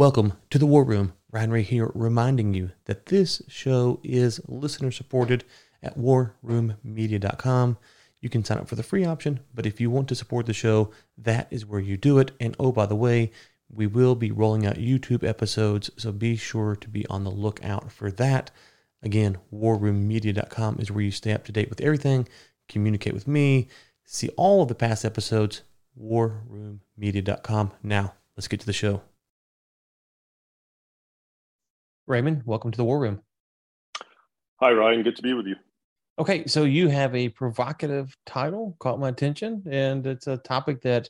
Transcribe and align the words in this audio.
Welcome 0.00 0.32
to 0.48 0.58
the 0.58 0.64
War 0.64 0.82
Room. 0.82 1.12
Ryan 1.30 1.50
Ray 1.50 1.62
here, 1.62 1.90
reminding 1.94 2.54
you 2.54 2.70
that 2.86 3.04
this 3.04 3.42
show 3.48 4.00
is 4.02 4.40
listener 4.48 4.90
supported 4.90 5.44
at 5.82 5.98
warroommedia.com. 5.98 7.76
You 8.22 8.30
can 8.30 8.42
sign 8.42 8.56
up 8.56 8.66
for 8.66 8.76
the 8.76 8.82
free 8.82 9.04
option, 9.04 9.40
but 9.52 9.66
if 9.66 9.78
you 9.78 9.90
want 9.90 10.08
to 10.08 10.14
support 10.14 10.46
the 10.46 10.54
show, 10.54 10.90
that 11.18 11.48
is 11.50 11.66
where 11.66 11.80
you 11.80 11.98
do 11.98 12.18
it. 12.18 12.30
And 12.40 12.56
oh, 12.58 12.72
by 12.72 12.86
the 12.86 12.96
way, 12.96 13.30
we 13.68 13.86
will 13.86 14.14
be 14.14 14.30
rolling 14.30 14.64
out 14.64 14.76
YouTube 14.76 15.22
episodes, 15.22 15.90
so 15.98 16.12
be 16.12 16.34
sure 16.34 16.76
to 16.76 16.88
be 16.88 17.06
on 17.08 17.24
the 17.24 17.30
lookout 17.30 17.92
for 17.92 18.10
that. 18.12 18.50
Again, 19.02 19.36
warroommedia.com 19.52 20.78
is 20.78 20.90
where 20.90 21.04
you 21.04 21.10
stay 21.10 21.32
up 21.32 21.44
to 21.44 21.52
date 21.52 21.68
with 21.68 21.82
everything, 21.82 22.26
communicate 22.70 23.12
with 23.12 23.28
me, 23.28 23.68
see 24.06 24.30
all 24.38 24.62
of 24.62 24.68
the 24.68 24.74
past 24.74 25.04
episodes, 25.04 25.60
warroommedia.com. 26.02 27.72
Now, 27.82 28.14
let's 28.34 28.48
get 28.48 28.60
to 28.60 28.66
the 28.66 28.72
show. 28.72 29.02
Raymond, 32.10 32.42
welcome 32.44 32.72
to 32.72 32.76
the 32.76 32.84
War 32.84 32.98
Room. 32.98 33.20
Hi, 34.56 34.72
Ryan. 34.72 35.04
Good 35.04 35.14
to 35.14 35.22
be 35.22 35.32
with 35.32 35.46
you. 35.46 35.54
Okay, 36.18 36.44
so 36.48 36.64
you 36.64 36.88
have 36.88 37.14
a 37.14 37.28
provocative 37.28 38.14
title, 38.26 38.76
caught 38.80 38.98
my 38.98 39.08
attention, 39.08 39.62
and 39.70 40.04
it's 40.04 40.26
a 40.26 40.36
topic 40.36 40.82
that 40.82 41.08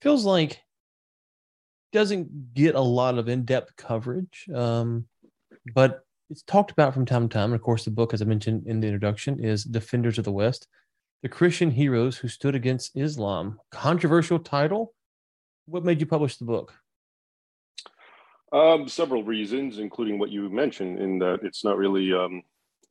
feels 0.00 0.24
like 0.24 0.60
doesn't 1.92 2.54
get 2.54 2.76
a 2.76 2.80
lot 2.80 3.18
of 3.18 3.28
in-depth 3.28 3.74
coverage, 3.76 4.48
um, 4.54 5.06
but 5.74 6.04
it's 6.30 6.42
talked 6.42 6.70
about 6.70 6.94
from 6.94 7.04
time 7.04 7.28
to 7.28 7.34
time. 7.34 7.50
And 7.50 7.56
of 7.56 7.62
course, 7.62 7.84
the 7.84 7.90
book, 7.90 8.14
as 8.14 8.22
I 8.22 8.24
mentioned 8.24 8.68
in 8.68 8.78
the 8.78 8.86
introduction, 8.86 9.42
is 9.44 9.64
"Defenders 9.64 10.16
of 10.16 10.24
the 10.24 10.32
West: 10.32 10.68
The 11.24 11.28
Christian 11.28 11.72
Heroes 11.72 12.16
Who 12.16 12.28
Stood 12.28 12.54
Against 12.54 12.96
Islam." 12.96 13.58
Controversial 13.72 14.38
title. 14.38 14.94
What 15.66 15.84
made 15.84 16.00
you 16.00 16.06
publish 16.06 16.36
the 16.36 16.44
book? 16.44 16.72
Um, 18.54 18.86
several 18.86 19.24
reasons, 19.24 19.80
including 19.80 20.16
what 20.16 20.30
you 20.30 20.48
mentioned, 20.48 21.00
in 21.00 21.18
that 21.18 21.40
it's 21.42 21.64
not 21.64 21.76
really 21.76 22.12
um, 22.12 22.42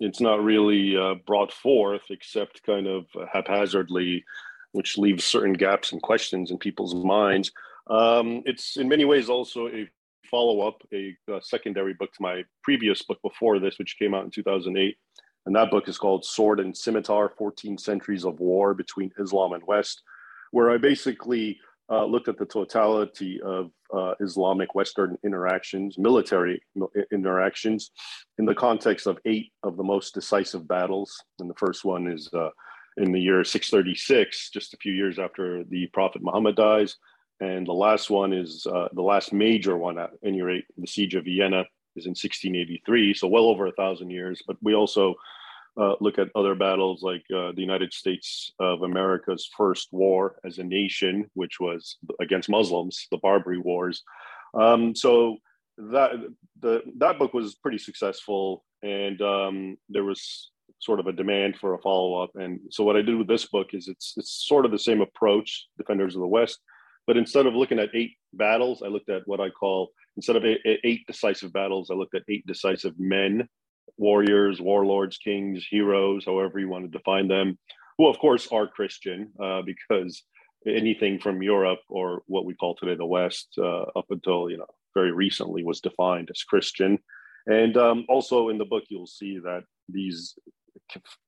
it's 0.02 0.20
not 0.20 0.44
really 0.44 0.98
uh, 0.98 1.16
brought 1.26 1.54
forth 1.54 2.02
except 2.10 2.64
kind 2.64 2.86
of 2.86 3.06
haphazardly, 3.32 4.26
which 4.74 4.98
leaves 4.98 5.24
certain 5.24 5.54
gaps 5.54 5.94
and 5.94 6.02
questions 6.02 6.52
in 6.52 6.58
people's 6.58 6.94
minds. 6.94 7.50
Um, 7.88 8.44
it's 8.46 8.76
in 8.76 8.90
many 8.90 9.06
ways 9.06 9.30
also 9.30 9.70
a 9.70 9.88
follow 10.30 10.68
up, 10.68 10.82
a, 10.94 11.16
a, 11.30 11.42
secondary 11.42 11.94
book 11.94 12.12
to 12.12 12.22
my 12.22 12.44
previous 12.62 13.02
book 13.02 13.22
before 13.22 13.60
this, 13.60 13.80
which 13.80 13.98
came 13.98 14.14
out 14.14 14.26
in 14.26 14.32
2008. 14.32 14.98
And 15.46 15.56
that 15.56 15.72
book 15.72 15.88
is 15.88 15.98
called 15.98 16.26
Sword 16.26 16.60
and 16.60 16.76
Scimitar 16.76 17.30
14 17.38 17.78
Centuries 17.78 18.26
of 18.26 18.40
War 18.42 18.74
Between 18.74 19.12
Islam 19.18 19.54
and 19.54 19.64
West, 19.66 20.02
where 20.52 20.72
I 20.72 20.78
basically 20.78 21.60
uh, 21.90 22.06
looked 22.06 22.28
at 22.28 22.38
the 22.38 22.46
totality 22.46 23.42
of 23.42 23.72
uh, 23.94 24.14
Islamic 24.20 24.74
Western 24.74 25.18
interactions, 25.24 25.98
military 25.98 26.62
interactions, 27.12 27.92
in 28.38 28.46
the 28.46 28.56
context 28.56 29.06
of 29.06 29.20
eight 29.26 29.52
of 29.64 29.78
the 29.78 29.84
most 29.84 30.14
decisive 30.14 30.68
battles. 30.68 31.16
And 31.40 31.50
the 31.50 31.56
first 31.56 31.84
one 31.84 32.08
is 32.08 32.30
uh, 32.34 32.50
in 32.98 33.12
the 33.12 33.20
year 33.20 33.44
636, 33.44 34.50
just 34.52 34.74
a 34.74 34.78
few 34.78 34.94
years 34.94 35.20
after 35.20 35.64
the 35.66 35.88
Prophet 35.88 36.22
Muhammad 36.22 36.56
dies. 36.56 36.96
And 37.40 37.68
the 37.68 37.74
last 37.74 38.10
one 38.10 38.32
is 38.32 38.66
uh, 38.66 38.88
the 38.94 39.02
last 39.02 39.34
major 39.34 39.78
one, 39.78 39.98
at 39.98 40.12
any 40.24 40.42
rate, 40.42 40.66
the 40.78 40.88
Siege 40.88 41.16
of 41.16 41.26
Vienna 41.26 41.66
is 41.96 42.06
in 42.06 42.12
1683, 42.12 43.14
so 43.14 43.28
well 43.28 43.46
over 43.46 43.68
a 43.68 43.72
thousand 43.74 44.10
years. 44.10 44.42
But 44.48 44.58
we 44.62 44.74
also 44.74 45.16
uh, 45.80 45.96
look 46.00 46.20
at 46.20 46.30
other 46.36 46.56
battles 46.56 47.02
like 47.02 47.24
uh, 47.36 47.52
the 47.54 47.62
United 47.62 47.94
States 47.94 48.52
of 48.60 48.84
America's 48.84 49.50
first 49.58 49.90
war 49.92 50.36
as 50.46 50.60
a 50.60 50.64
nation, 50.64 51.26
which 51.34 51.60
was 51.60 51.98
against 52.22 52.50
Muslims, 52.50 53.08
the 53.12 53.18
Barbary 53.18 53.58
Wars. 53.58 54.04
Um, 54.54 54.96
so 54.96 55.38
that 55.78 56.12
the 56.62 56.84
that 56.98 57.18
book 57.18 57.34
was 57.34 57.56
pretty 57.56 57.80
successful, 57.80 58.64
and 58.84 59.20
um, 59.22 59.78
there 59.90 60.04
was 60.04 60.52
sort 60.80 61.00
of 61.00 61.08
a 61.08 61.14
demand 61.14 61.58
for 61.58 61.74
a 61.74 61.80
follow 61.80 62.22
up. 62.22 62.32
And 62.36 62.60
so 62.70 62.84
what 62.84 62.98
I 62.98 63.02
did 63.02 63.18
with 63.18 63.28
this 63.28 63.48
book 63.48 63.70
is 63.74 63.88
it's 63.88 64.14
it's 64.18 64.46
sort 64.46 64.66
of 64.66 64.72
the 64.72 64.80
same 64.80 65.02
approach, 65.02 65.68
Defenders 65.78 66.16
of 66.16 66.22
the 66.22 66.28
West, 66.28 66.60
but 67.08 67.18
instead 67.18 67.48
of 67.48 67.56
looking 67.56 67.80
at 67.80 67.90
eight 67.96 68.12
battles, 68.34 68.84
I 68.84 68.90
looked 68.90 69.10
at 69.10 69.24
what 69.26 69.42
I 69.42 69.50
call 69.50 69.90
instead 70.18 70.36
of 70.36 70.46
eight, 70.46 70.62
eight 70.84 71.08
decisive 71.08 71.52
battles, 71.52 71.90
I 71.90 71.96
looked 71.96 72.16
at 72.16 72.24
eight 72.30 72.46
decisive 72.46 72.94
men 73.00 73.50
warriors, 73.98 74.60
warlords, 74.60 75.18
kings, 75.18 75.66
heroes, 75.70 76.26
however 76.26 76.60
you 76.60 76.70
want 76.70 76.86
to 76.86 76.98
define 76.98 77.28
them, 77.28 77.58
who 77.98 78.08
of 78.08 78.18
course 78.20 78.48
are 78.52 78.68
Christian, 78.68 79.32
uh, 79.42 79.62
because 79.62 80.24
anything 80.68 81.20
from 81.20 81.44
Europe 81.44 81.80
or 81.90 82.24
what 82.28 82.46
we 82.46 82.56
call 82.56 82.76
today 82.76 82.96
the 82.96 83.06
West, 83.06 83.50
uh, 83.58 83.84
up 83.96 84.06
until 84.10 84.50
you 84.50 84.58
know 84.58 84.68
very 84.94 85.12
recently, 85.12 85.64
was 85.64 85.82
defined 85.82 86.30
as 86.32 86.44
Christian. 86.44 87.00
And 87.46 87.76
um, 87.78 88.06
also 88.08 88.50
in 88.50 88.58
the 88.58 88.66
book, 88.66 88.84
you'll 88.90 89.08
see 89.08 89.40
that 89.40 89.64
these 89.90 90.36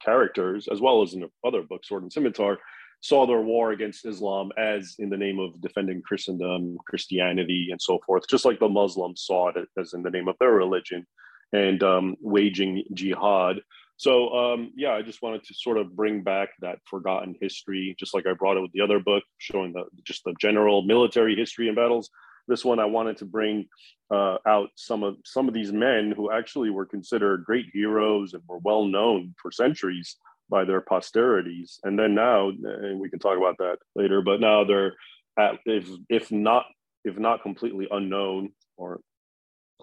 characters, 0.01 0.67
as 0.71 0.79
well 0.79 1.01
as 1.01 1.13
in 1.13 1.29
other 1.45 1.61
books, 1.61 1.89
Sword 1.89 2.03
and 2.03 2.13
Scimitar, 2.13 2.57
saw 3.01 3.27
their 3.27 3.41
war 3.41 3.71
against 3.71 4.05
Islam 4.05 4.51
as 4.57 4.95
in 4.97 5.09
the 5.09 5.17
name 5.17 5.39
of 5.39 5.59
defending 5.61 6.01
Christendom, 6.01 6.77
Christianity, 6.87 7.67
and 7.69 7.81
so 7.81 7.99
forth, 8.05 8.23
just 8.29 8.45
like 8.45 8.59
the 8.59 8.69
Muslims 8.69 9.23
saw 9.23 9.49
it 9.49 9.67
as 9.79 9.93
in 9.93 10.01
the 10.01 10.09
name 10.09 10.27
of 10.27 10.35
their 10.39 10.53
religion 10.53 11.05
and 11.53 11.81
um, 11.83 12.15
waging 12.21 12.83
jihad. 12.93 13.61
So 13.97 14.29
um, 14.29 14.71
yeah, 14.75 14.91
I 14.91 15.01
just 15.01 15.21
wanted 15.21 15.43
to 15.43 15.53
sort 15.53 15.77
of 15.77 15.95
bring 15.95 16.21
back 16.21 16.49
that 16.59 16.79
forgotten 16.85 17.35
history, 17.39 17.95
just 17.97 18.13
like 18.13 18.27
I 18.27 18.33
brought 18.33 18.57
it 18.57 18.61
with 18.61 18.73
the 18.73 18.81
other 18.81 18.99
book, 18.99 19.23
showing 19.37 19.73
the 19.73 19.85
just 20.03 20.23
the 20.25 20.35
general 20.39 20.81
military 20.81 21.35
history 21.35 21.67
and 21.67 21.75
battles. 21.75 22.09
This 22.47 22.65
one 22.65 22.79
I 22.79 22.85
wanted 22.85 23.17
to 23.17 23.25
bring 23.25 23.67
uh, 24.11 24.37
out 24.45 24.69
some 24.75 25.01
of 25.03 25.15
some 25.25 25.47
of 25.47 25.53
these 25.53 25.71
men 25.71 26.13
who 26.15 26.31
actually 26.31 26.69
were 26.69 26.85
considered 26.85 27.45
great 27.45 27.67
heroes 27.73 28.33
and 28.33 28.43
were 28.47 28.59
well 28.59 28.85
known 28.85 29.33
for 29.41 29.51
centuries 29.51 30.17
by 30.49 30.63
their 30.63 30.81
posterities. 30.81 31.79
And 31.83 31.97
then 31.97 32.13
now, 32.13 32.49
and 32.49 32.99
we 32.99 33.09
can 33.09 33.19
talk 33.19 33.37
about 33.37 33.57
that 33.59 33.77
later, 33.95 34.21
but 34.21 34.39
now 34.39 34.63
they're 34.63 34.93
at, 35.39 35.55
if 35.65 35.89
if 36.09 36.31
not 36.31 36.65
if 37.03 37.17
not 37.17 37.43
completely 37.43 37.87
unknown 37.89 38.51
or 38.77 38.99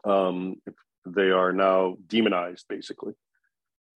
um, 0.05 0.56
if 0.67 0.75
they 1.06 1.30
are 1.30 1.52
now 1.52 1.96
demonized 2.08 2.66
basically. 2.68 3.14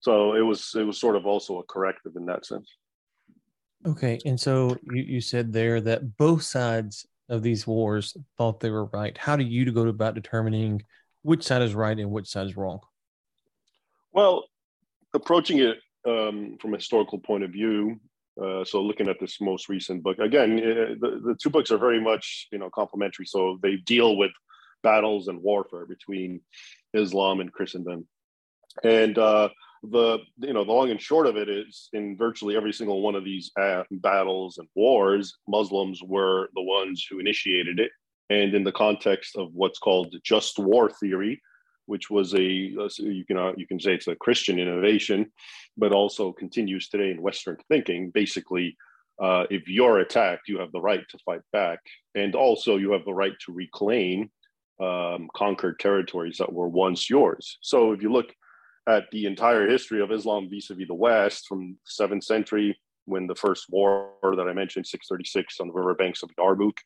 So 0.01 0.35
it 0.35 0.41
was 0.41 0.75
it 0.75 0.85
was 0.85 1.01
sort 1.01 1.17
of 1.17 1.27
also 1.27 1.59
a 1.59 1.65
corrective 1.65 2.17
in 2.17 2.27
that 2.27 2.47
sense. 2.47 2.69
Okay 3.87 4.19
and 4.25 4.39
so 4.39 4.77
you, 4.83 5.03
you 5.03 5.21
said 5.21 5.53
there 5.53 5.81
that 5.81 6.17
both 6.17 6.43
sides 6.43 7.07
of 7.29 7.43
these 7.43 7.67
wars 7.67 8.17
thought 8.39 8.61
they 8.61 8.71
were 8.71 8.87
right. 8.87 9.17
How 9.17 9.37
do 9.37 9.45
you 9.45 9.71
go 9.73 9.87
about 9.87 10.15
determining 10.15 10.83
which 11.23 11.43
side 11.43 11.63
is 11.63 11.75
right 11.75 11.99
and 11.99 12.11
which 12.11 12.29
side 12.29 12.47
is 12.47 12.57
wrong? 12.57 12.81
Well 14.13 14.45
approaching 15.15 15.59
it 15.59 15.79
um, 16.07 16.57
from 16.61 16.75
a 16.75 16.77
historical 16.77 17.19
point 17.19 17.43
of 17.43 17.51
view 17.51 17.99
uh, 18.43 18.65
so 18.65 18.83
looking 18.83 19.09
at 19.09 19.19
this 19.19 19.41
most 19.41 19.69
recent 19.69 20.03
book 20.03 20.19
again 20.19 20.59
uh, 20.59 20.95
the, 21.01 21.21
the 21.25 21.37
two 21.41 21.49
books 21.49 21.71
are 21.71 21.79
very 21.79 22.01
much 22.01 22.49
you 22.53 22.59
know 22.59 22.71
complementary. 22.71 23.27
So 23.27 23.59
they 23.63 23.77
deal 23.77 24.17
with 24.17 24.33
battles 24.83 25.29
and 25.29 25.43
warfare 25.43 25.87
between 25.87 26.41
Islam 26.97 27.41
and 27.41 27.53
Christendom. 27.53 28.07
And 28.85 29.17
uh, 29.19 29.49
the 29.83 30.19
you 30.39 30.53
know 30.53 30.65
the 30.65 30.73
long 30.73 30.91
and 30.91 31.01
short 31.01 31.27
of 31.27 31.37
it 31.37 31.49
is 31.49 31.89
in 31.93 32.17
virtually 32.17 32.57
every 32.57 32.73
single 32.73 33.03
one 33.03 33.15
of 33.15 33.25
these 33.25 33.51
battles 33.91 34.59
and 34.59 34.69
wars, 34.75 35.37
Muslims 35.49 36.03
were 36.03 36.49
the 36.55 36.63
ones 36.63 37.07
who 37.09 37.19
initiated 37.19 37.79
it. 37.79 37.91
And 38.29 38.55
in 38.55 38.65
the 38.65 38.73
context 38.73 39.37
of 39.37 39.51
what's 39.53 39.79
called 39.79 40.15
just 40.25 40.59
war 40.59 40.91
theory, 40.91 41.41
which 41.87 42.11
was 42.11 42.35
a 42.35 42.43
you 42.43 43.25
can 43.27 43.37
uh, 43.37 43.53
you 43.57 43.67
can 43.67 43.81
say 43.81 43.95
it's 43.95 44.09
a 44.09 44.17
Christian 44.17 44.59
innovation, 44.59 45.31
but 45.77 45.93
also 45.93 46.33
continues 46.33 46.89
today 46.89 47.11
in 47.11 47.23
Western 47.23 47.57
thinking. 47.69 48.11
Basically, 48.11 48.77
uh, 49.23 49.45
if 49.51 49.69
you're 49.69 50.01
attacked, 50.01 50.49
you 50.49 50.59
have 50.59 50.73
the 50.73 50.81
right 50.81 51.05
to 51.09 51.19
fight 51.25 51.43
back, 51.53 51.79
and 52.15 52.35
also 52.35 52.77
you 52.77 52.93
have 52.93 53.05
the 53.05 53.15
right 53.15 53.35
to 53.47 53.53
reclaim 53.53 54.31
um, 54.81 55.29
conquered 55.35 55.79
territories 55.79 56.37
that 56.39 56.53
were 56.53 56.69
once 56.69 57.09
yours. 57.09 57.59
So 57.61 57.93
if 57.93 58.03
you 58.03 58.13
look 58.13 58.35
at 58.89 59.05
the 59.11 59.27
entire 59.27 59.69
history 59.69 60.01
of 60.01 60.13
Islam 60.13 60.49
vis-a-vis 60.49 60.87
the 60.87 60.95
West 60.95 61.47
from 61.49 61.77
seventh 61.85 62.25
century, 62.25 62.79
when 63.07 63.27
the 63.27 63.35
first 63.35 63.67
war 63.71 64.11
that 64.23 64.49
I 64.49 64.53
mentioned, 64.53 64.87
636 64.87 65.61
on 65.61 65.69
the 65.69 65.73
riverbanks 65.73 66.23
of 66.23 66.31
Yarmouk 66.39 66.79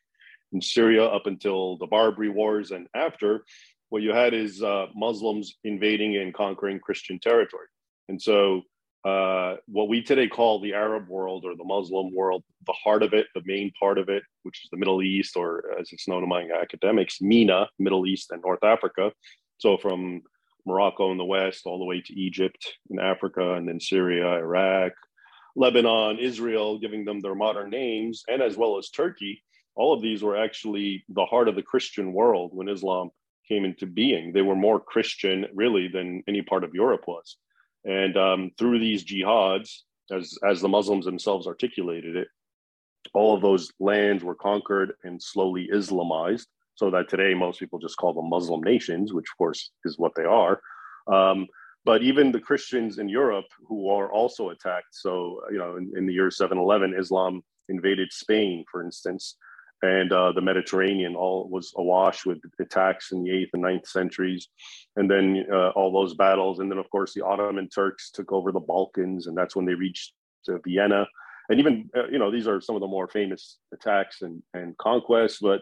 in 0.53 0.61
Syria, 0.61 1.05
up 1.05 1.27
until 1.27 1.77
the 1.77 1.87
Barbary 1.87 2.29
Wars 2.29 2.71
and 2.71 2.87
after, 2.95 3.43
what 3.89 4.01
you 4.01 4.13
had 4.13 4.33
is 4.33 4.63
uh, 4.63 4.85
Muslims 4.95 5.57
invading 5.63 6.17
and 6.17 6.33
conquering 6.33 6.79
Christian 6.79 7.19
territory. 7.19 7.67
And 8.07 8.21
so 8.21 8.61
uh, 9.03 9.55
what 9.65 9.89
we 9.89 10.01
today 10.01 10.27
call 10.27 10.59
the 10.59 10.73
Arab 10.73 11.07
world 11.07 11.43
or 11.43 11.55
the 11.55 11.63
Muslim 11.63 12.13
world, 12.13 12.43
the 12.67 12.73
heart 12.73 13.01
of 13.01 13.13
it, 13.13 13.27
the 13.33 13.41
main 13.45 13.71
part 13.79 13.97
of 13.97 14.09
it, 14.09 14.23
which 14.43 14.63
is 14.63 14.69
the 14.69 14.77
Middle 14.77 15.01
East, 15.01 15.35
or 15.35 15.63
as 15.79 15.91
it's 15.91 16.07
known 16.07 16.23
among 16.23 16.51
academics, 16.51 17.19
MENA, 17.21 17.67
Middle 17.79 18.05
East 18.05 18.31
and 18.31 18.41
North 18.43 18.63
Africa. 18.63 19.11
So 19.57 19.77
from 19.77 20.21
Morocco 20.67 21.11
in 21.11 21.17
the 21.17 21.25
West 21.25 21.63
all 21.65 21.79
the 21.79 21.85
way 21.85 22.01
to 22.01 22.13
Egypt 22.13 22.77
in 22.91 22.99
Africa, 22.99 23.53
and 23.53 23.67
then 23.67 23.79
Syria, 23.79 24.27
Iraq, 24.37 24.91
Lebanon, 25.55 26.19
Israel, 26.19 26.77
giving 26.77 27.03
them 27.03 27.21
their 27.21 27.35
modern 27.35 27.71
names, 27.71 28.23
and 28.27 28.41
as 28.41 28.55
well 28.55 28.77
as 28.77 28.89
Turkey. 28.89 29.43
all 29.75 29.93
of 29.93 30.01
these 30.01 30.21
were 30.21 30.37
actually 30.37 31.03
the 31.09 31.25
heart 31.25 31.47
of 31.47 31.55
the 31.55 31.63
Christian 31.63 32.13
world 32.13 32.51
when 32.53 32.69
Islam 32.69 33.09
came 33.47 33.65
into 33.65 33.85
being. 33.85 34.31
They 34.31 34.41
were 34.41 34.55
more 34.55 34.79
Christian, 34.79 35.47
really, 35.53 35.87
than 35.87 36.23
any 36.27 36.41
part 36.41 36.63
of 36.63 36.73
Europe 36.73 37.07
was. 37.07 37.37
And 37.85 38.17
um, 38.17 38.51
through 38.57 38.79
these 38.79 39.03
jihads, 39.03 39.79
as, 40.11 40.37
as 40.47 40.61
the 40.61 40.67
Muslims 40.67 41.05
themselves 41.05 41.47
articulated 41.47 42.15
it, 42.15 42.27
all 43.13 43.35
of 43.35 43.41
those 43.41 43.71
lands 43.79 44.23
were 44.23 44.35
conquered 44.35 44.93
and 45.03 45.21
slowly 45.21 45.69
Islamized, 45.73 46.45
so 46.75 46.91
that 46.91 47.09
today 47.09 47.33
most 47.33 47.59
people 47.59 47.79
just 47.79 47.97
call 47.97 48.13
them 48.13 48.29
Muslim 48.29 48.61
nations, 48.61 49.13
which 49.13 49.25
of 49.31 49.37
course 49.37 49.71
is 49.85 49.97
what 49.97 50.13
they 50.15 50.23
are. 50.23 50.61
Um, 51.11 51.47
but 51.83 52.03
even 52.03 52.31
the 52.31 52.39
Christians 52.39 52.99
in 52.99 53.09
Europe 53.09 53.47
who 53.67 53.89
are 53.89 54.11
also 54.11 54.49
attacked. 54.49 54.93
So, 54.93 55.41
you 55.51 55.57
know, 55.57 55.77
in, 55.77 55.91
in 55.97 56.05
the 56.05 56.13
year 56.13 56.29
711, 56.29 56.93
Islam 56.97 57.43
invaded 57.69 58.13
Spain, 58.13 58.63
for 58.71 58.83
instance, 58.83 59.35
and 59.81 60.11
uh, 60.11 60.31
the 60.31 60.41
Mediterranean 60.41 61.15
all 61.15 61.47
was 61.49 61.73
awash 61.75 62.25
with 62.25 62.39
attacks 62.59 63.11
in 63.11 63.23
the 63.23 63.31
eighth 63.31 63.49
and 63.53 63.63
ninth 63.63 63.87
centuries, 63.87 64.47
and 64.95 65.09
then 65.09 65.45
uh, 65.51 65.69
all 65.69 65.91
those 65.91 66.13
battles, 66.13 66.59
and 66.59 66.69
then 66.69 66.77
of 66.77 66.89
course 66.89 67.13
the 67.13 67.25
Ottoman 67.25 67.69
Turks 67.69 68.11
took 68.11 68.31
over 68.31 68.51
the 68.51 68.59
Balkans, 68.59 69.27
and 69.27 69.35
that's 69.35 69.55
when 69.55 69.65
they 69.65 69.73
reached 69.73 70.13
uh, 70.49 70.57
Vienna, 70.63 71.07
and 71.49 71.59
even 71.59 71.89
uh, 71.97 72.07
you 72.07 72.19
know 72.19 72.31
these 72.31 72.47
are 72.47 72.61
some 72.61 72.75
of 72.75 72.81
the 72.81 72.87
more 72.87 73.07
famous 73.07 73.57
attacks 73.73 74.21
and 74.21 74.41
and 74.53 74.77
conquests, 74.77 75.39
but 75.41 75.61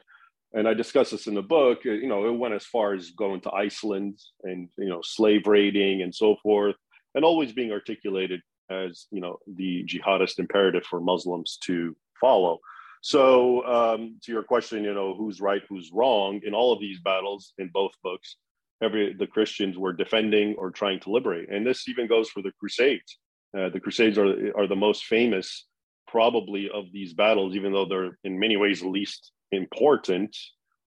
and 0.53 0.67
I 0.67 0.73
discuss 0.73 1.11
this 1.11 1.27
in 1.27 1.35
the 1.35 1.41
book. 1.41 1.79
Uh, 1.85 1.91
you 1.91 2.07
know, 2.07 2.27
it 2.27 2.37
went 2.37 2.53
as 2.55 2.65
far 2.65 2.93
as 2.93 3.11
going 3.11 3.41
to 3.41 3.53
Iceland 3.53 4.19
and 4.43 4.69
you 4.77 4.89
know 4.89 5.01
slave 5.03 5.47
raiding 5.47 6.01
and 6.01 6.13
so 6.13 6.35
forth, 6.43 6.75
and 7.15 7.23
always 7.23 7.53
being 7.53 7.71
articulated 7.71 8.41
as 8.69 9.07
you 9.11 9.21
know 9.21 9.37
the 9.47 9.85
jihadist 9.85 10.39
imperative 10.39 10.83
for 10.83 10.99
Muslims 10.99 11.57
to 11.65 11.95
follow. 12.19 12.59
So, 13.01 13.65
um, 13.65 14.19
to 14.23 14.31
your 14.31 14.43
question, 14.43 14.83
you 14.83 14.93
know, 14.93 15.15
who's 15.15 15.39
right, 15.39 15.61
who's 15.69 15.91
wrong 15.93 16.41
in 16.43 16.53
all 16.53 16.73
of 16.73 16.81
these 16.81 16.99
battles 16.99 17.53
in 17.57 17.69
both 17.69 17.91
books, 18.03 18.35
every 18.83 19.13
the 19.13 19.27
Christians 19.27 19.77
were 19.77 19.93
defending 19.93 20.55
or 20.57 20.71
trying 20.71 20.99
to 21.01 21.11
liberate, 21.11 21.49
and 21.49 21.65
this 21.65 21.87
even 21.87 22.07
goes 22.07 22.29
for 22.29 22.41
the 22.41 22.51
Crusades. 22.59 23.17
Uh, 23.57 23.69
the 23.69 23.79
Crusades 23.79 24.17
are 24.17 24.51
are 24.57 24.67
the 24.67 24.75
most 24.75 25.05
famous, 25.05 25.65
probably, 26.07 26.69
of 26.69 26.91
these 26.91 27.13
battles, 27.13 27.55
even 27.55 27.71
though 27.71 27.85
they're 27.85 28.17
in 28.23 28.37
many 28.37 28.57
ways 28.57 28.83
least 28.83 29.31
important 29.51 30.35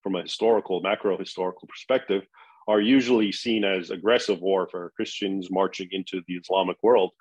from 0.03 0.15
a 0.15 0.21
historical, 0.21 0.81
macro 0.81 1.17
historical 1.17 1.67
perspective, 1.67 2.23
are 2.67 2.79
usually 2.79 3.31
seen 3.31 3.63
as 3.63 3.89
aggressive 3.89 4.39
war 4.39 4.67
for 4.69 4.93
Christians 4.95 5.49
marching 5.49 5.89
into 5.91 6.21
the 6.27 6.35
Islamic 6.35 6.77
world. 6.83 7.11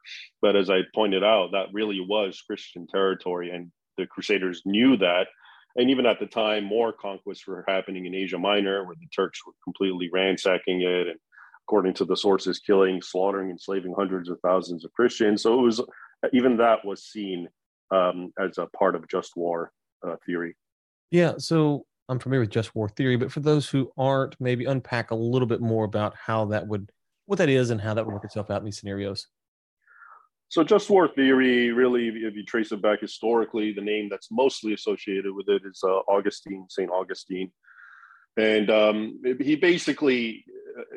But 0.41 0.55
as 0.56 0.69
I 0.71 0.81
pointed 0.94 1.25
out, 1.25 1.53
that 1.53 1.73
really 1.73 2.00
was 2.00 2.43
Christian 2.47 2.87
territory, 2.87 3.50
and 3.50 3.73
the 3.97 4.06
Crusaders 4.06 4.62
knew 4.65 4.97
that. 4.99 5.27
And 5.77 5.89
even 5.89 6.05
at 6.05 6.21
the 6.21 6.27
time, 6.27 6.65
more 6.65 6.93
conquests 6.93 7.47
were 7.47 7.65
happening 7.67 8.05
in 8.06 8.15
Asia 8.15 8.39
Minor, 8.39 8.85
where 8.85 8.97
the 8.97 9.09
Turks 9.15 9.41
were 9.47 9.55
completely 9.65 10.11
ransacking 10.12 10.83
it, 10.83 11.09
and 11.09 11.19
according 11.67 11.94
to 11.94 12.05
the 12.05 12.17
sources, 12.17 12.59
killing, 12.59 13.00
slaughtering, 13.00 13.50
enslaving 13.50 13.94
hundreds 13.97 14.29
of 14.29 14.39
thousands 14.41 14.85
of 14.85 14.93
Christians. 14.93 15.43
So 15.43 15.59
it 15.59 15.62
was 15.62 15.81
even 16.33 16.56
that 16.59 16.85
was 16.85 17.05
seen 17.05 17.49
um, 17.91 18.33
as 18.39 18.59
a 18.59 18.67
part 18.67 18.94
of 18.94 19.09
just 19.09 19.37
war 19.37 19.73
uh, 20.06 20.17
theory. 20.27 20.56
Yeah. 21.11 21.35
So 21.39 21.87
I'm 22.09 22.19
familiar 22.19 22.41
with 22.41 22.50
just 22.50 22.75
war 22.75 22.89
theory, 22.89 23.17
but 23.17 23.33
for 23.33 23.41
those 23.41 23.69
who 23.69 23.91
aren't, 23.97 24.39
maybe 24.41 24.65
unpack 24.65 25.11
a 25.11 25.15
little 25.15 25.49
bit 25.49 25.61
more 25.61 25.85
about 25.85 26.15
how 26.17 26.47
that 26.47 26.67
would, 26.67 26.91
what 27.27 27.39
that 27.39 27.49
is, 27.49 27.71
and 27.71 27.81
how 27.81 27.94
that 27.94 28.05
would 28.05 28.12
work 28.12 28.25
itself 28.25 28.50
out 28.50 28.59
in 28.59 28.65
these 28.65 28.79
scenarios. 28.79 29.29
So, 30.52 30.62
just 30.62 30.90
war 30.90 31.08
theory, 31.08 31.72
really, 31.72 32.08
if 32.08 32.37
you 32.37 32.44
trace 32.44 32.72
it 32.72 32.82
back 32.82 33.00
historically, 33.00 33.72
the 33.72 33.81
name 33.81 34.10
that's 34.10 34.31
mostly 34.31 34.75
associated 34.75 35.32
with 35.32 35.49
it 35.49 35.62
is 35.64 35.81
uh, 35.82 36.00
Augustine, 36.00 36.66
St. 36.69 36.90
Augustine. 36.90 37.50
And 38.37 38.70
um, 38.70 39.19
he 39.40 39.56
basically, 39.56 40.44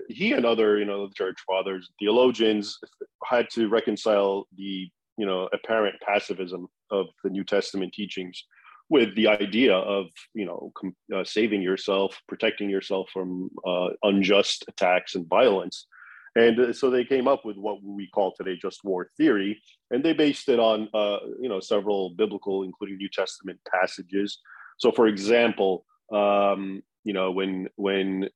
he 0.09 0.33
and 0.33 0.45
other, 0.45 0.77
you 0.77 0.83
know, 0.83 1.09
church 1.15 1.37
fathers, 1.47 1.89
theologians 1.99 2.77
had 3.23 3.49
to 3.51 3.69
reconcile 3.69 4.45
the, 4.57 4.89
you 5.17 5.25
know, 5.25 5.47
apparent 5.53 5.95
pacifism 6.05 6.67
of 6.91 7.05
the 7.23 7.29
New 7.29 7.45
Testament 7.45 7.93
teachings 7.93 8.43
with 8.89 9.15
the 9.15 9.29
idea 9.29 9.73
of, 9.73 10.07
you 10.33 10.45
know, 10.45 10.73
uh, 11.15 11.23
saving 11.23 11.61
yourself, 11.61 12.19
protecting 12.27 12.69
yourself 12.69 13.09
from 13.13 13.49
uh, 13.65 13.87
unjust 14.03 14.65
attacks 14.67 15.15
and 15.15 15.25
violence. 15.29 15.87
And 16.35 16.59
uh, 16.59 16.73
so 16.73 16.89
they 16.89 17.05
came 17.05 17.27
up 17.27 17.45
with 17.45 17.55
what 17.55 17.81
we 17.81 18.07
call 18.07 18.33
today 18.33 18.57
just 18.61 18.83
war 18.83 19.09
theory, 19.17 19.61
and 19.91 20.03
they 20.03 20.13
based 20.13 20.49
it 20.49 20.59
on 20.59 20.89
uh, 20.93 21.19
you 21.39 21.49
know 21.49 21.59
several 21.59 22.11
biblical, 22.11 22.63
including 22.63 22.97
New 22.97 23.09
Testament 23.09 23.59
passages. 23.71 24.39
So, 24.77 24.91
for 24.91 25.07
example, 25.07 25.85
um, 26.13 26.83
you 27.03 27.13
know 27.13 27.31
when 27.31 27.69
when 27.75 28.29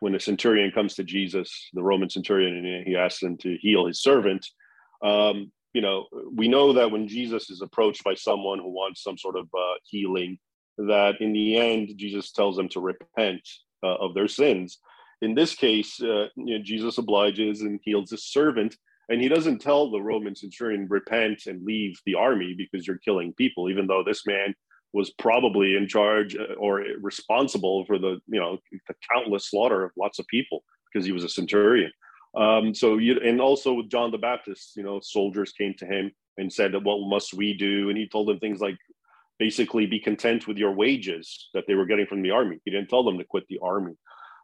when 0.00 0.14
a 0.14 0.20
centurion 0.20 0.70
comes 0.70 0.94
to 0.94 1.04
Jesus, 1.04 1.70
the 1.72 1.82
Roman 1.82 2.10
centurion, 2.10 2.54
and 2.54 2.86
he 2.86 2.96
asks 2.96 3.22
him 3.22 3.36
to 3.38 3.56
heal 3.60 3.86
his 3.86 4.02
servant, 4.02 4.46
um, 5.02 5.50
you 5.72 5.80
know 5.80 6.06
we 6.34 6.48
know 6.48 6.74
that 6.74 6.90
when 6.90 7.08
Jesus 7.08 7.48
is 7.48 7.62
approached 7.62 8.04
by 8.04 8.14
someone 8.14 8.58
who 8.58 8.70
wants 8.70 9.02
some 9.02 9.16
sort 9.16 9.36
of 9.36 9.46
uh, 9.56 9.74
healing, 9.84 10.38
that 10.76 11.14
in 11.20 11.32
the 11.32 11.56
end 11.56 11.92
Jesus 11.96 12.30
tells 12.30 12.56
them 12.56 12.68
to 12.70 12.80
repent 12.80 13.40
uh, 13.82 13.96
of 13.96 14.12
their 14.12 14.28
sins 14.28 14.78
in 15.22 15.34
this 15.34 15.54
case, 15.54 16.02
uh, 16.02 16.26
you 16.36 16.58
know, 16.58 16.64
Jesus 16.64 16.98
obliges 16.98 17.62
and 17.62 17.80
heals 17.82 18.10
his 18.10 18.24
servant, 18.24 18.76
and 19.08 19.20
he 19.20 19.28
doesn't 19.28 19.60
tell 19.60 19.90
the 19.90 20.00
Roman 20.00 20.34
centurion 20.34 20.86
repent 20.88 21.46
and 21.46 21.64
leave 21.64 21.98
the 22.04 22.16
army 22.16 22.54
because 22.58 22.86
you're 22.86 22.98
killing 22.98 23.32
people, 23.34 23.70
even 23.70 23.86
though 23.86 24.02
this 24.04 24.26
man 24.26 24.54
was 24.92 25.10
probably 25.10 25.76
in 25.76 25.88
charge 25.88 26.36
uh, 26.36 26.54
or 26.58 26.84
responsible 27.00 27.84
for 27.86 27.98
the 27.98 28.20
you 28.26 28.40
know 28.40 28.58
the 28.88 28.94
countless 29.12 29.48
slaughter 29.48 29.84
of 29.84 29.92
lots 29.96 30.18
of 30.18 30.26
people 30.26 30.62
because 30.92 31.06
he 31.06 31.12
was 31.12 31.24
a 31.24 31.28
centurion. 31.28 31.90
Um, 32.36 32.74
so 32.74 32.98
you, 32.98 33.18
and 33.20 33.40
also 33.40 33.74
with 33.74 33.90
John 33.90 34.10
the 34.10 34.18
Baptist, 34.18 34.76
you 34.76 34.82
know, 34.82 35.00
soldiers 35.00 35.52
came 35.52 35.74
to 35.78 35.86
him 35.86 36.10
and 36.36 36.52
said, 36.52 36.74
"What 36.84 37.08
must 37.08 37.32
we 37.32 37.54
do?" 37.54 37.90
And 37.90 37.98
he 37.98 38.08
told 38.08 38.26
them 38.26 38.40
things 38.40 38.60
like, 38.60 38.76
basically, 39.38 39.86
be 39.86 40.00
content 40.00 40.48
with 40.48 40.56
your 40.56 40.72
wages 40.72 41.48
that 41.54 41.64
they 41.68 41.74
were 41.74 41.86
getting 41.86 42.06
from 42.06 42.22
the 42.22 42.30
army. 42.32 42.58
He 42.64 42.70
didn't 42.72 42.88
tell 42.88 43.04
them 43.04 43.18
to 43.18 43.24
quit 43.24 43.44
the 43.48 43.60
army. 43.62 43.94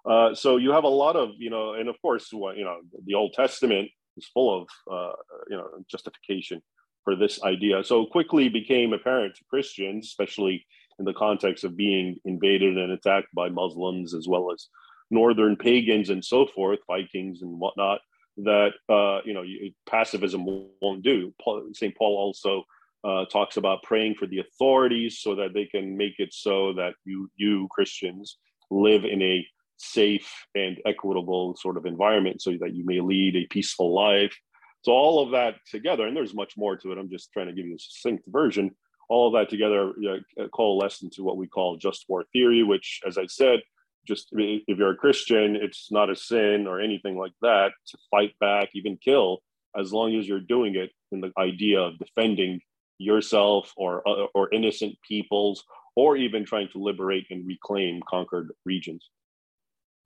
Uh, 0.04 0.34
so 0.34 0.56
you 0.56 0.72
have 0.72 0.84
a 0.84 0.88
lot 0.88 1.16
of, 1.16 1.30
you 1.38 1.50
know, 1.50 1.74
and 1.74 1.88
of 1.88 2.00
course, 2.00 2.30
you 2.32 2.64
know, 2.64 2.78
the 3.04 3.14
Old 3.14 3.32
Testament 3.34 3.90
is 4.16 4.26
full 4.32 4.62
of, 4.62 4.68
uh, 4.90 5.12
you 5.50 5.56
know, 5.56 5.68
justification 5.90 6.62
for 7.04 7.16
this 7.16 7.42
idea. 7.42 7.82
So 7.84 8.06
quickly 8.06 8.48
became 8.48 8.92
apparent 8.92 9.34
to 9.36 9.44
Christians, 9.48 10.06
especially 10.06 10.66
in 10.98 11.04
the 11.04 11.14
context 11.14 11.64
of 11.64 11.76
being 11.76 12.16
invaded 12.24 12.76
and 12.76 12.92
attacked 12.92 13.28
by 13.34 13.48
Muslims 13.48 14.14
as 14.14 14.26
well 14.28 14.52
as 14.52 14.68
northern 15.10 15.56
pagans 15.56 16.10
and 16.10 16.24
so 16.24 16.46
forth, 16.46 16.80
Vikings 16.86 17.42
and 17.42 17.58
whatnot, 17.58 18.00
that 18.38 18.72
uh, 18.88 19.20
you 19.24 19.34
know 19.34 19.44
pacifism 19.88 20.44
won't 20.80 21.02
do. 21.02 21.32
St. 21.72 21.96
Paul 21.96 22.16
also 22.16 22.64
uh, 23.04 23.24
talks 23.26 23.56
about 23.56 23.82
praying 23.82 24.14
for 24.14 24.26
the 24.26 24.40
authorities 24.40 25.20
so 25.20 25.34
that 25.36 25.54
they 25.54 25.66
can 25.66 25.96
make 25.96 26.14
it 26.18 26.32
so 26.32 26.72
that 26.74 26.94
you 27.04 27.30
you 27.36 27.68
Christians 27.70 28.38
live 28.70 29.04
in 29.04 29.22
a 29.22 29.46
safe 29.78 30.30
and 30.54 30.78
equitable 30.84 31.56
sort 31.56 31.76
of 31.76 31.86
environment 31.86 32.42
so 32.42 32.50
that 32.60 32.74
you 32.74 32.84
may 32.84 33.00
lead 33.00 33.36
a 33.36 33.46
peaceful 33.46 33.94
life. 33.94 34.36
So 34.82 34.92
all 34.92 35.22
of 35.22 35.32
that 35.32 35.54
together, 35.70 36.06
and 36.06 36.16
there's 36.16 36.34
much 36.34 36.56
more 36.56 36.76
to 36.76 36.92
it. 36.92 36.98
I'm 36.98 37.10
just 37.10 37.32
trying 37.32 37.46
to 37.46 37.52
give 37.52 37.66
you 37.66 37.76
a 37.76 37.78
succinct 37.78 38.24
version. 38.28 38.72
All 39.08 39.26
of 39.26 39.32
that 39.34 39.50
together 39.50 39.92
uh, 40.08 40.48
coalesce 40.54 41.02
into 41.02 41.24
what 41.24 41.36
we 41.36 41.46
call 41.46 41.76
just 41.76 42.04
war 42.08 42.24
theory, 42.32 42.62
which, 42.62 43.00
as 43.06 43.16
I 43.18 43.26
said, 43.26 43.60
just 44.06 44.28
if 44.32 44.78
you're 44.78 44.92
a 44.92 44.96
Christian, 44.96 45.56
it's 45.56 45.90
not 45.90 46.10
a 46.10 46.16
sin 46.16 46.66
or 46.66 46.80
anything 46.80 47.16
like 47.18 47.32
that 47.42 47.72
to 47.88 47.98
fight 48.10 48.32
back, 48.40 48.70
even 48.74 48.96
kill, 48.96 49.38
as 49.76 49.92
long 49.92 50.14
as 50.14 50.26
you're 50.26 50.40
doing 50.40 50.76
it 50.76 50.90
in 51.12 51.20
the 51.20 51.32
idea 51.38 51.80
of 51.80 51.98
defending 51.98 52.60
yourself 52.98 53.72
or 53.76 54.06
uh, 54.08 54.26
or 54.34 54.52
innocent 54.52 54.96
peoples, 55.06 55.64
or 55.96 56.16
even 56.16 56.44
trying 56.44 56.68
to 56.68 56.78
liberate 56.78 57.26
and 57.30 57.46
reclaim 57.46 58.00
conquered 58.08 58.50
regions. 58.64 59.08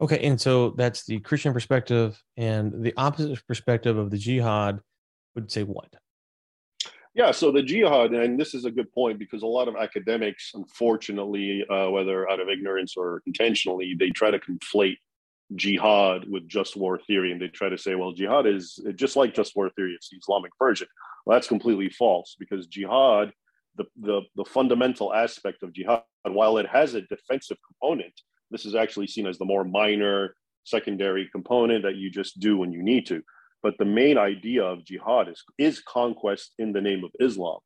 Okay, 0.02 0.18
and 0.26 0.38
so 0.38 0.70
that's 0.70 1.04
the 1.06 1.20
Christian 1.20 1.52
perspective, 1.52 2.20
and 2.36 2.82
the 2.82 2.92
opposite 2.96 3.40
perspective 3.46 3.96
of 3.96 4.10
the 4.10 4.18
jihad 4.18 4.80
would 5.36 5.48
say 5.48 5.62
what? 5.62 5.94
Yeah, 7.14 7.30
so 7.30 7.52
the 7.52 7.62
jihad, 7.62 8.12
and 8.12 8.40
this 8.40 8.52
is 8.52 8.64
a 8.64 8.70
good 8.72 8.90
point 8.92 9.20
because 9.20 9.42
a 9.42 9.46
lot 9.46 9.68
of 9.68 9.76
academics, 9.76 10.50
unfortunately, 10.54 11.64
uh, 11.70 11.88
whether 11.90 12.28
out 12.28 12.40
of 12.40 12.48
ignorance 12.48 12.94
or 12.96 13.22
intentionally, 13.26 13.94
they 13.96 14.10
try 14.10 14.32
to 14.32 14.40
conflate 14.40 14.96
jihad 15.54 16.28
with 16.28 16.48
just 16.48 16.76
war 16.76 16.98
theory, 17.06 17.30
and 17.30 17.40
they 17.40 17.46
try 17.46 17.68
to 17.68 17.78
say, 17.78 17.94
well, 17.94 18.10
jihad 18.10 18.44
is 18.44 18.80
just 18.96 19.14
like 19.14 19.34
just 19.34 19.54
war 19.54 19.70
theory; 19.70 19.92
it's 19.92 20.08
the 20.08 20.16
Islamic 20.16 20.50
version. 20.58 20.88
Well, 21.24 21.36
that's 21.36 21.46
completely 21.46 21.90
false 21.90 22.34
because 22.40 22.66
jihad, 22.66 23.32
the 23.76 23.84
the, 24.00 24.22
the 24.34 24.46
fundamental 24.46 25.14
aspect 25.14 25.62
of 25.62 25.72
jihad, 25.72 26.02
while 26.24 26.58
it 26.58 26.66
has 26.66 26.94
a 26.94 27.02
defensive 27.02 27.58
component, 27.68 28.14
this 28.52 28.66
is 28.66 28.74
actually 28.74 29.08
seen 29.08 29.26
as 29.26 29.38
the 29.38 29.44
more 29.44 29.64
minor 29.64 30.36
secondary 30.64 31.28
component 31.32 31.82
that 31.82 31.96
you 31.96 32.10
just 32.10 32.38
do 32.38 32.56
when 32.56 32.72
you 32.72 32.82
need 32.82 33.06
to. 33.06 33.22
But 33.62 33.78
the 33.78 33.84
main 33.84 34.18
idea 34.18 34.64
of 34.64 34.84
jihad 34.84 35.28
is, 35.28 35.42
is 35.58 35.80
conquest 35.80 36.54
in 36.58 36.72
the 36.72 36.80
name 36.80 37.04
of 37.04 37.10
Islam. 37.20 37.58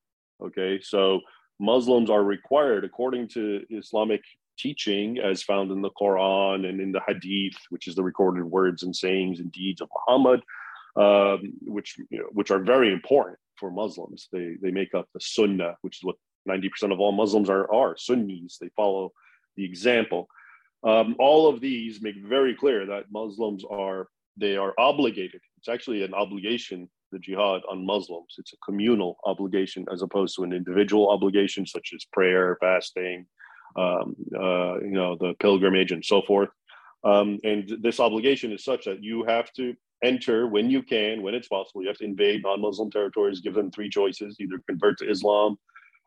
Okay, 0.42 0.80
so 0.82 1.20
Muslims 1.58 2.10
are 2.10 2.22
required, 2.22 2.84
according 2.84 3.28
to 3.28 3.64
Islamic 3.70 4.22
teaching 4.58 5.18
as 5.18 5.42
found 5.42 5.70
in 5.70 5.82
the 5.82 5.90
Quran 5.90 6.68
and 6.68 6.80
in 6.80 6.92
the 6.92 7.00
Hadith, 7.06 7.56
which 7.70 7.86
is 7.86 7.94
the 7.94 8.02
recorded 8.02 8.44
words 8.44 8.82
and 8.82 8.94
sayings 8.94 9.40
and 9.40 9.52
deeds 9.52 9.80
of 9.80 9.88
Muhammad, 10.06 10.42
um, 10.96 11.52
which 11.62 11.98
you 12.10 12.18
know, 12.18 12.28
which 12.32 12.50
are 12.50 12.58
very 12.58 12.92
important 12.92 13.38
for 13.56 13.70
Muslims. 13.70 14.28
They 14.32 14.56
they 14.60 14.70
make 14.70 14.94
up 14.94 15.08
the 15.12 15.20
Sunnah, 15.20 15.76
which 15.82 15.98
is 15.98 16.04
what 16.04 16.16
ninety 16.44 16.68
percent 16.68 16.92
of 16.92 17.00
all 17.00 17.12
Muslims 17.12 17.48
are 17.48 17.72
are 17.72 17.96
Sunnis. 17.96 18.58
They 18.58 18.70
follow 18.76 19.12
the 19.56 19.64
example. 19.64 20.28
Um, 20.86 21.16
all 21.18 21.48
of 21.48 21.60
these 21.60 22.00
make 22.00 22.14
very 22.24 22.54
clear 22.54 22.86
that 22.86 23.10
Muslims 23.10 23.64
are 23.68 24.08
they 24.36 24.56
are 24.56 24.74
obligated. 24.78 25.40
It's 25.58 25.68
actually 25.68 26.02
an 26.04 26.14
obligation, 26.14 26.88
the 27.10 27.18
jihad 27.18 27.62
on 27.70 27.84
Muslims. 27.84 28.36
It's 28.38 28.52
a 28.52 28.58
communal 28.64 29.16
obligation 29.24 29.86
as 29.92 30.02
opposed 30.02 30.36
to 30.36 30.44
an 30.44 30.52
individual 30.52 31.10
obligation, 31.10 31.66
such 31.66 31.92
as 31.94 32.04
prayer, 32.12 32.56
fasting, 32.60 33.26
um, 33.76 34.14
uh, 34.38 34.78
you 34.80 34.92
know, 34.92 35.16
the 35.18 35.34
pilgrimage, 35.40 35.90
and 35.90 36.04
so 36.04 36.22
forth. 36.22 36.50
Um, 37.02 37.38
and 37.44 37.78
this 37.80 37.98
obligation 37.98 38.52
is 38.52 38.62
such 38.62 38.84
that 38.84 39.02
you 39.02 39.24
have 39.24 39.52
to 39.54 39.74
enter 40.04 40.46
when 40.46 40.70
you 40.70 40.82
can, 40.82 41.22
when 41.22 41.34
it's 41.34 41.48
possible. 41.48 41.82
You 41.82 41.88
have 41.88 41.98
to 41.98 42.04
invade 42.04 42.42
non-Muslim 42.42 42.90
territories. 42.90 43.40
Give 43.40 43.54
them 43.54 43.70
three 43.70 43.88
choices: 43.88 44.36
either 44.38 44.60
convert 44.68 44.98
to 44.98 45.10
Islam, 45.10 45.58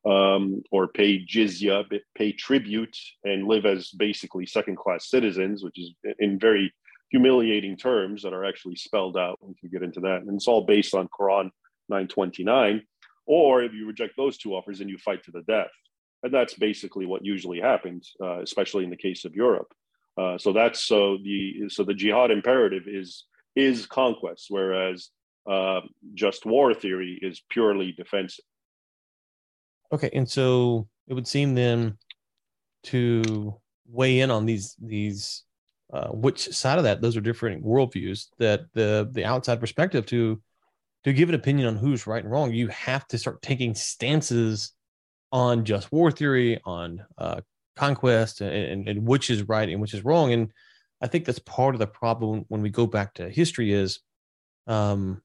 um, 0.06 0.64
or 0.72 0.88
pay 0.88 1.26
jizya, 1.26 1.86
pay 2.16 2.32
tribute, 2.32 2.98
and 3.24 3.48
live 3.48 3.66
as 3.66 3.90
basically 3.90 4.46
second-class 4.46 5.10
citizens, 5.10 5.64
which 5.64 5.78
is 5.78 5.94
in 6.20 6.40
very 6.40 6.74
humiliating 7.12 7.76
terms 7.76 8.24
that 8.24 8.34
are 8.34 8.46
actually 8.46 8.76
spelled 8.76 9.18
out. 9.18 9.38
We 9.42 9.56
can 9.56 9.70
get 9.70 9.84
into 9.84 10.00
that, 10.02 10.22
and 10.22 10.36
it's 10.36 10.48
all 10.48 10.66
based 10.66 10.94
on 10.94 11.08
Quran 11.08 11.52
929. 11.90 12.84
Or 13.26 13.62
if 13.62 13.74
you 13.74 13.86
reject 13.86 14.16
those 14.18 14.38
two 14.38 14.56
offers, 14.56 14.80
then 14.80 14.90
you 14.90 14.98
fight 14.98 15.24
to 15.26 15.32
the 15.32 15.44
death, 15.44 15.72
and 16.24 16.34
that's 16.34 16.56
basically 16.56 17.06
what 17.06 17.26
usually 17.26 17.60
happens, 17.60 18.14
uh, 18.22 18.42
especially 18.42 18.84
in 18.84 18.90
the 18.90 18.98
case 18.98 19.26
of 19.26 19.36
Europe. 19.36 19.72
Uh, 20.18 20.38
so 20.38 20.52
that's 20.52 20.84
so 20.84 21.18
the 21.24 21.70
so 21.70 21.84
the 21.84 21.94
jihad 21.94 22.32
imperative 22.32 22.84
is 22.88 23.26
is 23.56 23.86
conquest, 23.86 24.48
whereas 24.50 25.10
uh, 25.50 25.82
just 26.14 26.46
war 26.46 26.74
theory 26.74 27.20
is 27.22 27.42
purely 27.50 27.92
defensive. 27.92 28.46
Okay, 29.92 30.10
and 30.14 30.30
so 30.30 30.88
it 31.08 31.14
would 31.14 31.28
seem 31.28 31.56
then 31.56 31.98
to 32.84 33.56
weigh 33.88 34.20
in 34.20 34.32
on 34.32 34.46
these 34.46 34.76
these 34.80 35.44
uh, 35.92 36.10
which 36.10 36.50
side 36.50 36.78
of 36.78 36.84
that 36.84 37.02
those 37.02 37.18
are 37.18 37.22
different 37.22 37.66
worldviews 37.66 38.28
that 38.38 38.62
the 38.74 39.10
the 39.12 39.26
outside 39.26 39.60
perspective 39.60 40.06
to 40.06 40.42
to 41.04 41.14
give 41.14 41.30
an 41.30 41.36
opinion 41.36 41.68
on 41.68 41.76
who's 41.76 42.06
right 42.06 42.24
and 42.24 42.32
wrong 42.32 42.54
you 42.54 42.68
have 42.68 43.08
to 43.08 43.18
start 43.18 43.42
taking 43.42 43.74
stances 43.74 44.74
on 45.32 45.66
just 45.66 45.92
war 45.92 46.12
theory 46.12 46.60
on 46.66 47.04
uh, 47.18 47.42
conquest 47.76 48.42
and, 48.42 48.54
and, 48.54 48.90
and 48.90 49.08
which 49.08 49.30
is 49.30 49.44
right 49.44 49.70
and 49.70 49.80
which 49.82 49.94
is 49.94 50.06
wrong. 50.06 50.34
And 50.34 50.52
i 51.02 51.08
think 51.08 51.26
that's 51.26 51.40
part 51.40 51.76
of 51.76 51.80
the 51.80 51.88
problem 51.88 52.46
when 52.50 52.62
we 52.62 52.70
go 52.70 52.86
back 52.86 53.16
to 53.16 53.30
history 53.30 53.72
is 53.74 54.02
um, 54.68 55.22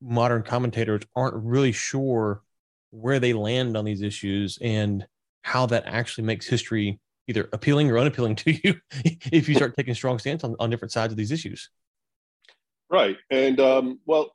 modern 0.00 0.42
commentators 0.42 1.02
aren't 1.14 1.34
really 1.44 1.72
sure 1.72 2.42
where 2.90 3.20
they 3.20 3.32
land 3.32 3.76
on 3.76 3.84
these 3.84 4.02
issues 4.02 4.58
and 4.60 5.06
how 5.42 5.66
that 5.66 5.84
actually 5.86 6.24
makes 6.24 6.46
history 6.46 6.98
either 7.28 7.48
appealing 7.52 7.90
or 7.90 7.98
unappealing 7.98 8.36
to 8.36 8.52
you 8.52 8.74
if 9.32 9.48
you 9.48 9.54
start 9.54 9.74
taking 9.76 9.94
strong 9.94 10.18
stance 10.18 10.44
on, 10.44 10.54
on 10.58 10.70
different 10.70 10.92
sides 10.92 11.12
of 11.12 11.16
these 11.16 11.32
issues. 11.32 11.70
Right. 12.90 13.16
And 13.30 13.58
um, 13.60 14.00
well, 14.06 14.32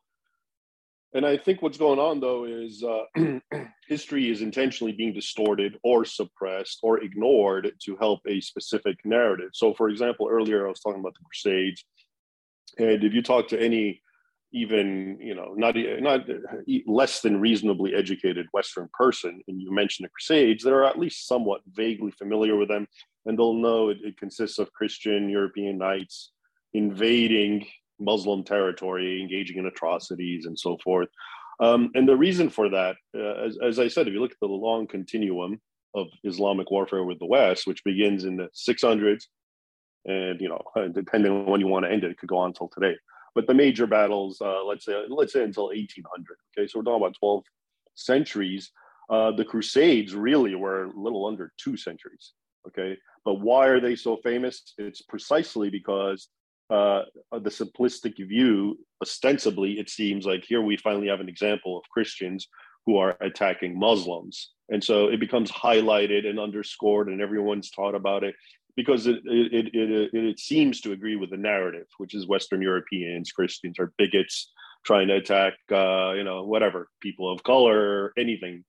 and 1.14 1.26
I 1.26 1.38
think 1.38 1.62
what's 1.62 1.78
going 1.78 2.00
on 2.00 2.20
though 2.20 2.46
is 2.46 2.84
uh, 2.84 3.04
history 3.88 4.30
is 4.30 4.42
intentionally 4.42 4.94
being 4.94 5.14
distorted 5.14 5.78
or 5.84 6.06
suppressed 6.06 6.80
or 6.84 7.04
ignored 7.04 7.72
to 7.84 7.98
help 7.98 8.22
a 8.28 8.40
specific 8.42 8.98
narrative. 9.04 9.50
So, 9.54 9.74
for 9.74 9.90
example, 9.90 10.28
earlier 10.30 10.66
I 10.66 10.70
was 10.70 10.80
talking 10.80 11.00
about 11.00 11.14
the 11.14 11.26
Crusades, 11.26 11.84
and 12.78 13.04
if 13.04 13.14
you 13.14 13.22
talk 13.22 13.50
to 13.50 13.62
any 13.62 14.02
even 14.54 15.18
you 15.22 15.34
know 15.34 15.54
not 15.56 15.76
not 16.00 16.22
less 16.86 17.22
than 17.22 17.40
reasonably 17.40 17.96
educated 17.96 18.48
western 18.52 18.90
person 18.94 19.42
and 19.48 19.62
you 19.62 19.72
mention 19.72 20.04
the 20.04 20.10
crusades 20.10 20.64
they're 20.64 20.86
at 20.86 21.00
least 21.00 21.28
somewhat 21.28 21.62
vaguely 21.74 22.12
familiar 22.12 22.56
with 22.58 22.68
them 22.68 22.88
and 23.26 23.38
they'll 23.38 23.54
know 23.54 23.90
it, 23.90 23.98
it 24.04 24.18
consists 24.18 24.60
of 24.60 24.72
christian 24.74 25.30
european 25.30 25.78
knights 25.78 26.32
invading 26.74 27.66
muslim 28.00 28.44
territory 28.44 29.22
engaging 29.22 29.58
in 29.58 29.68
atrocities 29.68 30.46
and 30.46 30.58
so 30.58 30.78
forth. 30.84 31.10
Um, 31.60 31.92
and 31.94 32.10
the 32.10 32.18
reason 32.18 32.50
for 32.50 32.70
that 32.70 32.96
uh, 33.16 33.46
as, 33.46 33.58
as 33.64 33.80
i 33.80 33.88
said 33.88 34.08
if 34.08 34.14
you 34.14 34.20
look 34.20 34.32
at 34.32 34.40
the 34.42 34.48
long 34.48 34.88
continuum 34.88 35.62
of 35.94 36.08
islamic 36.24 36.72
warfare 36.72 37.04
with 37.04 37.20
the 37.20 37.26
west 37.26 37.68
which 37.68 37.84
begins 37.84 38.24
in 38.26 38.36
the 38.38 38.50
600s 38.56 39.24
and 40.06 40.42
you 40.42 40.50
know 40.50 40.62
depending 40.94 41.32
on 41.32 41.46
when 41.46 41.62
you 41.62 41.68
want 41.68 41.86
to 41.86 41.92
end 41.92 42.04
it 42.04 42.12
it 42.12 42.18
could 42.18 42.30
go 42.30 42.38
on 42.38 42.48
until 42.48 42.70
today 42.70 42.96
but 43.36 43.48
the 43.48 43.54
major 43.54 43.88
battles, 43.88 44.42
uh, 44.42 44.64
let's 44.64 44.86
say, 44.86 44.94
let's 45.10 45.34
say 45.34 45.44
until 45.44 45.68
1800. 45.68 46.38
Okay, 46.58 46.68
so 46.68 46.80
we're 46.80 46.84
talking 46.84 47.02
about 47.02 47.16
12 47.20 47.44
centuries. 47.96 48.72
Uh, 49.10 49.32
the 49.32 49.46
Crusades 49.46 50.16
really 50.16 50.56
were 50.56 50.86
a 50.86 51.00
little 51.00 51.26
under 51.26 51.52
two 51.58 51.78
centuries. 51.78 52.34
Okay, 52.68 52.98
but 53.26 53.36
why 53.36 53.68
are 53.68 53.80
they 53.80 53.96
so 53.96 54.18
famous? 54.18 54.74
It's 54.78 55.02
precisely 55.02 55.70
because 55.70 56.28
uh, 56.70 57.04
the 57.32 57.50
simplistic 57.50 58.16
view, 58.28 58.80
ostensibly, 59.02 59.74
it 59.74 59.90
seems 59.90 60.26
like 60.26 60.46
here 60.46 60.62
we 60.62 60.78
finally 60.78 61.08
have 61.08 61.20
an 61.20 61.28
example 61.28 61.78
of 61.78 61.84
Christians 61.92 62.48
who 62.86 62.98
are 62.98 63.18
attacking 63.22 63.78
Muslims. 63.78 64.52
And 64.70 64.84
so 64.84 65.08
it 65.08 65.20
becomes 65.20 65.52
highlighted 65.52 66.26
and 66.26 66.40
underscored, 66.40 67.10
and 67.10 67.22
everyone's 67.22 67.70
taught 67.70 67.94
about 67.94 68.24
it 68.24 68.36
because 68.76 69.08
it 69.08 69.22
it, 69.26 69.74
it, 69.74 70.14
it, 70.14 70.40
seems 70.40 70.82
to 70.82 70.92
agree 70.92 71.16
with 71.16 71.30
the 71.30 71.38
narrative, 71.38 71.88
which 71.98 72.14
is 72.14 72.28
Western 72.28 72.62
Europeans, 72.62 73.32
Christians 73.32 73.80
are 73.80 73.94
bigots 73.98 74.52
trying 74.86 75.08
to 75.08 75.16
attack, 75.16 75.54
uh, 75.72 76.14
you 76.14 76.24
know, 76.24 76.44
whatever, 76.44 76.88
people 77.02 77.32
of 77.32 77.44
color, 77.44 78.14
anything. 78.18 78.64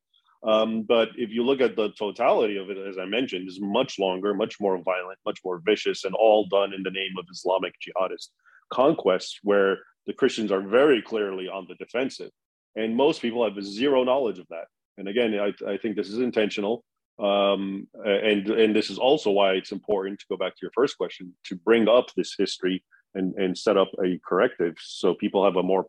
Um, 0.45 0.83
but 0.83 1.11
if 1.17 1.31
you 1.31 1.45
look 1.45 1.61
at 1.61 1.77
the 1.77 1.91
totality 1.91 2.57
of 2.57 2.69
it, 2.69 2.77
as 2.77 2.99
I 2.99 3.05
mentioned, 3.05 3.49
is 3.49 3.61
much 3.61 3.99
longer, 3.99 4.35
much 4.35 4.61
more 4.61 4.77
violent, 4.83 5.19
much 5.25 5.39
more 5.45 5.61
vicious, 5.65 6.05
and 6.05 6.15
all 6.15 6.47
done 6.47 6.75
in 6.75 6.83
the 6.83 6.91
name 6.91 7.13
of 7.19 7.27
Islamic 7.31 7.75
jihadist 7.81 8.29
conquests, 8.73 9.39
where 9.43 9.79
the 10.07 10.13
Christians 10.13 10.51
are 10.51 10.61
very 10.61 11.01
clearly 11.01 11.49
on 11.49 11.67
the 11.69 11.77
defensive. 11.77 12.31
And 12.75 12.97
most 12.97 13.23
people 13.23 13.45
have 13.45 13.63
zero 13.65 14.03
knowledge 14.03 14.39
of 14.39 14.49
that. 14.49 14.67
And 14.99 15.09
again, 15.09 15.39
I, 15.39 15.71
I 15.71 15.77
think 15.77 15.97
this 15.97 16.09
is 16.09 16.19
intentional 16.19 16.85
um, 17.19 17.87
and 18.05 18.49
and 18.49 18.75
this 18.75 18.91
is 18.91 18.99
also 18.99 19.31
why 19.31 19.53
it's 19.53 19.73
important 19.73 20.19
to 20.21 20.27
go 20.29 20.37
back 20.37 20.53
to 20.55 20.61
your 20.63 20.71
first 20.75 20.97
question 20.97 21.33
to 21.45 21.57
bring 21.57 21.89
up 21.89 22.07
this 22.17 22.35
history 22.37 22.85
and 23.15 23.35
and 23.35 23.57
set 23.57 23.77
up 23.77 23.91
a 24.05 24.19
corrective 24.27 24.75
so 24.81 25.15
people 25.15 25.45
have 25.45 25.57
a 25.57 25.63
more 25.63 25.87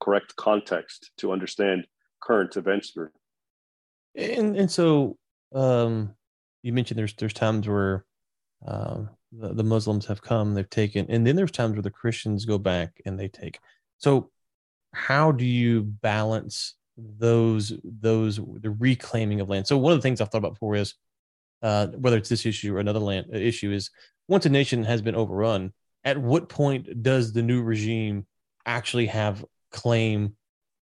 correct 0.00 0.34
context 0.36 1.10
to 1.16 1.32
understand 1.32 1.86
current 2.20 2.56
events 2.56 2.92
and 4.16 4.56
and 4.56 4.70
so 4.70 5.16
um, 5.54 6.14
you 6.62 6.72
mentioned 6.72 6.98
there's 6.98 7.14
there's 7.14 7.32
times 7.32 7.68
where 7.68 8.04
um, 8.66 9.08
the, 9.32 9.54
the 9.54 9.64
muslims 9.64 10.06
have 10.06 10.22
come 10.22 10.54
they've 10.54 10.68
taken 10.70 11.06
and 11.08 11.26
then 11.26 11.36
there's 11.36 11.50
times 11.50 11.74
where 11.74 11.82
the 11.82 11.90
christians 11.90 12.44
go 12.44 12.58
back 12.58 13.00
and 13.06 13.18
they 13.18 13.28
take. 13.28 13.58
So 13.98 14.30
how 14.92 15.32
do 15.32 15.44
you 15.44 15.82
balance 15.82 16.74
those 16.96 17.72
those 17.84 18.36
the 18.36 18.70
reclaiming 18.70 19.40
of 19.40 19.48
land. 19.48 19.66
So 19.66 19.76
one 19.76 19.92
of 19.92 19.98
the 19.98 20.02
things 20.02 20.20
I've 20.20 20.30
thought 20.30 20.38
about 20.38 20.54
before 20.54 20.76
is 20.76 20.94
uh, 21.62 21.88
whether 21.88 22.16
it's 22.16 22.28
this 22.28 22.46
issue 22.46 22.74
or 22.74 22.80
another 22.80 22.98
land 22.98 23.26
uh, 23.32 23.36
issue 23.36 23.72
is 23.72 23.90
once 24.28 24.46
a 24.46 24.50
nation 24.50 24.84
has 24.84 25.02
been 25.02 25.14
overrun, 25.14 25.72
at 26.04 26.18
what 26.18 26.48
point 26.48 27.02
does 27.02 27.32
the 27.32 27.42
new 27.42 27.62
regime 27.62 28.26
actually 28.64 29.06
have 29.06 29.44
claim 29.70 30.36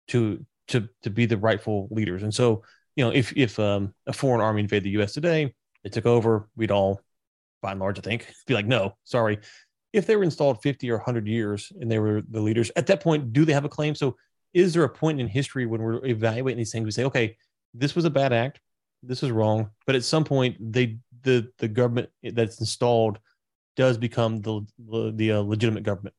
to 0.09 0.45
to 0.69 0.89
to 1.03 1.11
be 1.11 1.27
the 1.27 1.39
rightful 1.39 1.89
leaders? 1.91 2.23
And 2.23 2.35
so 2.35 2.63
you 2.95 3.05
know 3.05 3.11
if 3.11 3.33
if 3.37 3.59
um, 3.59 3.95
a 4.07 4.13
foreign 4.13 4.41
army 4.41 4.63
invaded 4.63 4.85
the 4.85 4.91
U.S. 4.91 5.15
today, 5.15 5.55
they 5.83 5.91
took 5.91 6.07
over, 6.07 6.49
we'd 6.57 6.71
all 6.71 7.01
by 7.63 7.73
and 7.73 7.81
large, 7.81 7.99
I 7.99 8.03
think, 8.03 8.33
be 8.47 8.55
like, 8.55 8.67
no, 8.67 8.97
sorry. 9.05 9.39
If 9.93 10.07
they 10.07 10.17
were 10.17 10.25
installed 10.25 10.63
50 10.63 10.91
or 10.91 10.97
100 10.97 11.27
years 11.27 11.73
and 11.81 11.91
they 11.91 11.99
were 11.99 12.23
the 12.29 12.41
leaders, 12.41 12.71
at 12.77 12.87
that 12.89 13.03
point, 13.03 13.33
do 13.33 13.45
they 13.45 13.53
have 13.53 13.65
a 13.65 13.69
claim? 13.69 13.95
So 13.95 14.17
is 14.55 14.75
there 14.75 14.85
a 14.85 14.89
point 14.89 15.21
in 15.21 15.29
history 15.29 15.67
when 15.67 15.83
we're 15.83 16.05
evaluating 16.07 16.59
these 16.59 16.73
things? 16.73 16.85
We 16.85 16.91
say 16.91 17.05
okay 17.05 17.37
this 17.79 17.95
was 17.95 18.05
a 18.05 18.11
bad 18.11 18.33
act. 18.33 18.61
This 19.03 19.23
is 19.23 19.31
wrong. 19.31 19.71
But 19.87 19.95
at 19.95 20.05
some 20.05 20.25
point 20.25 20.57
they 20.61 20.99
the 21.23 21.51
the 21.59 21.69
government 21.69 22.11
that's 22.23 22.61
installed 22.61 23.19
does 23.77 23.99
become 23.99 24.41
the 24.41 24.67
the 25.15 25.33
uh, 25.33 25.41
legitimate 25.41 25.83
government. 25.83 26.15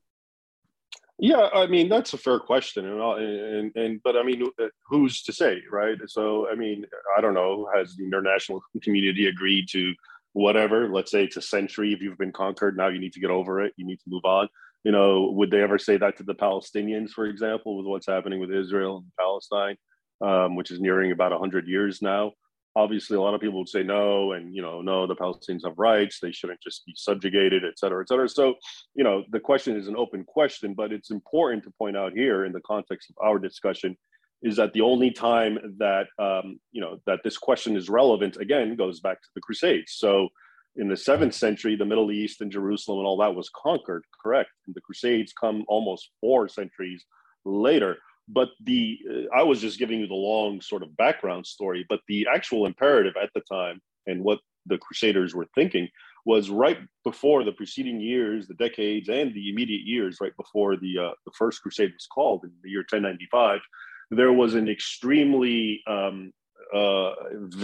Yeah 1.19 1.49
i 1.51 1.65
mean 1.65 1.89
that's 1.89 2.13
a 2.13 2.17
fair 2.17 2.39
question 2.39 2.85
and, 2.85 3.01
and 3.01 3.75
and 3.75 4.03
but 4.03 4.15
i 4.15 4.21
mean 4.21 4.43
who's 4.87 5.23
to 5.23 5.33
say 5.33 5.63
right? 5.71 5.97
So 6.05 6.47
i 6.51 6.53
mean 6.53 6.85
i 7.17 7.21
don't 7.21 7.33
know 7.33 7.67
has 7.73 7.95
the 7.95 8.05
international 8.05 8.61
community 8.83 9.25
agreed 9.25 9.67
to 9.69 9.95
whatever 10.33 10.87
let's 10.89 11.09
say 11.09 11.23
it's 11.23 11.37
a 11.37 11.41
century 11.41 11.91
if 11.91 12.01
you've 12.01 12.19
been 12.19 12.31
conquered 12.31 12.77
now 12.77 12.89
you 12.89 12.99
need 12.99 13.13
to 13.13 13.19
get 13.19 13.31
over 13.31 13.63
it 13.63 13.73
you 13.77 13.85
need 13.85 13.97
to 13.97 14.09
move 14.09 14.25
on 14.25 14.47
you 14.83 14.91
know, 14.91 15.31
would 15.31 15.51
they 15.51 15.61
ever 15.61 15.77
say 15.77 15.97
that 15.97 16.17
to 16.17 16.23
the 16.23 16.35
Palestinians, 16.35 17.09
for 17.09 17.25
example, 17.25 17.77
with 17.77 17.85
what's 17.85 18.07
happening 18.07 18.39
with 18.39 18.51
Israel 18.51 18.97
and 18.97 19.11
Palestine, 19.19 19.75
um, 20.21 20.55
which 20.55 20.71
is 20.71 20.79
nearing 20.79 21.11
about 21.11 21.31
100 21.31 21.67
years 21.67 22.01
now? 22.01 22.31
obviously 22.77 23.17
a 23.17 23.21
lot 23.21 23.33
of 23.33 23.41
people 23.41 23.57
would 23.57 23.67
say 23.67 23.81
no 23.81 24.33
and 24.33 24.53
you 24.53 24.61
know 24.61 24.81
no 24.81 25.07
the 25.07 25.15
palestinians 25.15 25.65
have 25.65 25.77
rights 25.77 26.19
they 26.19 26.31
shouldn't 26.31 26.61
just 26.61 26.85
be 26.85 26.93
subjugated 26.95 27.65
et 27.65 27.77
cetera 27.77 28.01
et 28.03 28.07
cetera 28.07 28.29
so 28.29 28.53
you 28.93 29.03
know 29.03 29.23
the 29.31 29.39
question 29.39 29.75
is 29.75 29.87
an 29.87 29.97
open 29.97 30.23
question 30.23 30.75
but 30.75 30.93
it's 30.93 31.09
important 31.09 31.63
to 31.63 31.71
point 31.79 31.97
out 31.97 32.13
here 32.13 32.45
in 32.45 32.51
the 32.51 32.61
context 32.61 33.09
of 33.09 33.15
our 33.25 33.39
discussion 33.39 33.97
is 34.43 34.55
that 34.55 34.71
the 34.73 34.81
only 34.81 35.09
time 35.09 35.57
that 35.79 36.05
um, 36.19 36.59
you 36.71 36.79
know 36.79 36.99
that 37.07 37.19
this 37.23 37.37
question 37.37 37.75
is 37.75 37.89
relevant 37.89 38.37
again 38.37 38.75
goes 38.75 38.99
back 38.99 39.19
to 39.23 39.29
the 39.33 39.41
crusades 39.41 39.93
so 39.95 40.29
in 40.77 40.87
the 40.87 40.97
seventh 40.97 41.33
century 41.33 41.75
the 41.75 41.85
middle 41.85 42.11
east 42.11 42.41
and 42.41 42.51
jerusalem 42.51 42.99
and 42.99 43.07
all 43.07 43.17
that 43.17 43.35
was 43.35 43.49
conquered 43.49 44.03
correct? 44.21 44.49
And 44.65 44.75
the 44.75 44.81
crusades 44.81 45.33
come 45.33 45.63
almost 45.67 46.09
four 46.21 46.47
centuries 46.47 47.05
later. 47.45 47.97
But 48.27 48.49
the 48.63 48.99
uh, 49.09 49.35
i 49.39 49.43
was 49.43 49.61
just 49.61 49.79
giving 49.79 50.01
you 50.01 50.07
the 50.07 50.13
long 50.13 50.61
sort 50.61 50.83
of 50.83 50.97
background 50.97 51.45
story 51.45 51.85
but 51.87 52.01
the 52.07 52.27
actual 52.33 52.65
imperative 52.65 53.15
at 53.21 53.29
the 53.33 53.41
time 53.41 53.79
and 54.05 54.23
what 54.23 54.39
the 54.65 54.77
crusaders 54.77 55.33
were 55.33 55.47
thinking 55.55 55.87
was 56.25 56.49
right 56.49 56.79
before 57.05 57.45
the 57.45 57.53
preceding 57.53 58.01
years 58.01 58.47
the 58.47 58.53
decades 58.55 59.07
and 59.07 59.33
the 59.33 59.49
immediate 59.49 59.85
years 59.85 60.17
right 60.19 60.35
before 60.35 60.75
the 60.75 60.93
uh, 60.99 61.13
the 61.25 61.31
first 61.37 61.61
crusade 61.61 61.93
was 61.93 62.07
called 62.13 62.43
in 62.43 62.51
the 62.63 62.69
year 62.69 62.81
1095 62.81 63.61
there 64.11 64.33
was 64.33 64.53
an 64.55 64.67
extremely 64.67 65.81
um, 65.87 66.33
uh, 66.73 67.13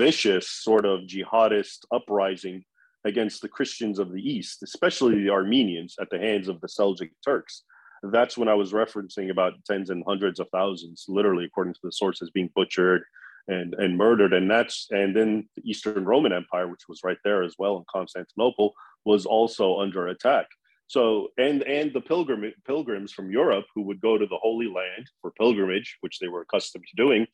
vicious 0.01 0.49
sort 0.49 0.85
of 0.85 1.01
jihadist 1.01 1.79
uprising 1.91 2.63
against 3.05 3.41
the 3.41 3.49
Christians 3.49 3.99
of 3.99 4.11
the 4.11 4.21
East, 4.21 4.63
especially 4.63 5.21
the 5.21 5.29
Armenians 5.29 5.95
at 5.99 6.09
the 6.09 6.19
hands 6.19 6.47
of 6.47 6.61
the 6.61 6.67
Seljuk 6.67 7.11
Turks 7.23 7.63
that's 8.11 8.37
when 8.37 8.49
I 8.49 8.53
was 8.53 8.73
referencing 8.73 9.29
about 9.29 9.53
tens 9.65 9.89
and 9.89 10.03
hundreds 10.05 10.39
of 10.39 10.49
thousands, 10.49 11.05
literally 11.07 11.45
according 11.45 11.73
to 11.75 11.79
the 11.83 11.91
sources, 11.91 12.29
being 12.31 12.49
butchered 12.55 13.03
and 13.47 13.73
and 13.75 13.97
murdered. 13.97 14.33
And 14.33 14.49
that's 14.51 14.87
and 14.91 15.15
then 15.15 15.47
the 15.55 15.69
Eastern 15.69 16.03
Roman 16.03 16.33
Empire, 16.33 16.67
which 16.67 16.87
was 16.89 17.01
right 17.03 17.17
there 17.23 17.43
as 17.43 17.55
well 17.57 17.77
in 17.77 17.85
Constantinople, 17.89 18.73
was 19.05 19.25
also 19.25 19.79
under 19.79 20.07
attack. 20.07 20.47
So 20.87 21.29
and 21.37 21.63
and 21.63 21.93
the 21.93 22.01
pilgrim 22.01 22.51
pilgrims 22.67 23.13
from 23.13 23.31
Europe 23.31 23.65
who 23.73 23.83
would 23.83 24.01
go 24.01 24.17
to 24.17 24.25
the 24.25 24.39
Holy 24.41 24.67
Land 24.67 25.07
for 25.21 25.31
pilgrimage, 25.31 25.97
which 26.01 26.19
they 26.19 26.27
were 26.27 26.41
accustomed 26.41 26.85
to 26.89 26.95
doing 27.01 27.25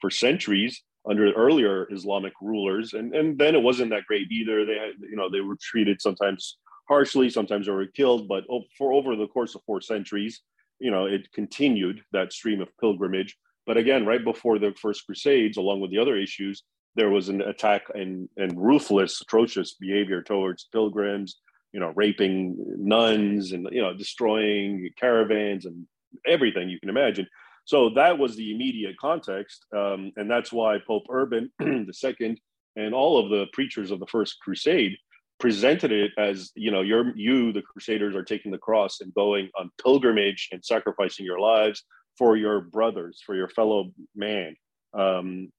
for 0.00 0.10
centuries 0.10 0.82
under 1.08 1.32
earlier 1.32 1.86
Islamic 1.92 2.32
rulers, 2.40 2.92
and 2.94 3.14
and 3.14 3.38
then 3.38 3.54
it 3.54 3.62
wasn't 3.62 3.90
that 3.90 4.06
great 4.06 4.30
either. 4.30 4.64
They 4.64 4.74
had 4.74 4.94
you 5.00 5.16
know 5.16 5.30
they 5.30 5.40
were 5.40 5.56
treated 5.60 6.00
sometimes 6.00 6.58
harshly. 6.88 7.30
Sometimes 7.30 7.66
they 7.66 7.72
were 7.72 7.86
killed, 7.86 8.28
but 8.28 8.44
for 8.78 8.92
over 8.92 9.16
the 9.16 9.26
course 9.28 9.54
of 9.54 9.62
four 9.66 9.80
centuries, 9.80 10.42
you 10.78 10.90
know, 10.90 11.06
it 11.06 11.32
continued 11.32 12.02
that 12.12 12.32
stream 12.32 12.60
of 12.60 12.76
pilgrimage. 12.78 13.36
But 13.66 13.76
again, 13.76 14.06
right 14.06 14.22
before 14.22 14.58
the 14.58 14.72
First 14.80 15.06
Crusades, 15.06 15.56
along 15.56 15.80
with 15.80 15.90
the 15.90 15.98
other 15.98 16.16
issues, 16.16 16.62
there 16.94 17.10
was 17.10 17.28
an 17.28 17.42
attack 17.42 17.82
and, 17.94 18.28
and 18.36 18.56
ruthless, 18.56 19.20
atrocious 19.20 19.74
behavior 19.74 20.22
towards 20.22 20.68
pilgrims, 20.72 21.40
you 21.72 21.80
know, 21.80 21.92
raping 21.96 22.56
nuns 22.78 23.52
and, 23.52 23.68
you 23.72 23.82
know, 23.82 23.94
destroying 23.94 24.88
caravans 24.98 25.66
and 25.66 25.86
everything 26.26 26.68
you 26.68 26.78
can 26.80 26.88
imagine. 26.88 27.26
So 27.66 27.90
that 27.90 28.18
was 28.18 28.36
the 28.36 28.54
immediate 28.54 28.96
context. 28.96 29.66
Um, 29.76 30.12
and 30.16 30.30
that's 30.30 30.52
why 30.52 30.78
Pope 30.86 31.06
Urban 31.10 31.50
II 31.60 32.42
and 32.76 32.94
all 32.94 33.18
of 33.18 33.28
the 33.30 33.46
preachers 33.52 33.90
of 33.90 34.00
the 34.00 34.06
First 34.06 34.38
Crusade 34.40 34.96
presented 35.38 35.92
it 35.92 36.12
as 36.16 36.50
you 36.54 36.70
know 36.70 36.80
you're 36.80 37.14
you 37.16 37.52
the 37.52 37.62
crusaders 37.62 38.14
are 38.14 38.24
taking 38.24 38.50
the 38.50 38.58
cross 38.58 39.00
and 39.00 39.12
going 39.14 39.50
on 39.58 39.70
pilgrimage 39.82 40.48
and 40.50 40.64
sacrificing 40.64 41.26
your 41.26 41.38
lives 41.38 41.84
for 42.16 42.36
your 42.36 42.62
brothers 42.62 43.22
for 43.24 43.34
your 43.34 43.48
fellow 43.48 43.90
man 44.14 44.56
um, 44.94 45.50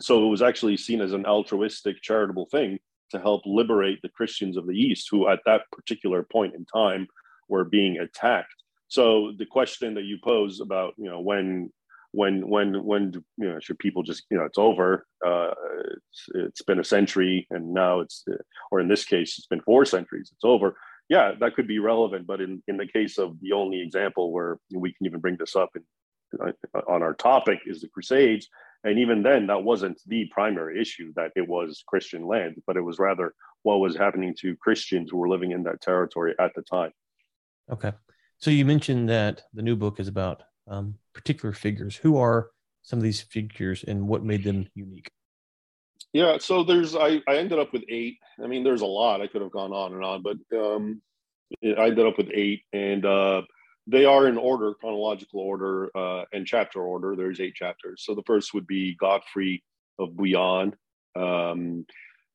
so 0.00 0.26
it 0.26 0.28
was 0.28 0.42
actually 0.42 0.76
seen 0.76 1.00
as 1.00 1.12
an 1.12 1.24
altruistic 1.24 2.02
charitable 2.02 2.48
thing 2.50 2.78
to 3.10 3.20
help 3.20 3.42
liberate 3.46 4.00
the 4.02 4.08
christians 4.08 4.56
of 4.56 4.66
the 4.66 4.74
east 4.74 5.06
who 5.10 5.28
at 5.28 5.40
that 5.46 5.62
particular 5.70 6.24
point 6.24 6.54
in 6.54 6.64
time 6.64 7.06
were 7.48 7.64
being 7.64 7.98
attacked 7.98 8.61
so 8.92 9.32
the 9.38 9.46
question 9.46 9.94
that 9.94 10.04
you 10.04 10.18
pose 10.22 10.60
about 10.60 10.92
you 10.98 11.08
know 11.08 11.18
when 11.18 11.70
when 12.10 12.46
when 12.46 12.84
when 12.84 13.10
you 13.38 13.48
know 13.48 13.58
should 13.58 13.78
people 13.78 14.02
just 14.02 14.24
you 14.30 14.36
know 14.36 14.44
it's 14.44 14.58
over 14.58 15.06
uh, 15.26 15.52
it's, 16.10 16.26
it's 16.34 16.62
been 16.62 16.78
a 16.78 16.84
century 16.84 17.46
and 17.50 17.72
now 17.72 18.00
it's 18.00 18.22
or 18.70 18.80
in 18.80 18.88
this 18.88 19.06
case 19.06 19.38
it's 19.38 19.46
been 19.46 19.62
four 19.62 19.86
centuries 19.86 20.28
it's 20.30 20.44
over. 20.44 20.76
Yeah 21.08 21.32
that 21.40 21.54
could 21.54 21.66
be 21.66 21.78
relevant 21.78 22.26
but 22.26 22.42
in 22.42 22.62
in 22.68 22.76
the 22.76 22.86
case 22.86 23.16
of 23.16 23.40
the 23.40 23.52
only 23.52 23.80
example 23.80 24.30
where 24.30 24.58
we 24.74 24.92
can 24.92 25.06
even 25.06 25.20
bring 25.20 25.38
this 25.38 25.56
up 25.56 25.70
in, 25.74 25.82
on 26.86 27.02
our 27.02 27.14
topic 27.14 27.60
is 27.64 27.80
the 27.80 27.88
crusades. 27.88 28.48
And 28.84 28.98
even 28.98 29.22
then 29.22 29.46
that 29.46 29.62
wasn't 29.62 29.98
the 30.06 30.28
primary 30.32 30.82
issue 30.82 31.14
that 31.16 31.30
it 31.34 31.48
was 31.48 31.82
christian 31.86 32.26
land 32.26 32.56
but 32.66 32.76
it 32.76 32.82
was 32.82 32.98
rather 32.98 33.32
what 33.62 33.80
was 33.80 33.96
happening 33.96 34.34
to 34.40 34.54
christians 34.56 35.10
who 35.10 35.16
were 35.16 35.30
living 35.30 35.52
in 35.52 35.62
that 35.62 35.80
territory 35.80 36.34
at 36.38 36.52
the 36.54 36.62
time. 36.76 36.92
Okay 37.70 37.92
so 38.42 38.50
you 38.50 38.64
mentioned 38.64 39.08
that 39.08 39.42
the 39.54 39.62
new 39.62 39.76
book 39.76 40.00
is 40.00 40.08
about 40.08 40.42
um, 40.66 40.96
particular 41.14 41.52
figures. 41.52 41.94
Who 41.94 42.16
are 42.16 42.50
some 42.82 42.98
of 42.98 43.04
these 43.04 43.20
figures 43.20 43.84
and 43.84 44.08
what 44.08 44.24
made 44.24 44.42
them 44.42 44.68
unique? 44.74 45.12
Yeah, 46.12 46.38
so 46.38 46.64
there's 46.64 46.96
I, 46.96 47.22
I 47.28 47.36
ended 47.36 47.60
up 47.60 47.72
with 47.72 47.84
eight. 47.88 48.18
I 48.42 48.48
mean, 48.48 48.64
there's 48.64 48.80
a 48.80 48.86
lot. 48.86 49.20
I 49.20 49.28
could 49.28 49.42
have 49.42 49.52
gone 49.52 49.72
on 49.72 49.94
and 49.94 50.04
on, 50.04 50.24
but 50.24 50.58
um, 50.58 51.00
I 51.64 51.86
ended 51.86 52.04
up 52.04 52.18
with 52.18 52.30
eight, 52.34 52.62
and 52.72 53.06
uh, 53.06 53.42
they 53.86 54.06
are 54.06 54.26
in 54.26 54.36
order, 54.36 54.74
chronological 54.74 55.38
order, 55.38 55.96
uh, 55.96 56.24
and 56.32 56.44
chapter 56.44 56.82
order. 56.82 57.14
There's 57.14 57.40
eight 57.40 57.54
chapters. 57.54 58.02
So 58.04 58.16
the 58.16 58.24
first 58.26 58.54
would 58.54 58.66
be 58.66 58.96
Godfrey 58.96 59.62
of 60.00 60.16
Bouillon, 60.16 60.74
um, 61.14 61.86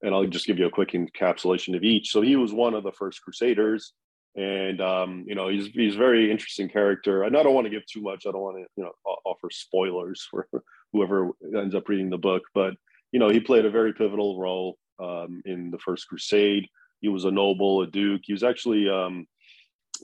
and 0.02 0.15
I'll 0.15 0.26
just 0.26 0.48
give 0.48 0.58
you 0.58 0.67
a 0.67 0.72
quick 0.72 0.91
encapsulation 0.91 1.76
of 1.76 1.84
each. 1.84 2.12
So 2.12 2.22
he 2.22 2.38
was 2.38 2.54
one 2.54 2.76
of 2.76 2.84
the 2.84 2.93
first 2.93 3.22
Crusaders 3.22 3.91
and 4.38 4.80
um, 4.82 5.26
you 5.28 5.36
know 5.36 5.50
he's 5.50 5.67
he's 5.67 5.95
a 5.95 6.00
very 6.00 6.32
interesting 6.32 6.69
character. 6.69 7.23
And 7.23 7.36
I 7.36 7.43
don't 7.43 7.56
want 7.56 7.65
to 7.65 7.71
give 7.71 7.86
too 7.86 8.02
much. 8.02 8.26
I 8.26 8.32
don't 8.32 8.41
want 8.41 8.58
to 8.58 8.65
you 8.78 8.84
know 8.84 8.91
offer 9.26 9.50
spoilers 9.52 10.26
for 10.30 10.47
whoever 10.93 11.32
ends 11.56 11.76
up 11.76 11.89
reading 11.89 12.10
the 12.10 12.17
book. 12.17 12.43
But 12.54 12.76
you 13.12 13.19
know 13.19 13.30
he 13.30 13.39
played 13.39 13.65
a 13.65 13.71
very 13.71 13.93
pivotal 13.93 14.39
role 14.39 14.78
um, 15.00 15.41
in 15.45 15.71
the 15.71 15.80
First 15.80 16.08
Crusade. 16.08 16.67
He 17.02 17.10
was 17.10 17.26
a 17.26 17.32
noble, 17.32 17.82
a 17.82 17.88
duke. 17.88 18.21
He 18.23 18.34
was 18.34 18.43
actually 18.43 18.89
um, 18.89 19.28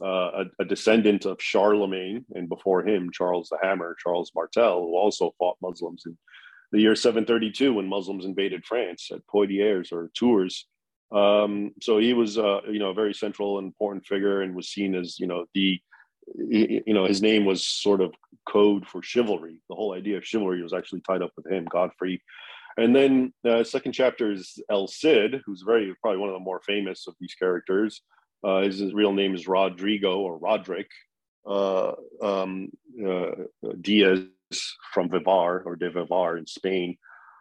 uh, 0.02 0.44
a, 0.44 0.46
a, 0.60 0.66
descendant 0.66 1.26
of 1.26 1.42
Charlemagne, 1.42 2.26
and 2.36 2.50
before 2.50 2.88
him, 2.88 3.10
Charles 3.12 3.50
the 3.50 3.58
Hammer, 3.62 3.96
Charles 4.02 4.32
Martel, 4.36 4.82
who 4.82 4.96
also 4.96 5.34
fought 5.40 5.58
Muslims 5.62 6.04
in 6.06 6.18
the 6.72 6.82
year 6.82 6.96
732 6.96 7.74
when 7.74 7.88
Muslims 7.88 8.26
invaded 8.26 8.66
France 8.66 9.10
at 9.12 9.26
Poitiers 9.28 9.92
or 9.92 10.10
Tours. 10.16 10.68
Um, 11.14 11.72
so 11.82 12.00
he 12.00 12.14
was, 12.14 12.38
uh, 12.38 12.62
you 12.68 12.80
know, 12.80 12.90
a 12.90 12.94
very 12.94 13.14
central 13.14 13.60
and 13.60 13.68
important 13.68 14.06
figure, 14.06 14.42
and 14.42 14.56
was 14.56 14.70
seen 14.70 14.96
as, 14.96 15.20
you 15.20 15.28
know, 15.28 15.46
the, 15.54 15.80
you 16.36 16.94
know, 16.94 17.06
his 17.06 17.22
name 17.22 17.46
was 17.46 17.66
sort 17.66 18.02
of 18.02 18.14
code 18.48 18.88
for 18.88 19.02
chivalry. 19.04 19.62
The 19.70 19.76
whole 19.76 19.94
idea 19.94 20.18
of 20.18 20.26
chivalry 20.26 20.62
was 20.62 20.74
actually 20.74 21.02
tied 21.02 21.22
up 21.22 21.32
with 21.38 21.48
him, 21.48 21.66
Godfrey. 21.66 22.22
And 22.78 22.96
then 22.96 23.34
uh, 23.48 23.64
second 23.64 23.92
chapter 23.92 24.32
is 24.32 24.58
El 24.70 24.88
Cid, 24.88 25.42
who's 25.46 25.62
very 25.62 25.94
probably 26.02 26.20
one 26.20 26.30
of 26.30 26.34
the 26.34 26.40
more 26.40 26.62
famous 26.66 27.08
of 27.08 27.16
these 27.20 27.36
characters. 27.36 28.02
Uh, 28.44 28.62
his, 28.62 28.94
real 28.94 29.14
name 29.14 29.36
is 29.36 29.48
Rodrigo 29.48 30.20
or 30.20 30.38
Roderick 30.38 30.90
uh, 31.46 31.94
um, 32.22 32.70
uh, 33.06 33.32
Diaz 33.80 34.26
from 34.94 35.10
Vivar 35.10 35.62
or 35.66 35.76
de 35.76 35.92
Vivar 35.92 36.38
in 36.38 36.48
Spain. 36.48 36.98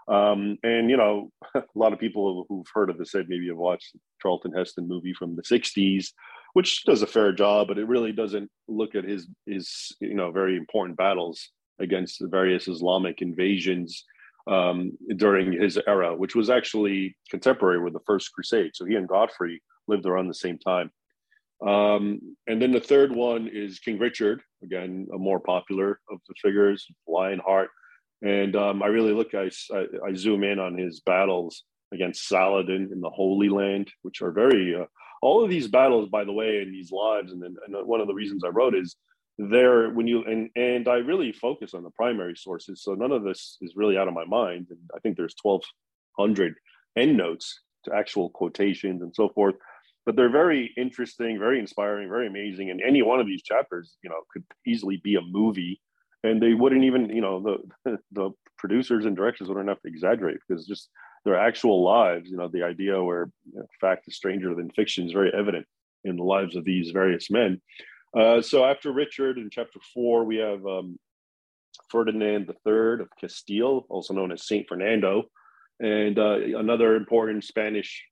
Um, 0.09 0.59
and 0.63 0.91
you 0.91 0.97
know, 0.97 1.31
a 1.55 1.63
lot 1.75 1.93
of 1.93 2.01
people 2.01 2.45
who've 2.49 2.67
heard 2.73 2.91
of 2.91 2.99
this 2.99 3.15
maybe 3.15 3.49
have 3.49 3.57
watched 3.57 3.95
Charlton 4.21 4.53
Heston 4.53 4.89
movie 4.89 5.15
from 5.15 5.37
the 5.37 5.43
'60s, 5.43 6.09
which 6.55 6.85
does 6.85 7.03
a 7.03 7.07
fair 7.07 7.33
job, 7.33 7.69
but 7.69 7.79
it 7.79 7.87
really 7.87 8.13
doesn't 8.13 8.51
look 8.69 8.95
at 8.95 9.05
his 9.05 9.29
his 9.47 9.95
you 10.01 10.15
know 10.15 10.31
very 10.31 10.57
important 10.57 10.97
battles 10.97 11.51
against 11.79 12.19
the 12.19 12.29
various 12.29 12.69
Islamic 12.69 13.23
invasions 13.23 14.05
um, 14.47 14.93
during 15.17 15.53
his 15.53 15.79
era, 15.87 16.17
which 16.17 16.35
was 16.35 16.51
actually 16.51 17.17
contemporary 17.31 17.81
with 17.81 17.93
the 17.93 18.01
First 18.07 18.33
Crusade. 18.33 18.73
So 18.75 18.85
he 18.85 18.97
and 18.97 19.09
Godfrey 19.09 19.63
lived 19.89 20.07
around 20.07 20.29
the 20.29 20.35
same 20.35 20.59
time. 20.59 20.91
Um, 21.67 22.37
and 22.49 22.61
then 22.61 22.73
the 22.73 22.81
third 22.81 23.13
one 23.13 23.49
is 23.53 23.79
King 23.79 23.99
Richard, 23.99 24.43
again, 24.65 25.07
a 25.15 25.19
more 25.19 25.39
popular 25.39 26.01
of 26.11 26.19
the 26.29 26.35
figures, 26.43 26.87
Lionheart. 27.07 27.71
And 28.23 28.55
um, 28.55 28.83
I 28.83 28.87
really 28.87 29.13
look, 29.13 29.35
I, 29.35 29.51
I, 29.75 29.87
I, 30.07 30.15
zoom 30.15 30.45
in 30.45 30.61
on 30.61 30.79
his 30.79 31.01
battles 31.01 31.65
against 31.93 32.29
Saladin 32.29 32.91
in 32.93 33.01
the 33.01 33.11
Holy 33.11 33.49
Land, 33.49 33.91
which 34.03 34.23
are 34.23 34.31
very, 34.31 34.77
uh, 34.77 34.85
all 35.21 35.43
of 35.43 35.51
these 35.51 35.67
battles, 35.67 36.09
by 36.09 36.25
the 36.25 36.33
way, 36.33 36.63
in 36.63 36.71
these 36.71 36.93
lives. 36.93 37.33
And 37.33 37.43
then 37.43 37.57
and 37.67 37.87
one 37.87 38.01
of 38.01 38.07
the 38.07 38.15
reasons 38.15 38.45
I 38.45 38.49
wrote 38.49 38.77
is 38.77 38.95
there 39.39 39.91
when 39.91 40.07
you, 40.07 40.25
and, 40.25 40.51
and 40.55 40.87
I 40.87 40.97
really 40.97 41.33
focus 41.33 41.75
on 41.75 41.83
the 41.83 41.91
primary 41.91 42.37
sources. 42.37 42.83
So 42.83 42.95
none 42.95 43.11
of 43.11 43.25
this 43.25 43.59
is 43.61 43.75
really 43.75 43.99
out 43.99 44.09
of 44.09 44.15
my 44.15 44.25
mind. 44.25 44.69
And 44.71 44.79
I 44.95 45.01
think 45.01 45.17
there's 45.17 45.35
1,200 45.43 46.55
endnotes 46.97 47.61
to 47.85 47.95
actual 47.95 48.31
quotations 48.31 49.03
and 49.03 49.13
so 49.15 49.31
forth. 49.31 49.57
But 50.07 50.15
they're 50.15 50.31
very 50.31 50.73
interesting, 50.77 51.41
very 51.41 51.59
inspiring, 51.59 52.09
very 52.09 52.29
amazing. 52.29 52.71
And 52.71 52.81
any 52.81 53.03
one 53.03 53.19
of 53.19 53.27
these 53.27 53.43
chapters, 53.43 53.97
you 54.03 54.11
know, 54.11 54.21
could 54.33 54.45
easily 54.65 55.01
be 55.03 55.17
a 55.17 55.21
movie 55.21 55.81
and 56.25 56.41
they 56.41 56.55
wouldn't 56.55 56.85
even 56.85 57.09
you 57.11 57.21
know 57.21 57.61
the 57.85 57.99
the 58.13 58.31
producers 58.59 59.07
and 59.07 59.17
directors 59.17 59.49
wouldn't 59.49 59.69
have 59.69 59.81
to 59.81 59.89
exaggerate 59.89 60.39
because 60.47 60.67
just 60.67 60.89
their 61.25 61.39
actual 61.39 61.85
lives. 61.85 62.31
You 62.31 62.37
know, 62.37 62.49
the 62.49 62.63
idea 62.63 63.03
where 63.03 63.31
you 63.53 63.61
know, 63.61 63.67
fact 63.81 64.09
is 64.09 64.17
stranger 64.17 64.55
than 64.55 64.71
fiction 64.71 65.07
is 65.07 65.13
very 65.13 65.33
evident 65.33 65.67
in 66.05 66.17
the 66.17 66.25
lives 66.25 66.57
of 66.57 66.65
these 66.65 66.91
various 66.91 67.31
men. 67.31 67.61
Uh, 68.17 68.43
so 68.43 68.65
after 68.65 68.93
Richard 68.93 69.39
in 69.39 69.49
chapter 69.51 69.81
four, 69.95 70.25
we 70.25 70.37
have 70.37 70.65
um, 70.67 70.99
Ferdinand 71.91 72.53
III 72.67 73.03
of 73.03 73.09
Castile, 73.21 73.87
also 73.89 74.15
known 74.15 74.33
as 74.33 74.47
Saint 74.47 74.69
Fernando, 74.69 75.25
and 75.81 76.19
uh, 76.19 76.39
another 76.59 76.97
important 76.97 77.45
Spanish 77.45 78.05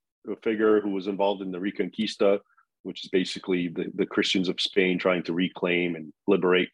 figure 0.43 0.81
who 0.81 0.91
was 0.91 1.07
involved 1.07 1.43
in 1.43 1.51
the 1.51 1.59
Reconquista, 1.59 2.39
which 2.83 3.05
is 3.05 3.11
basically 3.11 3.69
the, 3.69 3.87
the 3.95 4.07
Christians 4.07 4.49
of 4.49 4.61
Spain 4.61 4.99
trying 4.99 5.23
to 5.25 5.33
reclaim 5.33 5.97
and 5.97 6.13
liberate 6.27 6.71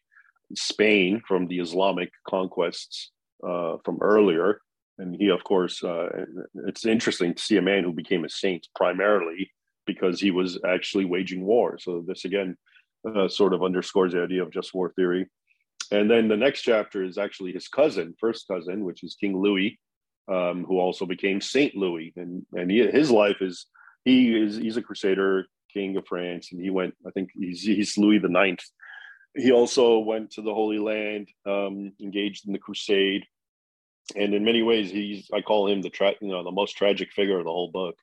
Spain 0.55 1.21
from 1.27 1.47
the 1.47 1.59
Islamic 1.59 2.11
conquests 2.27 3.11
uh, 3.47 3.77
from 3.83 3.97
earlier. 4.01 4.61
And 4.99 5.15
he, 5.15 5.29
of 5.29 5.43
course, 5.43 5.83
uh, 5.83 6.25
it's 6.65 6.85
interesting 6.85 7.35
to 7.35 7.41
see 7.41 7.57
a 7.57 7.61
man 7.61 7.83
who 7.83 7.93
became 7.93 8.25
a 8.25 8.29
saint 8.29 8.67
primarily 8.75 9.51
because 9.85 10.19
he 10.19 10.31
was 10.31 10.59
actually 10.65 11.05
waging 11.05 11.45
war. 11.45 11.77
So 11.79 12.03
this 12.05 12.25
again 12.25 12.57
uh, 13.07 13.27
sort 13.27 13.53
of 13.53 13.63
underscores 13.63 14.13
the 14.13 14.23
idea 14.23 14.43
of 14.43 14.51
just 14.51 14.73
war 14.73 14.91
theory. 14.95 15.27
And 15.91 16.09
then 16.09 16.27
the 16.27 16.35
next 16.35 16.63
chapter 16.63 17.03
is 17.03 17.17
actually 17.17 17.53
his 17.53 17.67
cousin, 17.67 18.15
first 18.19 18.47
cousin, 18.47 18.83
which 18.83 19.03
is 19.03 19.15
King 19.15 19.39
Louis, 19.39 19.79
um, 20.27 20.65
who 20.65 20.79
also 20.79 21.05
became 21.05 21.39
Saint 21.39 21.75
Louis. 21.75 22.11
And 22.17 22.45
and 22.53 22.69
he, 22.69 22.85
his 22.87 23.11
life 23.11 23.37
is 23.41 23.67
he 24.03 24.35
is 24.35 24.57
he's 24.57 24.77
a 24.77 24.81
crusader, 24.81 25.45
king 25.73 25.95
of 25.95 26.07
France, 26.07 26.51
and 26.51 26.61
he 26.61 26.69
went. 26.69 26.95
I 27.05 27.11
think 27.11 27.29
he's 27.33 27.61
he's 27.61 27.97
Louis 27.97 28.19
the 28.19 28.29
Ninth. 28.29 28.63
He 29.35 29.51
also 29.51 29.99
went 29.99 30.31
to 30.31 30.41
the 30.41 30.53
Holy 30.53 30.79
Land, 30.79 31.29
um, 31.45 31.93
engaged 32.01 32.47
in 32.47 32.53
the 32.53 32.59
crusade, 32.59 33.25
and 34.15 34.33
in 34.33 34.45
many 34.45 34.63
ways, 34.63 34.89
he's 34.89 35.29
I 35.33 35.41
call 35.41 35.67
him 35.67 35.81
the 35.81 35.89
tra- 35.89 36.15
you 36.21 36.29
know 36.29 36.43
the 36.43 36.51
most 36.51 36.77
tragic 36.77 37.11
figure 37.11 37.39
of 37.39 37.45
the 37.45 37.51
whole 37.51 37.71
book. 37.71 37.95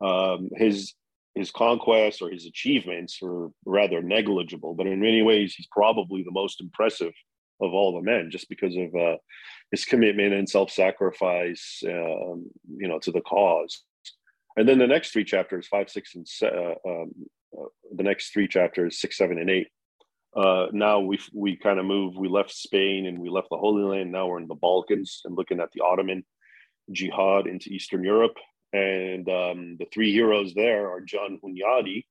Um, 0.00 0.50
his 0.54 0.94
his 1.34 1.50
conquests 1.50 2.20
or 2.20 2.30
his 2.30 2.46
achievements 2.46 3.20
are 3.22 3.48
rather 3.64 4.02
negligible, 4.02 4.74
but 4.74 4.86
in 4.86 5.00
many 5.00 5.22
ways, 5.22 5.54
he's 5.54 5.68
probably 5.70 6.22
the 6.22 6.32
most 6.32 6.60
impressive 6.60 7.12
of 7.60 7.72
all 7.72 7.94
the 7.94 8.02
men, 8.02 8.30
just 8.30 8.48
because 8.48 8.76
of 8.76 8.94
uh, 8.94 9.16
his 9.70 9.84
commitment 9.84 10.32
and 10.32 10.48
self-sacrifice, 10.48 11.82
um, 11.86 12.48
you 12.76 12.88
know, 12.88 12.98
to 13.00 13.10
the 13.10 13.20
cause. 13.20 13.82
And 14.56 14.68
then 14.68 14.78
the 14.78 14.86
next 14.86 15.12
three 15.12 15.24
chapters, 15.24 15.66
five, 15.66 15.88
six, 15.88 16.14
and 16.14 16.26
uh, 16.42 16.74
um, 16.88 17.12
uh, 17.56 17.66
the 17.94 18.02
next 18.02 18.32
three 18.32 18.48
chapters, 18.48 19.00
six, 19.00 19.16
seven, 19.16 19.38
and 19.38 19.50
eight. 19.50 19.68
Uh, 20.38 20.68
now 20.72 21.00
we 21.00 21.18
we 21.34 21.56
kind 21.56 21.80
of 21.80 21.84
move. 21.84 22.16
We 22.16 22.28
left 22.28 22.52
Spain 22.52 23.06
and 23.06 23.18
we 23.18 23.28
left 23.28 23.48
the 23.50 23.58
Holy 23.58 23.82
Land. 23.82 24.12
Now 24.12 24.28
we're 24.28 24.38
in 24.38 24.46
the 24.46 24.54
Balkans 24.54 25.22
and 25.24 25.36
looking 25.36 25.58
at 25.58 25.72
the 25.72 25.82
Ottoman 25.82 26.24
jihad 26.92 27.48
into 27.48 27.70
Eastern 27.70 28.04
Europe. 28.04 28.36
And 28.72 29.28
um, 29.28 29.76
the 29.80 29.86
three 29.92 30.12
heroes 30.12 30.54
there 30.54 30.90
are 30.90 31.00
John 31.00 31.40
Hunyadi, 31.42 32.04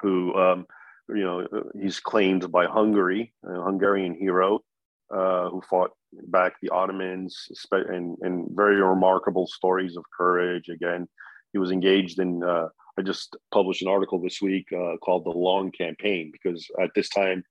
who, 0.00 0.34
um, 0.36 0.66
you 1.08 1.24
know, 1.24 1.46
he's 1.78 2.00
claimed 2.00 2.50
by 2.50 2.64
Hungary, 2.64 3.34
a 3.44 3.62
Hungarian 3.62 4.14
hero 4.14 4.60
uh, 5.14 5.50
who 5.50 5.60
fought 5.68 5.90
back 6.28 6.54
the 6.62 6.70
Ottomans, 6.70 7.48
and, 7.72 8.16
and 8.22 8.48
very 8.52 8.80
remarkable 8.80 9.46
stories 9.46 9.98
of 9.98 10.04
courage. 10.16 10.70
Again, 10.70 11.06
he 11.52 11.58
was 11.58 11.72
engaged 11.72 12.20
in. 12.20 12.42
Uh, 12.42 12.68
I 12.98 13.02
just 13.02 13.36
published 13.52 13.82
an 13.82 13.88
article 13.88 14.20
this 14.20 14.42
week 14.42 14.66
uh, 14.72 14.96
called 14.96 15.24
"The 15.24 15.30
Long 15.30 15.70
Campaign" 15.70 16.32
because 16.32 16.66
at 16.82 16.90
this 16.94 17.08
time, 17.08 17.44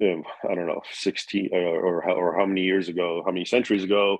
you 0.00 0.16
know, 0.16 0.22
I 0.50 0.54
don't 0.54 0.66
know, 0.66 0.82
sixteen 0.92 1.50
or, 1.52 2.02
or 2.04 2.10
or 2.10 2.38
how 2.38 2.44
many 2.44 2.62
years 2.62 2.88
ago, 2.88 3.22
how 3.24 3.30
many 3.30 3.44
centuries 3.44 3.84
ago, 3.84 4.18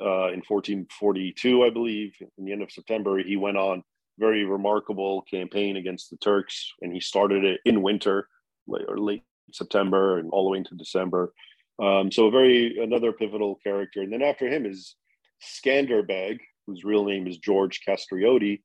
uh, 0.00 0.30
in 0.30 0.42
1442, 0.46 1.64
I 1.64 1.70
believe, 1.70 2.12
in 2.38 2.44
the 2.44 2.52
end 2.52 2.62
of 2.62 2.70
September, 2.70 3.18
he 3.18 3.36
went 3.36 3.56
on 3.56 3.82
very 4.18 4.44
remarkable 4.44 5.22
campaign 5.22 5.76
against 5.76 6.10
the 6.10 6.16
Turks, 6.18 6.72
and 6.82 6.92
he 6.92 7.00
started 7.00 7.44
it 7.44 7.60
in 7.64 7.82
winter, 7.82 8.28
late, 8.68 8.84
or 8.86 8.98
late 8.98 9.24
September, 9.52 10.18
and 10.18 10.30
all 10.30 10.44
the 10.44 10.50
way 10.50 10.58
into 10.58 10.76
December. 10.76 11.32
Um, 11.82 12.12
so 12.12 12.26
a 12.26 12.30
very 12.30 12.78
another 12.78 13.12
pivotal 13.12 13.58
character. 13.64 14.02
And 14.02 14.12
then 14.12 14.22
after 14.22 14.46
him 14.46 14.66
is 14.66 14.94
Skanderbeg, 15.42 16.38
whose 16.66 16.84
real 16.84 17.04
name 17.04 17.26
is 17.26 17.38
George 17.38 17.80
Castrioti, 17.86 18.60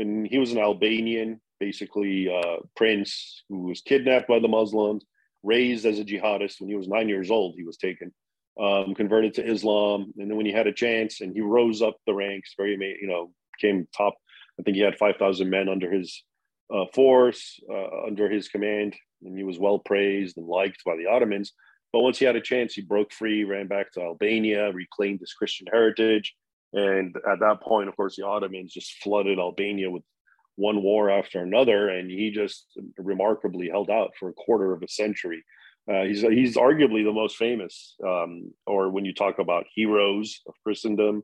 and 0.00 0.26
he 0.26 0.38
was 0.38 0.52
an 0.52 0.58
Albanian, 0.58 1.40
basically 1.58 2.28
uh, 2.28 2.56
prince 2.76 3.44
who 3.48 3.62
was 3.62 3.82
kidnapped 3.82 4.28
by 4.28 4.38
the 4.38 4.48
Muslims, 4.48 5.04
raised 5.42 5.86
as 5.86 5.98
a 5.98 6.04
jihadist. 6.04 6.60
When 6.60 6.70
he 6.70 6.76
was 6.76 6.88
nine 6.88 7.08
years 7.08 7.30
old, 7.30 7.54
he 7.56 7.64
was 7.64 7.76
taken 7.76 8.12
um, 8.60 8.94
converted 8.94 9.34
to 9.34 9.46
Islam, 9.46 10.12
and 10.18 10.30
then 10.30 10.36
when 10.36 10.46
he 10.46 10.52
had 10.52 10.66
a 10.66 10.72
chance, 10.72 11.20
and 11.20 11.32
he 11.34 11.40
rose 11.40 11.82
up 11.82 11.96
the 12.06 12.14
ranks, 12.14 12.54
very 12.56 12.76
you 13.00 13.08
know 13.08 13.32
came 13.60 13.86
top. 13.96 14.14
I 14.58 14.62
think 14.62 14.76
he 14.76 14.82
had 14.82 14.98
five 14.98 15.16
thousand 15.16 15.50
men 15.50 15.68
under 15.68 15.90
his 15.90 16.22
uh, 16.74 16.86
force, 16.92 17.60
uh, 17.70 18.06
under 18.06 18.28
his 18.28 18.48
command, 18.48 18.96
and 19.22 19.36
he 19.36 19.44
was 19.44 19.58
well 19.58 19.78
praised 19.78 20.36
and 20.36 20.46
liked 20.46 20.84
by 20.84 20.96
the 20.96 21.06
Ottomans. 21.06 21.52
But 21.92 22.00
once 22.00 22.18
he 22.18 22.24
had 22.24 22.36
a 22.36 22.40
chance, 22.40 22.74
he 22.74 22.82
broke 22.82 23.12
free, 23.12 23.44
ran 23.44 23.66
back 23.66 23.92
to 23.92 24.02
Albania, 24.02 24.70
reclaimed 24.72 25.20
his 25.20 25.32
Christian 25.32 25.66
heritage, 25.72 26.34
and 26.72 27.14
at 27.30 27.40
that 27.40 27.60
point, 27.62 27.88
of 27.88 27.96
course, 27.96 28.16
the 28.16 28.26
Ottomans 28.26 28.72
just 28.72 29.02
flooded 29.02 29.38
Albania 29.38 29.90
with 29.90 30.02
one 30.56 30.82
war 30.82 31.10
after 31.10 31.42
another, 31.42 31.88
and 31.88 32.10
he 32.10 32.30
just 32.30 32.66
remarkably 32.98 33.68
held 33.68 33.90
out 33.90 34.12
for 34.18 34.28
a 34.28 34.34
quarter 34.34 34.72
of 34.72 34.82
a 34.82 34.88
century 34.88 35.42
uh, 35.90 36.04
he's 36.04 36.20
he's 36.20 36.56
arguably 36.56 37.04
the 37.04 37.12
most 37.12 37.36
famous, 37.36 37.96
um, 38.06 38.52
or 38.66 38.90
when 38.90 39.04
you 39.04 39.14
talk 39.14 39.38
about 39.38 39.66
heroes 39.74 40.40
of 40.46 40.54
Christendom 40.62 41.22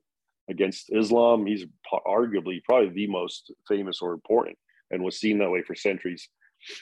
against 0.49 0.91
Islam, 0.93 1.47
he's 1.47 1.65
arguably 2.07 2.63
probably 2.65 2.89
the 2.91 3.07
most 3.07 3.53
famous 3.69 4.01
or 4.01 4.13
important, 4.13 4.57
and 4.91 5.05
was 5.05 5.21
seen 5.21 5.39
that 5.39 5.51
way 5.51 5.63
for 5.63 5.75
centuries. 5.75 6.29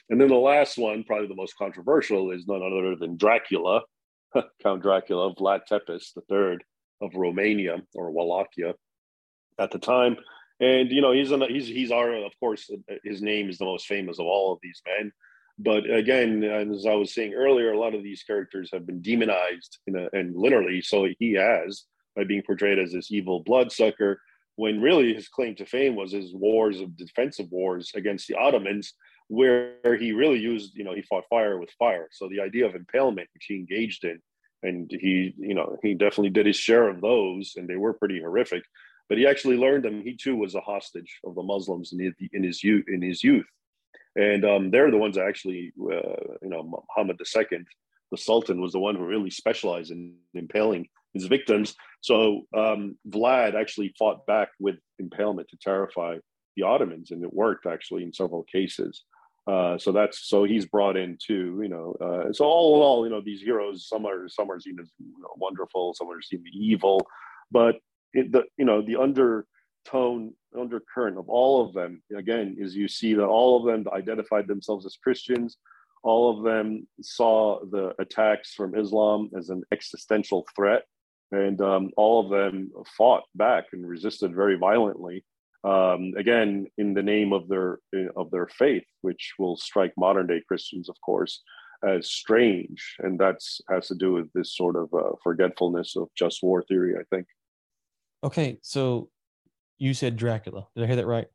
And 0.08 0.20
then 0.20 0.28
the 0.28 0.34
last 0.34 0.78
one, 0.78 1.04
probably 1.04 1.26
the 1.26 1.34
most 1.34 1.58
controversial, 1.58 2.30
is 2.30 2.46
none 2.46 2.62
other 2.62 2.96
than 2.96 3.16
Dracula, 3.16 3.82
Count 4.62 4.82
Dracula, 4.82 5.34
Vlad 5.34 5.66
Tepes 5.66 6.12
III 6.30 6.58
of 7.00 7.14
Romania 7.14 7.82
or 7.94 8.10
Wallachia 8.10 8.74
at 9.58 9.70
the 9.70 9.78
time. 9.78 10.16
And 10.60 10.90
you 10.90 11.00
know 11.00 11.12
he's 11.12 11.32
an, 11.32 11.42
he's 11.48 11.66
he's 11.66 11.90
our 11.90 12.14
of 12.14 12.32
course 12.38 12.70
his 13.02 13.20
name 13.20 13.50
is 13.50 13.58
the 13.58 13.64
most 13.64 13.86
famous 13.86 14.18
of 14.18 14.26
all 14.26 14.52
of 14.52 14.60
these 14.62 14.80
men. 14.86 15.12
But 15.58 15.88
again, 15.88 16.42
as 16.42 16.86
I 16.86 16.94
was 16.94 17.14
saying 17.14 17.34
earlier, 17.34 17.72
a 17.72 17.78
lot 17.78 17.94
of 17.94 18.02
these 18.02 18.24
characters 18.24 18.70
have 18.72 18.86
been 18.86 19.00
demonized, 19.00 19.78
a, 19.88 20.08
and 20.12 20.36
literally, 20.36 20.82
so 20.82 21.08
he 21.18 21.32
has 21.34 21.84
by 22.16 22.24
being 22.24 22.42
portrayed 22.42 22.78
as 22.78 22.92
this 22.92 23.12
evil 23.12 23.40
bloodsucker. 23.40 24.20
When 24.56 24.80
really 24.80 25.12
his 25.12 25.28
claim 25.28 25.56
to 25.56 25.66
fame 25.66 25.96
was 25.96 26.12
his 26.12 26.32
wars 26.32 26.80
of 26.80 26.96
defensive 26.96 27.50
wars 27.50 27.90
against 27.94 28.28
the 28.28 28.36
Ottomans, 28.36 28.94
where 29.28 29.96
he 29.98 30.12
really 30.12 30.38
used, 30.38 30.76
you 30.76 30.84
know, 30.84 30.94
he 30.94 31.02
fought 31.02 31.24
fire 31.28 31.58
with 31.58 31.70
fire. 31.78 32.08
So 32.12 32.28
the 32.28 32.40
idea 32.40 32.66
of 32.66 32.74
impalement, 32.74 33.28
which 33.34 33.46
he 33.48 33.56
engaged 33.56 34.04
in, 34.04 34.20
and 34.64 34.90
he, 34.90 35.34
you 35.38 35.54
know, 35.54 35.76
he 35.82 35.94
definitely 35.94 36.30
did 36.30 36.46
his 36.46 36.56
share 36.56 36.88
of 36.88 37.00
those, 37.00 37.54
and 37.56 37.68
they 37.68 37.76
were 37.76 37.92
pretty 37.92 38.20
horrific. 38.20 38.64
But 39.08 39.18
he 39.18 39.26
actually 39.26 39.58
learned 39.58 39.84
them. 39.84 40.02
He 40.02 40.16
too 40.16 40.34
was 40.34 40.54
a 40.54 40.60
hostage 40.60 41.20
of 41.24 41.34
the 41.34 41.42
Muslims 41.42 41.92
in 41.92 42.00
his, 42.00 42.14
in 42.32 42.42
his 42.42 42.64
youth. 42.64 42.86
In 42.88 43.02
his 43.02 43.22
youth, 43.22 43.46
and 44.16 44.44
um, 44.44 44.70
they're 44.70 44.90
the 44.90 44.96
ones 44.96 45.16
that 45.16 45.26
actually, 45.26 45.72
uh, 45.80 46.36
you 46.42 46.48
know, 46.48 46.82
Muhammad 46.96 47.20
II, 47.20 47.58
the 48.10 48.16
Sultan, 48.16 48.60
was 48.60 48.72
the 48.72 48.78
one 48.78 48.96
who 48.96 49.04
really 49.04 49.30
specialized 49.30 49.90
in 49.90 50.14
impaling 50.34 50.88
his 51.12 51.26
victims. 51.26 51.74
So 52.00 52.42
um, 52.56 52.96
Vlad 53.08 53.54
actually 53.54 53.94
fought 53.98 54.26
back 54.26 54.48
with 54.58 54.76
impalement 54.98 55.48
to 55.48 55.56
terrify 55.56 56.18
the 56.56 56.62
Ottomans, 56.62 57.10
and 57.10 57.22
it 57.24 57.32
worked 57.32 57.66
actually 57.66 58.04
in 58.04 58.12
several 58.12 58.44
cases. 58.44 59.02
Uh, 59.46 59.76
so 59.76 59.92
that's 59.92 60.26
so 60.26 60.44
he's 60.44 60.64
brought 60.64 60.96
in 60.96 61.18
too, 61.24 61.60
you 61.62 61.68
know. 61.68 61.94
Uh, 62.00 62.32
so 62.32 62.44
all 62.46 62.76
in 62.76 62.82
all, 62.82 63.04
you 63.04 63.10
know, 63.10 63.20
these 63.20 63.42
heroes, 63.42 63.86
some 63.86 64.06
are 64.06 64.28
some 64.28 64.50
are 64.50 64.58
seen 64.58 64.78
as 64.80 64.90
you 64.98 65.12
know, 65.20 65.28
wonderful, 65.36 65.92
some 65.94 66.08
are 66.08 66.22
seen 66.22 66.42
as 66.46 66.54
evil, 66.54 67.06
but 67.50 67.76
it, 68.14 68.32
the 68.32 68.44
you 68.56 68.64
know 68.64 68.80
the 68.80 68.96
undertone, 68.96 70.32
undercurrent 70.58 71.18
of 71.18 71.28
all 71.28 71.66
of 71.66 71.74
them 71.74 72.02
again 72.16 72.56
is 72.58 72.74
you 72.74 72.88
see 72.88 73.14
that 73.14 73.26
all 73.26 73.58
of 73.58 73.66
them 73.66 73.92
identified 73.92 74.46
themselves 74.46 74.86
as 74.86 74.96
christians 75.02 75.58
all 76.02 76.36
of 76.36 76.44
them 76.44 76.86
saw 77.02 77.60
the 77.70 77.92
attacks 77.98 78.54
from 78.54 78.76
islam 78.76 79.30
as 79.36 79.50
an 79.50 79.62
existential 79.72 80.46
threat 80.54 80.84
and 81.32 81.60
um, 81.60 81.90
all 81.96 82.24
of 82.24 82.30
them 82.30 82.70
fought 82.96 83.24
back 83.34 83.64
and 83.72 83.86
resisted 83.86 84.34
very 84.34 84.56
violently 84.56 85.24
um, 85.64 86.12
again 86.16 86.66
in 86.78 86.94
the 86.94 87.02
name 87.02 87.32
of 87.32 87.48
their 87.48 87.78
of 88.16 88.30
their 88.30 88.48
faith 88.48 88.84
which 89.02 89.34
will 89.38 89.56
strike 89.56 89.92
modern 89.96 90.26
day 90.26 90.42
christians 90.46 90.88
of 90.88 90.96
course 91.04 91.42
as 91.86 92.10
strange 92.10 92.96
and 93.00 93.18
that's 93.18 93.60
has 93.68 93.88
to 93.88 93.94
do 93.94 94.12
with 94.12 94.32
this 94.32 94.54
sort 94.54 94.76
of 94.76 94.92
uh, 94.94 95.12
forgetfulness 95.22 95.96
of 95.96 96.08
just 96.16 96.42
war 96.42 96.62
theory 96.62 96.94
i 96.98 97.02
think 97.10 97.26
okay 98.24 98.58
so 98.62 99.08
you 99.78 99.94
said 99.94 100.16
Dracula. 100.16 100.66
Did 100.74 100.84
I 100.84 100.86
hear 100.86 100.96
that 100.96 101.06
right? 101.06 101.26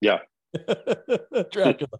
Yeah. 0.00 0.18
Dracula. 1.52 1.98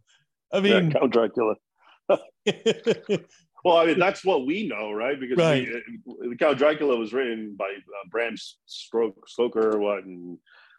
I 0.52 0.60
mean, 0.60 0.90
yeah, 0.90 0.98
Count 0.98 1.12
Dracula. 1.12 1.54
well, 2.08 3.76
I 3.76 3.86
mean, 3.86 3.98
that's 3.98 4.24
what 4.24 4.46
we 4.46 4.66
know, 4.66 4.92
right? 4.92 5.18
Because 5.20 5.36
right. 5.36 5.68
We, 6.04 6.32
uh, 6.32 6.34
Count 6.38 6.58
Dracula 6.58 6.96
was 6.96 7.12
written 7.12 7.54
by 7.56 7.66
uh, 7.66 8.08
Bram 8.10 8.34
Stoker, 8.66 9.78
what, 9.78 10.04
in 10.04 10.38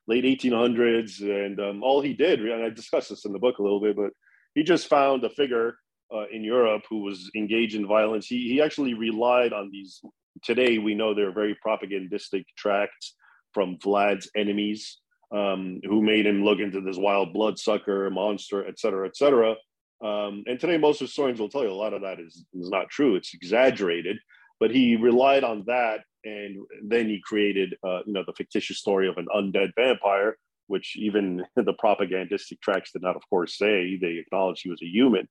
late 0.09 0.25
1800s. 0.25 1.21
And 1.21 1.59
um, 1.59 1.83
all 1.83 2.01
he 2.01 2.13
did, 2.13 2.41
and 2.41 2.63
I 2.63 2.69
discussed 2.69 3.09
this 3.09 3.25
in 3.25 3.31
the 3.31 3.39
book 3.39 3.59
a 3.59 3.63
little 3.63 3.79
bit, 3.79 3.95
but 3.95 4.11
he 4.55 4.63
just 4.63 4.87
found 4.87 5.23
a 5.23 5.29
figure 5.29 5.75
uh, 6.13 6.25
in 6.31 6.43
Europe 6.43 6.83
who 6.89 7.03
was 7.03 7.29
engaged 7.35 7.75
in 7.75 7.87
violence. 7.87 8.25
He, 8.25 8.49
he 8.49 8.61
actually 8.61 8.95
relied 8.95 9.53
on 9.53 9.69
these. 9.71 10.01
Today, 10.43 10.79
we 10.79 10.95
know 10.95 11.13
they're 11.13 11.33
very 11.33 11.55
propagandistic 11.61 12.45
tracts 12.57 13.15
from 13.53 13.77
Vlad's 13.77 14.29
enemies 14.35 14.99
um, 15.31 15.79
who 15.83 16.01
made 16.01 16.25
him 16.25 16.43
look 16.43 16.59
into 16.59 16.81
this 16.81 16.97
wild 16.97 17.33
bloodsucker, 17.33 18.09
monster, 18.09 18.67
et 18.67 18.79
cetera, 18.79 19.07
et 19.07 19.15
cetera. 19.15 19.55
Um, 20.03 20.43
and 20.47 20.59
today, 20.59 20.77
most 20.77 20.99
historians 20.99 21.39
will 21.39 21.49
tell 21.49 21.63
you 21.63 21.71
a 21.71 21.73
lot 21.73 21.93
of 21.93 22.01
that 22.01 22.19
is, 22.19 22.45
is 22.53 22.69
not 22.69 22.89
true. 22.89 23.15
It's 23.15 23.33
exaggerated, 23.33 24.17
but 24.59 24.71
he 24.71 24.95
relied 24.95 25.43
on 25.43 25.65
that, 25.67 25.99
and 26.23 26.57
then 26.83 27.07
he 27.07 27.21
created, 27.23 27.75
uh, 27.83 27.99
you 28.05 28.13
know, 28.13 28.23
the 28.25 28.33
fictitious 28.33 28.77
story 28.77 29.07
of 29.07 29.17
an 29.17 29.27
undead 29.33 29.71
vampire, 29.75 30.37
which 30.67 30.95
even 30.97 31.45
the 31.55 31.73
propagandistic 31.73 32.61
tracks 32.61 32.91
did 32.91 33.01
not, 33.01 33.15
of 33.15 33.23
course, 33.29 33.57
say. 33.57 33.97
They 33.97 34.23
acknowledged 34.25 34.61
he 34.63 34.69
was 34.69 34.81
a 34.81 34.87
human, 34.87 35.27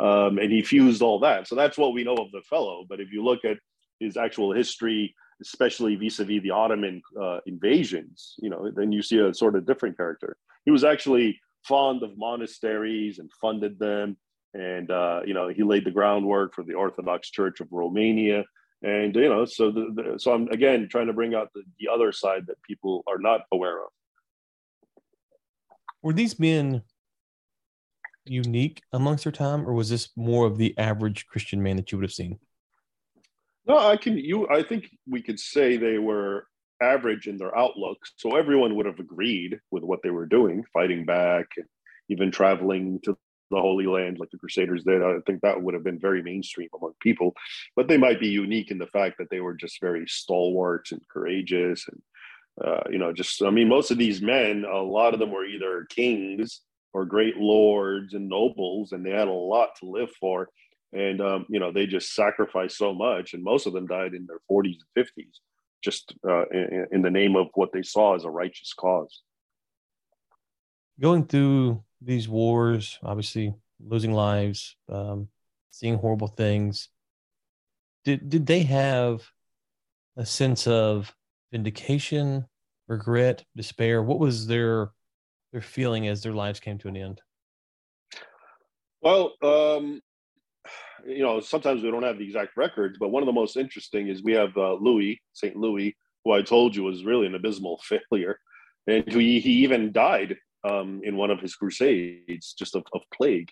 um, 0.00 0.38
and 0.38 0.50
he 0.50 0.62
fused 0.62 1.02
all 1.02 1.20
that. 1.20 1.48
So 1.48 1.54
that's 1.54 1.78
what 1.78 1.94
we 1.94 2.04
know 2.04 2.14
of 2.14 2.30
the 2.32 2.42
fellow. 2.42 2.84
But 2.88 3.00
if 3.00 3.12
you 3.12 3.24
look 3.24 3.44
at 3.44 3.58
his 4.00 4.16
actual 4.16 4.52
history, 4.52 5.14
especially 5.40 5.96
vis-a-vis 5.96 6.42
the 6.42 6.50
Ottoman 6.50 7.02
uh, 7.20 7.38
invasions, 7.46 8.34
you 8.38 8.50
know, 8.50 8.70
then 8.74 8.92
you 8.92 9.02
see 9.02 9.18
a 9.18 9.34
sort 9.34 9.56
of 9.56 9.66
different 9.66 9.96
character. 9.96 10.36
He 10.64 10.70
was 10.70 10.84
actually 10.84 11.40
fond 11.64 12.02
of 12.02 12.16
monasteries 12.16 13.18
and 13.18 13.30
funded 13.40 13.78
them, 13.78 14.16
and 14.54 14.90
uh, 14.90 15.20
you 15.24 15.34
know, 15.34 15.48
he 15.48 15.62
laid 15.62 15.84
the 15.84 15.90
groundwork 15.90 16.54
for 16.54 16.62
the 16.62 16.74
Orthodox 16.74 17.30
Church 17.30 17.60
of 17.60 17.68
Romania. 17.70 18.44
And 18.82 19.14
you 19.14 19.28
know, 19.28 19.44
so 19.44 19.70
the, 19.70 19.92
the, 19.94 20.18
so 20.18 20.32
I'm 20.32 20.48
again 20.48 20.88
trying 20.90 21.06
to 21.06 21.12
bring 21.12 21.34
out 21.34 21.50
the, 21.54 21.62
the 21.78 21.88
other 21.92 22.10
side 22.12 22.46
that 22.48 22.60
people 22.62 23.04
are 23.06 23.18
not 23.18 23.42
aware 23.52 23.78
of. 23.78 23.88
Were 26.02 26.12
these 26.12 26.38
men 26.40 26.82
unique 28.24 28.82
amongst 28.92 29.24
their 29.24 29.32
time, 29.32 29.68
or 29.68 29.72
was 29.72 29.88
this 29.88 30.10
more 30.16 30.46
of 30.46 30.58
the 30.58 30.76
average 30.78 31.26
Christian 31.26 31.62
man 31.62 31.76
that 31.76 31.92
you 31.92 31.98
would 31.98 32.04
have 32.04 32.12
seen? 32.12 32.38
No, 33.66 33.78
I 33.78 33.96
can. 33.96 34.18
You, 34.18 34.48
I 34.48 34.64
think 34.64 34.90
we 35.08 35.22
could 35.22 35.38
say 35.38 35.76
they 35.76 35.98
were 35.98 36.46
average 36.80 37.28
in 37.28 37.38
their 37.38 37.56
outlook, 37.56 37.98
so 38.16 38.36
everyone 38.36 38.74
would 38.74 38.86
have 38.86 38.98
agreed 38.98 39.60
with 39.70 39.84
what 39.84 40.00
they 40.02 40.10
were 40.10 40.26
doing, 40.26 40.64
fighting 40.72 41.04
back, 41.04 41.46
and 41.56 41.66
even 42.08 42.32
traveling 42.32 42.98
to 43.04 43.16
the 43.52 43.60
Holy 43.60 43.86
Land 43.86 44.18
like 44.18 44.30
the 44.30 44.38
Crusaders 44.38 44.84
did. 44.84 45.02
I 45.02 45.18
think 45.26 45.42
that 45.42 45.62
would 45.62 45.74
have 45.74 45.84
been 45.84 45.98
very 45.98 46.22
mainstream 46.22 46.68
among 46.74 46.94
people, 47.00 47.34
but 47.76 47.88
they 47.88 47.96
might 47.96 48.20
be 48.20 48.28
unique 48.28 48.70
in 48.70 48.78
the 48.78 48.86
fact 48.86 49.18
that 49.18 49.30
they 49.30 49.40
were 49.40 49.54
just 49.54 49.80
very 49.80 50.06
stalwart 50.08 50.90
and 50.90 51.00
courageous, 51.08 51.86
and 51.88 52.02
uh, 52.64 52.82
you 52.90 52.98
know, 52.98 53.12
just 53.12 53.42
I 53.42 53.50
mean, 53.50 53.68
most 53.68 53.90
of 53.90 53.98
these 53.98 54.20
men, 54.20 54.64
a 54.64 54.78
lot 54.78 55.14
of 55.14 55.20
them 55.20 55.30
were 55.30 55.44
either 55.44 55.86
kings 55.88 56.60
or 56.92 57.06
great 57.06 57.36
lords 57.36 58.14
and 58.14 58.28
nobles, 58.28 58.92
and 58.92 59.06
they 59.06 59.10
had 59.10 59.28
a 59.28 59.32
lot 59.32 59.70
to 59.80 59.86
live 59.86 60.10
for 60.20 60.48
and 60.92 61.20
um, 61.20 61.46
you 61.48 61.58
know 61.58 61.72
they 61.72 61.86
just 61.86 62.14
sacrificed 62.14 62.76
so 62.76 62.92
much 62.92 63.34
and 63.34 63.42
most 63.42 63.66
of 63.66 63.72
them 63.72 63.86
died 63.86 64.14
in 64.14 64.26
their 64.26 64.40
40s 64.50 64.78
and 64.96 65.06
50s 65.06 65.38
just 65.82 66.14
uh, 66.26 66.46
in, 66.50 66.86
in, 66.92 67.02
the 67.02 67.10
name 67.10 67.34
of 67.34 67.48
what 67.54 67.72
they 67.72 67.82
saw 67.82 68.14
as 68.14 68.24
a 68.24 68.30
righteous 68.30 68.72
cause 68.74 69.22
going 71.00 71.26
through 71.26 71.82
these 72.04 72.28
wars 72.28 72.98
obviously 73.02 73.54
losing 73.84 74.12
lives 74.12 74.76
um, 74.90 75.28
seeing 75.70 75.96
horrible 75.96 76.28
things 76.28 76.88
did 78.04 78.28
did 78.28 78.46
they 78.46 78.62
have 78.62 79.22
a 80.16 80.26
sense 80.26 80.66
of 80.66 81.14
vindication 81.50 82.46
regret 82.88 83.44
despair 83.56 84.02
what 84.02 84.18
was 84.18 84.46
their 84.46 84.90
their 85.52 85.62
feeling 85.62 86.08
as 86.08 86.22
their 86.22 86.32
lives 86.32 86.60
came 86.60 86.78
to 86.78 86.88
an 86.88 86.96
end 86.96 87.20
well 89.00 89.32
um, 89.42 90.00
you 91.06 91.22
know, 91.22 91.40
sometimes 91.40 91.82
we 91.82 91.90
don't 91.90 92.02
have 92.02 92.18
the 92.18 92.24
exact 92.24 92.56
records, 92.56 92.98
but 92.98 93.10
one 93.10 93.22
of 93.22 93.26
the 93.26 93.32
most 93.32 93.56
interesting 93.56 94.08
is 94.08 94.22
we 94.22 94.32
have 94.32 94.56
uh, 94.56 94.74
Louis, 94.74 95.20
St. 95.32 95.56
Louis, 95.56 95.96
who 96.24 96.32
I 96.32 96.42
told 96.42 96.76
you 96.76 96.84
was 96.84 97.04
really 97.04 97.26
an 97.26 97.34
abysmal 97.34 97.80
failure. 98.10 98.38
And 98.86 99.10
he, 99.12 99.40
he 99.40 99.52
even 99.64 99.92
died 99.92 100.36
um, 100.64 101.00
in 101.04 101.16
one 101.16 101.30
of 101.30 101.40
his 101.40 101.54
crusades 101.54 102.54
just 102.54 102.74
of, 102.74 102.84
of 102.92 103.02
plague. 103.12 103.50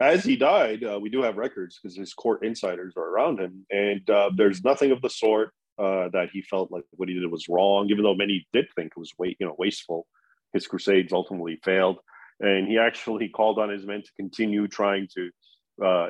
As 0.00 0.24
he 0.24 0.36
died, 0.36 0.82
uh, 0.82 0.98
we 1.00 1.10
do 1.10 1.22
have 1.22 1.36
records 1.36 1.78
because 1.80 1.96
his 1.96 2.12
court 2.12 2.44
insiders 2.44 2.94
are 2.96 3.08
around 3.08 3.38
him. 3.38 3.64
And 3.70 4.08
uh, 4.10 4.30
there's 4.36 4.64
nothing 4.64 4.90
of 4.90 5.00
the 5.00 5.10
sort 5.10 5.52
uh, 5.78 6.08
that 6.12 6.30
he 6.32 6.42
felt 6.42 6.72
like 6.72 6.84
what 6.92 7.08
he 7.08 7.14
did 7.14 7.30
was 7.30 7.48
wrong, 7.48 7.88
even 7.90 8.02
though 8.02 8.14
many 8.14 8.46
did 8.52 8.66
think 8.74 8.92
it 8.96 8.98
was 8.98 9.12
you 9.20 9.46
know, 9.46 9.54
wasteful. 9.58 10.06
His 10.52 10.66
crusades 10.66 11.12
ultimately 11.12 11.60
failed. 11.62 11.98
And 12.40 12.66
he 12.66 12.78
actually 12.78 13.28
called 13.36 13.58
on 13.58 13.68
his 13.68 13.86
men 13.86 14.02
to 14.02 14.10
continue 14.18 14.66
trying 14.66 15.08
to 15.14 15.30
uh, 15.82 16.08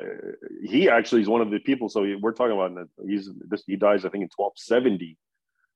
he 0.63 0.89
actually 0.89 1.21
is 1.21 1.27
one 1.27 1.41
of 1.41 1.49
the 1.49 1.59
people. 1.59 1.89
So 1.89 2.05
we're 2.19 2.33
talking 2.33 2.53
about 2.53 2.87
he's 3.07 3.29
this. 3.47 3.63
He 3.65 3.75
dies, 3.75 4.05
I 4.05 4.09
think, 4.09 4.23
in 4.23 4.29
1270. 4.35 5.17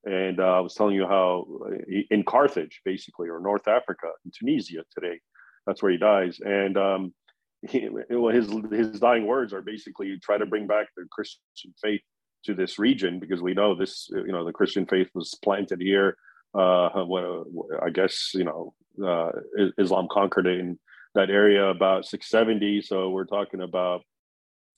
And 0.07 0.39
uh, 0.39 0.57
I 0.57 0.59
was 0.61 0.73
telling 0.73 0.95
you 0.95 1.05
how 1.05 1.45
in 2.09 2.23
Carthage, 2.23 2.81
basically, 2.85 3.27
or 3.29 3.39
North 3.39 3.67
Africa, 3.67 4.07
in 4.23 4.31
Tunisia 4.31 4.83
today, 4.93 5.19
that's 5.65 5.83
where 5.83 5.91
he 5.91 5.97
dies. 5.97 6.39
And 6.39 6.77
um, 6.77 7.13
he, 7.67 7.89
his 8.09 8.49
his 8.71 8.99
dying 8.99 9.27
words 9.27 9.53
are 9.53 9.61
basically 9.61 10.17
try 10.19 10.37
to 10.37 10.45
bring 10.45 10.65
back 10.65 10.87
the 10.95 11.05
Christian 11.11 11.73
faith 11.81 12.01
to 12.45 12.53
this 12.53 12.79
region 12.79 13.19
because 13.19 13.41
we 13.41 13.53
know 13.53 13.75
this. 13.75 14.07
You 14.09 14.31
know, 14.31 14.45
the 14.45 14.53
Christian 14.53 14.85
faith 14.85 15.09
was 15.13 15.37
planted 15.43 15.81
here. 15.81 16.15
Uh, 16.57 16.87
I 17.83 17.89
guess 17.91 18.31
you 18.33 18.45
know 18.45 18.73
uh, 19.05 19.31
Islam 19.77 20.07
conquered 20.09 20.47
it 20.47 20.59
in 20.59 20.79
that 21.15 21.29
area 21.29 21.65
about 21.65 22.05
670. 22.05 22.81
So 22.81 23.09
we're 23.09 23.25
talking 23.25 23.61
about, 23.61 24.01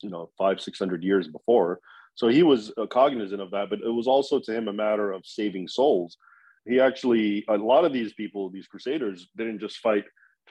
you 0.01 0.09
know, 0.09 0.29
five, 0.37 0.61
600 0.61 1.03
years 1.03 1.27
before. 1.27 1.79
So 2.15 2.27
he 2.27 2.43
was 2.43 2.71
uh, 2.77 2.85
cognizant 2.87 3.41
of 3.41 3.51
that, 3.51 3.69
but 3.69 3.79
it 3.79 3.89
was 3.89 4.07
also 4.07 4.39
to 4.39 4.53
him 4.53 4.67
a 4.67 4.73
matter 4.73 5.11
of 5.11 5.25
saving 5.25 5.67
souls. 5.67 6.17
He 6.67 6.79
actually, 6.79 7.45
a 7.47 7.55
lot 7.55 7.85
of 7.85 7.93
these 7.93 8.13
people, 8.13 8.49
these 8.49 8.67
crusaders, 8.67 9.29
didn't 9.37 9.59
just 9.59 9.77
fight 9.77 10.05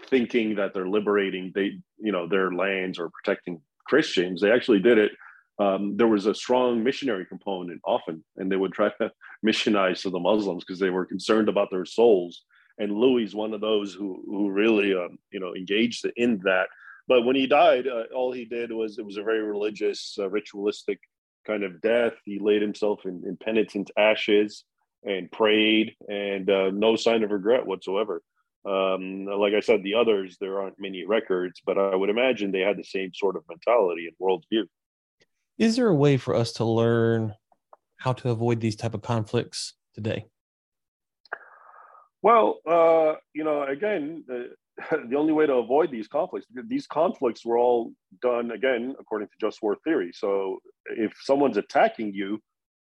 thinking 0.06 0.54
that 0.56 0.72
they're 0.72 0.88
liberating 0.88 1.52
they, 1.54 1.78
you 1.98 2.12
know, 2.12 2.26
their 2.26 2.52
lands 2.52 2.98
or 2.98 3.10
protecting 3.10 3.60
Christians. 3.86 4.40
They 4.40 4.52
actually 4.52 4.80
did 4.80 4.98
it. 4.98 5.12
Um, 5.58 5.96
there 5.96 6.06
was 6.06 6.26
a 6.26 6.34
strong 6.34 6.84
missionary 6.84 7.26
component 7.26 7.80
often, 7.84 8.24
and 8.36 8.50
they 8.50 8.56
would 8.56 8.72
try 8.72 8.90
to 9.00 9.10
missionize 9.46 10.02
to 10.02 10.10
the 10.10 10.18
Muslims 10.18 10.64
because 10.64 10.80
they 10.80 10.90
were 10.90 11.04
concerned 11.04 11.48
about 11.48 11.68
their 11.70 11.84
souls 11.84 12.44
and 12.78 12.92
Louis 12.92 13.24
is 13.24 13.34
one 13.34 13.52
of 13.52 13.60
those 13.60 13.92
who 13.92 14.22
who 14.26 14.50
really 14.50 14.94
um, 14.94 15.18
you 15.30 15.40
know 15.40 15.54
engaged 15.54 16.06
in 16.16 16.40
that. 16.44 16.68
But 17.06 17.24
when 17.24 17.36
he 17.36 17.46
died, 17.46 17.86
uh, 17.86 18.04
all 18.14 18.32
he 18.32 18.44
did 18.44 18.70
was 18.72 18.98
it 18.98 19.04
was 19.04 19.16
a 19.16 19.22
very 19.22 19.42
religious, 19.42 20.16
uh, 20.18 20.28
ritualistic 20.28 21.00
kind 21.48 21.64
of 21.64 21.80
death. 21.80 22.12
He 22.24 22.38
laid 22.38 22.62
himself 22.62 23.00
in, 23.04 23.22
in 23.26 23.36
penitent 23.36 23.90
ashes 23.96 24.64
and 25.04 25.30
prayed, 25.30 25.94
and 26.08 26.48
uh, 26.50 26.70
no 26.70 26.96
sign 26.96 27.22
of 27.22 27.30
regret 27.30 27.66
whatsoever. 27.66 28.22
Um, 28.64 29.24
like 29.24 29.54
I 29.54 29.60
said, 29.60 29.82
the 29.82 29.94
others 29.94 30.36
there 30.40 30.60
aren't 30.60 30.78
many 30.78 31.04
records, 31.06 31.60
but 31.64 31.78
I 31.78 31.94
would 31.94 32.10
imagine 32.10 32.52
they 32.52 32.60
had 32.60 32.76
the 32.76 32.84
same 32.84 33.12
sort 33.14 33.36
of 33.36 33.44
mentality 33.48 34.08
and 34.08 34.16
worldview. 34.20 34.66
Is 35.58 35.76
there 35.76 35.88
a 35.88 35.94
way 35.94 36.16
for 36.16 36.34
us 36.34 36.52
to 36.54 36.64
learn 36.64 37.34
how 37.96 38.12
to 38.12 38.30
avoid 38.30 38.60
these 38.60 38.76
type 38.76 38.94
of 38.94 39.02
conflicts 39.02 39.74
today? 39.94 40.26
Well, 42.22 42.58
uh, 42.66 43.14
you 43.32 43.44
know, 43.44 43.62
again, 43.62 44.24
uh, 44.30 44.54
the 45.08 45.16
only 45.16 45.32
way 45.32 45.46
to 45.46 45.54
avoid 45.54 45.90
these 45.90 46.08
conflicts, 46.08 46.46
these 46.66 46.86
conflicts 46.86 47.44
were 47.44 47.58
all 47.58 47.92
done 48.22 48.52
again 48.52 48.94
according 49.00 49.28
to 49.28 49.34
just 49.40 49.62
war 49.62 49.76
theory. 49.84 50.10
So 50.14 50.58
if 50.86 51.12
someone's 51.22 51.56
attacking 51.56 52.14
you, 52.14 52.40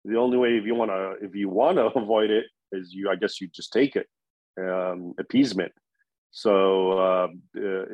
the 0.04 0.18
only 0.18 0.36
way 0.36 0.56
if 0.56 0.64
you 0.64 0.74
want 0.74 0.90
to 0.90 1.14
if 1.24 1.34
you 1.34 1.48
want 1.48 1.78
to 1.78 1.86
avoid 1.98 2.30
it 2.30 2.46
is 2.72 2.92
you, 2.92 3.10
I 3.10 3.16
guess, 3.16 3.40
you 3.40 3.48
just 3.48 3.72
take 3.72 3.96
it, 3.96 4.06
um, 4.60 5.14
appeasement. 5.18 5.72
So 6.30 6.92
uh, 6.92 7.28
uh 7.56 7.84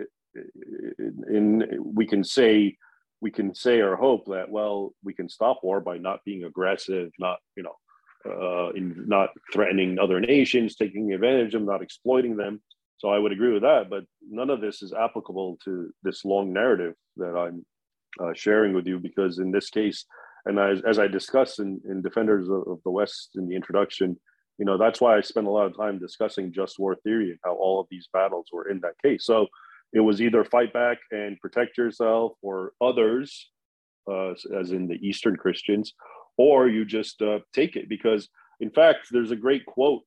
in 1.29 1.65
we 1.81 2.07
can 2.07 2.25
say 2.25 2.77
we 3.21 3.31
can 3.31 3.55
say 3.55 3.79
or 3.79 3.95
hope 3.95 4.27
that 4.27 4.51
well 4.51 4.93
we 5.05 5.15
can 5.15 5.29
stop 5.29 5.61
war 5.63 5.81
by 5.81 5.99
not 5.99 6.25
being 6.25 6.45
aggressive, 6.45 7.11
not 7.19 7.39
you 7.57 7.63
know 7.63 7.77
uh, 8.27 8.71
in 8.71 9.05
not 9.07 9.31
threatening 9.53 9.99
other 9.99 10.21
nations, 10.21 10.75
taking 10.75 11.13
advantage 11.13 11.55
of 11.55 11.61
them, 11.61 11.67
not 11.67 11.83
exploiting 11.83 12.37
them. 12.37 12.61
So 12.99 13.09
I 13.09 13.19
would 13.19 13.33
agree 13.33 13.53
with 13.53 13.63
that, 13.63 13.91
but 13.91 14.05
none 14.29 14.51
of 14.51 14.61
this 14.61 14.83
is 14.83 14.93
applicable 14.93 15.59
to 15.65 15.91
this 16.03 16.25
long 16.25 16.53
narrative 16.53 16.95
that 17.17 17.37
I'm 17.37 17.65
uh, 18.23 18.33
sharing 18.35 18.73
with 18.73 18.87
you 18.87 18.99
because 18.99 19.39
in 19.39 19.51
this 19.51 19.69
case, 19.69 20.07
and 20.47 20.59
as, 20.59 20.81
as 20.87 20.99
I 20.99 21.07
discussed 21.09 21.59
in, 21.59 21.81
in 21.89 22.03
Defenders 22.03 22.49
of, 22.49 22.67
of 22.69 22.81
the 22.85 22.91
West 22.91 23.31
in 23.35 23.49
the 23.49 23.57
introduction, 23.57 24.19
you 24.59 24.65
know 24.65 24.79
that's 24.79 25.01
why 25.01 25.17
I 25.17 25.21
spent 25.21 25.49
a 25.49 25.51
lot 25.51 25.67
of 25.67 25.77
time 25.77 25.99
discussing 25.99 26.53
just 26.53 26.79
war 26.79 26.97
theory 27.03 27.31
and 27.31 27.39
how 27.45 27.55
all 27.55 27.81
of 27.81 27.89
these 27.91 28.09
battles 28.13 28.47
were 28.53 28.69
in 28.69 28.81
that 28.81 28.95
case. 29.03 29.27
So 29.27 29.49
it 29.93 30.01
was 30.01 30.21
either 30.21 30.45
fight 30.45 30.73
back 30.73 30.99
and 31.11 31.41
protect 31.41 31.79
yourself, 31.79 32.33
or 32.43 32.73
others 32.81 33.51
uh, 34.11 34.33
as 34.59 34.71
in 34.73 34.87
the 34.89 34.99
Eastern 35.07 35.37
Christians, 35.37 35.95
or 36.37 36.69
you 36.69 36.85
just 36.85 37.23
uh, 37.23 37.39
take 37.53 37.77
it. 37.77 37.89
Because, 37.89 38.29
in 38.61 38.71
fact, 38.71 39.09
there's 39.11 39.31
a 39.31 39.37
great 39.37 39.65
quote 39.67 40.03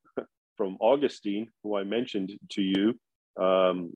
from 0.58 0.78
Augustine, 0.80 1.48
who 1.64 1.78
I 1.78 1.84
mentioned 1.84 2.32
to 2.52 2.62
you 2.62 3.00
um, 3.42 3.94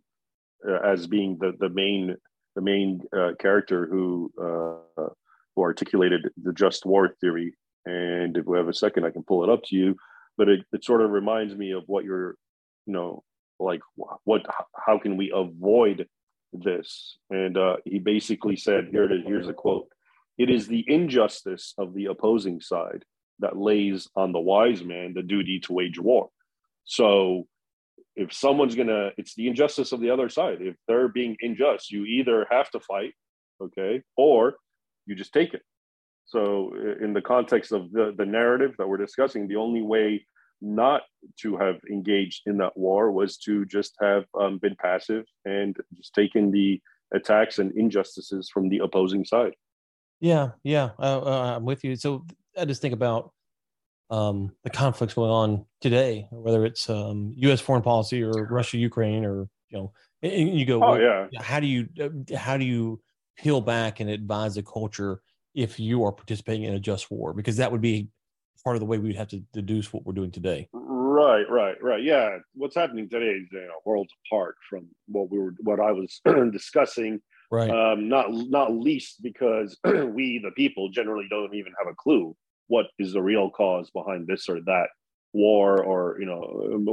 as 0.84 1.08
being 1.08 1.38
the, 1.40 1.54
the 1.60 1.70
main 1.70 2.16
the 2.56 2.62
main 2.62 3.02
uh, 3.18 3.32
character 3.40 3.88
who 3.88 4.32
uh, 4.40 5.10
who 5.56 5.62
articulated 5.62 6.30
the 6.42 6.54
just 6.54 6.86
war 6.86 7.16
theory. 7.20 7.56
And 7.86 8.38
if 8.38 8.46
we 8.46 8.58
have 8.58 8.68
a 8.68 8.74
second, 8.74 9.06
I 9.06 9.12
can 9.12 9.24
pull 9.24 9.44
it 9.44 9.50
up 9.50 9.64
to 9.66 9.76
you. 9.76 9.96
But 10.38 10.50
it, 10.50 10.66
it 10.72 10.86
sort 10.86 11.02
of 11.02 11.12
reminds 11.12 11.56
me 11.56 11.72
of 11.72 11.84
what 11.88 12.04
you're, 12.06 12.36
you 12.86 12.94
know, 12.94 13.24
like 13.62 13.82
what 14.24 14.46
how 14.76 14.98
can 14.98 15.18
we 15.18 15.32
avoid 15.34 16.08
this 16.54 17.18
and 17.30 17.58
uh, 17.58 17.78
he 17.86 18.00
basically 18.00 18.56
said 18.56 18.90
here 18.92 19.06
it 19.06 19.12
is 19.12 19.22
here's 19.26 19.48
a 19.48 19.54
quote 19.54 19.88
it 20.38 20.50
is 20.50 20.68
the 20.68 20.84
injustice 20.88 21.74
of 21.78 21.94
the 21.94 22.06
opposing 22.06 22.60
side 22.60 23.06
that 23.40 23.58
lays 23.58 24.10
on 24.16 24.32
the 24.32 24.40
wise 24.40 24.84
man 24.84 25.14
the 25.14 25.22
duty 25.22 25.60
to 25.60 25.74
wage 25.74 26.00
war 26.00 26.30
so 26.84 27.48
if 28.16 28.34
someone's 28.34 28.76
gonna 28.76 29.12
it's 29.18 29.36
the 29.36 29.48
injustice 29.48 29.92
of 29.92 30.00
the 30.00 30.10
other 30.10 30.30
side 30.30 30.58
if 30.62 30.76
they're 30.88 31.08
being 31.08 31.36
unjust 31.42 31.92
you 31.92 32.06
either 32.06 32.46
have 32.52 32.70
to 32.70 32.80
fight 32.80 33.14
okay 33.62 34.02
or 34.18 34.56
you 35.06 35.16
just 35.16 35.34
take 35.34 35.54
it 35.54 35.62
so 36.26 36.74
in 37.02 37.14
the 37.14 37.22
context 37.22 37.72
of 37.72 37.92
the, 37.92 38.14
the 38.18 38.26
narrative 38.26 38.74
that 38.78 38.88
we're 38.88 38.98
discussing 38.98 39.48
the 39.48 39.56
only 39.56 39.82
way 39.82 40.26
not 40.62 41.02
to 41.40 41.58
have 41.58 41.80
engaged 41.92 42.44
in 42.46 42.58
that 42.58 42.78
war 42.78 43.12
was 43.12 43.38
to 43.38 43.66
just 43.66 43.96
have 44.00 44.26
um, 44.40 44.60
been 44.60 44.76
passive 44.76 45.26
and 45.46 45.76
just 45.98 46.14
taken 46.14 46.52
the 46.52 46.80
attacks 47.14 47.60
and 47.60 47.72
injustices 47.76 48.50
from 48.50 48.70
the 48.70 48.80
opposing 48.80 49.26
side. 49.26 49.54
Yeah, 50.20 50.50
yeah, 50.64 50.92
uh, 51.00 51.22
uh, 51.22 51.54
I'm 51.58 51.66
with 51.66 51.84
you. 51.84 51.96
So 51.96 52.26
I 52.58 52.66
just 52.66 52.82
think 52.82 52.94
about 52.94 53.32
um, 54.12 54.52
the 54.64 54.70
conflicts 54.70 55.14
going 55.14 55.32
on 55.32 55.66
today, 55.80 56.28
whether 56.32 56.66
it's 56.66 56.90
um, 56.90 57.34
U.S. 57.38 57.62
foreign 57.62 57.82
policy 57.82 58.22
or 58.22 58.32
Russia, 58.52 58.78
Ukraine, 58.78 59.26
or 59.26 59.48
you 59.70 59.78
know, 59.78 59.94
and 60.22 60.60
you 60.60 60.66
go, 60.66 60.84
oh 60.84 60.96
yeah, 60.96 61.28
how 61.40 61.60
do 61.60 61.66
you 61.66 61.88
uh, 62.00 62.36
how 62.38 62.58
do 62.58 62.66
you 62.66 63.02
peel 63.38 63.62
back 63.62 64.02
and 64.02 64.10
advise 64.10 64.56
the 64.56 64.64
culture 64.64 65.22
if 65.56 65.80
you 65.80 66.04
are 66.04 66.12
participating 66.12 66.64
in 66.64 66.74
a 66.74 66.80
just 66.80 67.10
war? 67.10 67.34
Because 67.34 67.56
that 67.58 67.72
would 67.72 67.82
be 67.82 68.10
part 68.64 68.76
of 68.76 68.82
the 68.82 68.86
way 68.86 68.98
we'd 68.98 69.16
have 69.16 69.30
to 69.30 69.40
deduce 69.54 69.92
what 69.92 70.06
we're 70.06 70.14
doing 70.14 70.30
today. 70.30 70.68
Right, 70.74 71.50
right, 71.50 71.82
right. 71.82 72.04
Yeah, 72.04 72.38
what's 72.54 72.76
happening 72.76 73.10
today 73.10 73.28
is 73.28 73.48
you 73.50 73.62
know 73.62 73.80
worlds 73.86 74.12
apart 74.28 74.56
from 74.70 74.90
what 75.08 75.32
we 75.32 75.40
were, 75.40 75.54
what 75.62 75.80
I 75.80 75.94
was 75.94 76.20
discussing. 76.52 77.22
Right. 77.50 77.70
Um, 77.70 78.10
not 78.10 78.28
not 78.30 78.74
least 78.74 79.24
because 79.24 79.78
we, 79.86 80.42
the 80.44 80.52
people, 80.58 80.90
generally 80.90 81.28
don't 81.30 81.56
even 81.56 81.74
have 81.80 81.92
a 81.92 81.96
clue 81.96 82.36
what 82.72 82.86
is 82.98 83.12
the 83.12 83.22
real 83.22 83.50
cause 83.50 83.90
behind 83.92 84.28
this 84.28 84.48
or 84.48 84.62
that 84.62 84.88
war, 85.34 85.84
or 85.84 86.16
you 86.22 86.26
know, 86.26 86.40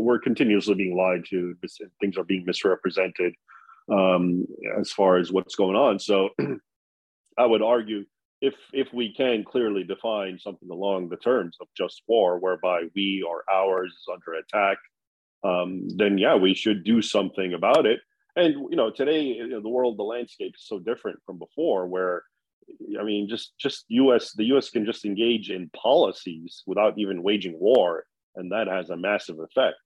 we're 0.00 0.18
continuously 0.18 0.74
being 0.74 0.96
lied 0.96 1.24
to. 1.30 1.54
Things 2.00 2.18
are 2.18 2.24
being 2.24 2.44
misrepresented 2.44 3.32
um, 3.88 4.44
as 4.76 4.90
far 4.90 5.18
as 5.18 5.30
what's 5.30 5.54
going 5.54 5.76
on. 5.76 6.00
So, 6.00 6.30
I 7.38 7.46
would 7.46 7.62
argue 7.62 8.04
if 8.40 8.54
if 8.72 8.88
we 8.92 9.14
can 9.14 9.44
clearly 9.44 9.84
define 9.84 10.40
something 10.40 10.68
along 10.68 11.10
the 11.10 11.16
terms 11.16 11.56
of 11.60 11.68
just 11.76 12.02
war, 12.08 12.40
whereby 12.40 12.82
we 12.96 13.24
or 13.26 13.44
ours 13.48 13.92
is 13.92 14.06
under 14.12 14.34
attack, 14.34 14.78
um, 15.44 15.86
then 15.96 16.18
yeah, 16.18 16.34
we 16.34 16.54
should 16.54 16.82
do 16.82 17.00
something 17.00 17.54
about 17.54 17.86
it. 17.86 18.00
And 18.34 18.54
you 18.68 18.76
know, 18.76 18.90
today 18.90 19.22
you 19.22 19.46
know, 19.46 19.60
the 19.60 19.68
world, 19.68 19.96
the 19.96 20.02
landscape 20.02 20.54
is 20.56 20.66
so 20.66 20.80
different 20.80 21.20
from 21.24 21.38
before, 21.38 21.86
where 21.86 22.24
I 22.98 23.04
mean, 23.04 23.28
just 23.28 23.56
just 23.58 23.84
U.S. 23.88 24.32
the 24.32 24.44
U.S. 24.46 24.70
can 24.70 24.84
just 24.84 25.04
engage 25.04 25.50
in 25.50 25.70
policies 25.70 26.62
without 26.66 26.98
even 26.98 27.22
waging 27.22 27.58
war, 27.58 28.04
and 28.36 28.52
that 28.52 28.66
has 28.66 28.90
a 28.90 28.96
massive 28.96 29.38
effect. 29.40 29.76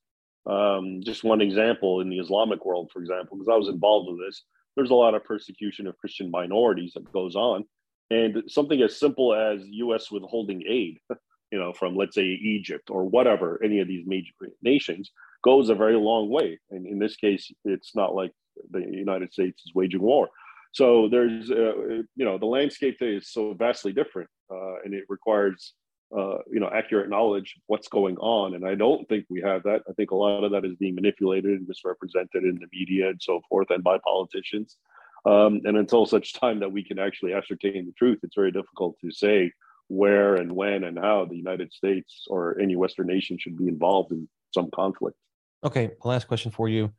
Um, 0.44 1.00
just 1.04 1.22
one 1.22 1.40
example 1.40 2.00
in 2.00 2.10
the 2.10 2.18
Islamic 2.18 2.64
world, 2.64 2.90
for 2.92 3.00
example, 3.00 3.36
because 3.36 3.52
I 3.52 3.56
was 3.56 3.68
involved 3.68 4.10
with 4.10 4.26
this, 4.26 4.42
there's 4.74 4.90
a 4.90 4.94
lot 4.94 5.14
of 5.14 5.24
persecution 5.24 5.86
of 5.86 5.96
Christian 5.98 6.30
minorities 6.30 6.92
that 6.94 7.12
goes 7.12 7.36
on 7.36 7.64
and 8.12 8.42
something 8.46 8.82
as 8.82 8.98
simple 8.98 9.34
as 9.34 9.66
U.S. 9.66 10.10
withholding 10.10 10.62
aid, 10.68 10.98
you 11.50 11.58
know, 11.58 11.72
from 11.72 11.96
let's 11.96 12.14
say 12.14 12.24
Egypt 12.24 12.90
or 12.90 13.04
whatever, 13.04 13.58
any 13.64 13.80
of 13.80 13.88
these 13.88 14.04
major 14.06 14.32
nations, 14.62 15.10
goes 15.42 15.70
a 15.70 15.74
very 15.74 15.96
long 15.96 16.28
way. 16.28 16.58
And 16.70 16.86
in 16.86 16.98
this 16.98 17.16
case, 17.16 17.50
it's 17.64 17.96
not 17.96 18.14
like 18.14 18.32
the 18.70 18.80
United 18.80 19.32
States 19.32 19.62
is 19.64 19.74
waging 19.74 20.02
war. 20.02 20.28
So 20.72 21.08
there's, 21.10 21.50
uh, 21.50 22.02
you 22.16 22.24
know, 22.24 22.38
the 22.38 22.46
landscape 22.46 22.96
is 23.00 23.30
so 23.30 23.54
vastly 23.54 23.92
different, 23.92 24.30
uh, 24.50 24.76
and 24.84 24.94
it 24.94 25.04
requires, 25.08 25.74
uh, 26.16 26.38
you 26.50 26.60
know, 26.60 26.70
accurate 26.72 27.10
knowledge 27.10 27.54
of 27.56 27.62
what's 27.66 27.88
going 27.88 28.16
on. 28.16 28.54
And 28.54 28.66
I 28.66 28.74
don't 28.74 29.06
think 29.08 29.26
we 29.28 29.42
have 29.42 29.62
that. 29.64 29.82
I 29.88 29.92
think 29.92 30.12
a 30.12 30.16
lot 30.16 30.44
of 30.44 30.50
that 30.52 30.64
is 30.64 30.76
being 30.76 30.94
manipulated 30.94 31.52
and 31.58 31.68
misrepresented 31.68 32.44
in 32.44 32.58
the 32.58 32.68
media 32.72 33.10
and 33.10 33.20
so 33.20 33.40
forth, 33.48 33.68
and 33.70 33.84
by 33.84 33.98
politicians. 34.02 34.78
Um, 35.24 35.60
and 35.64 35.76
until 35.76 36.04
such 36.06 36.32
time 36.32 36.58
that 36.60 36.72
we 36.72 36.82
can 36.82 36.98
actually 36.98 37.34
ascertain 37.34 37.86
the 37.86 37.92
truth, 37.92 38.20
it's 38.22 38.34
very 38.34 38.50
difficult 38.50 38.96
to 39.02 39.12
say 39.12 39.52
where 39.88 40.36
and 40.36 40.50
when 40.50 40.84
and 40.84 40.98
how 40.98 41.26
the 41.26 41.36
United 41.36 41.72
States 41.72 42.24
or 42.28 42.58
any 42.58 42.76
Western 42.76 43.06
nation 43.06 43.36
should 43.38 43.58
be 43.58 43.68
involved 43.68 44.10
in 44.10 44.28
some 44.52 44.70
conflict. 44.74 45.16
Okay, 45.64 45.90
last 46.02 46.26
question 46.26 46.50
for 46.50 46.68
you. 46.68 46.92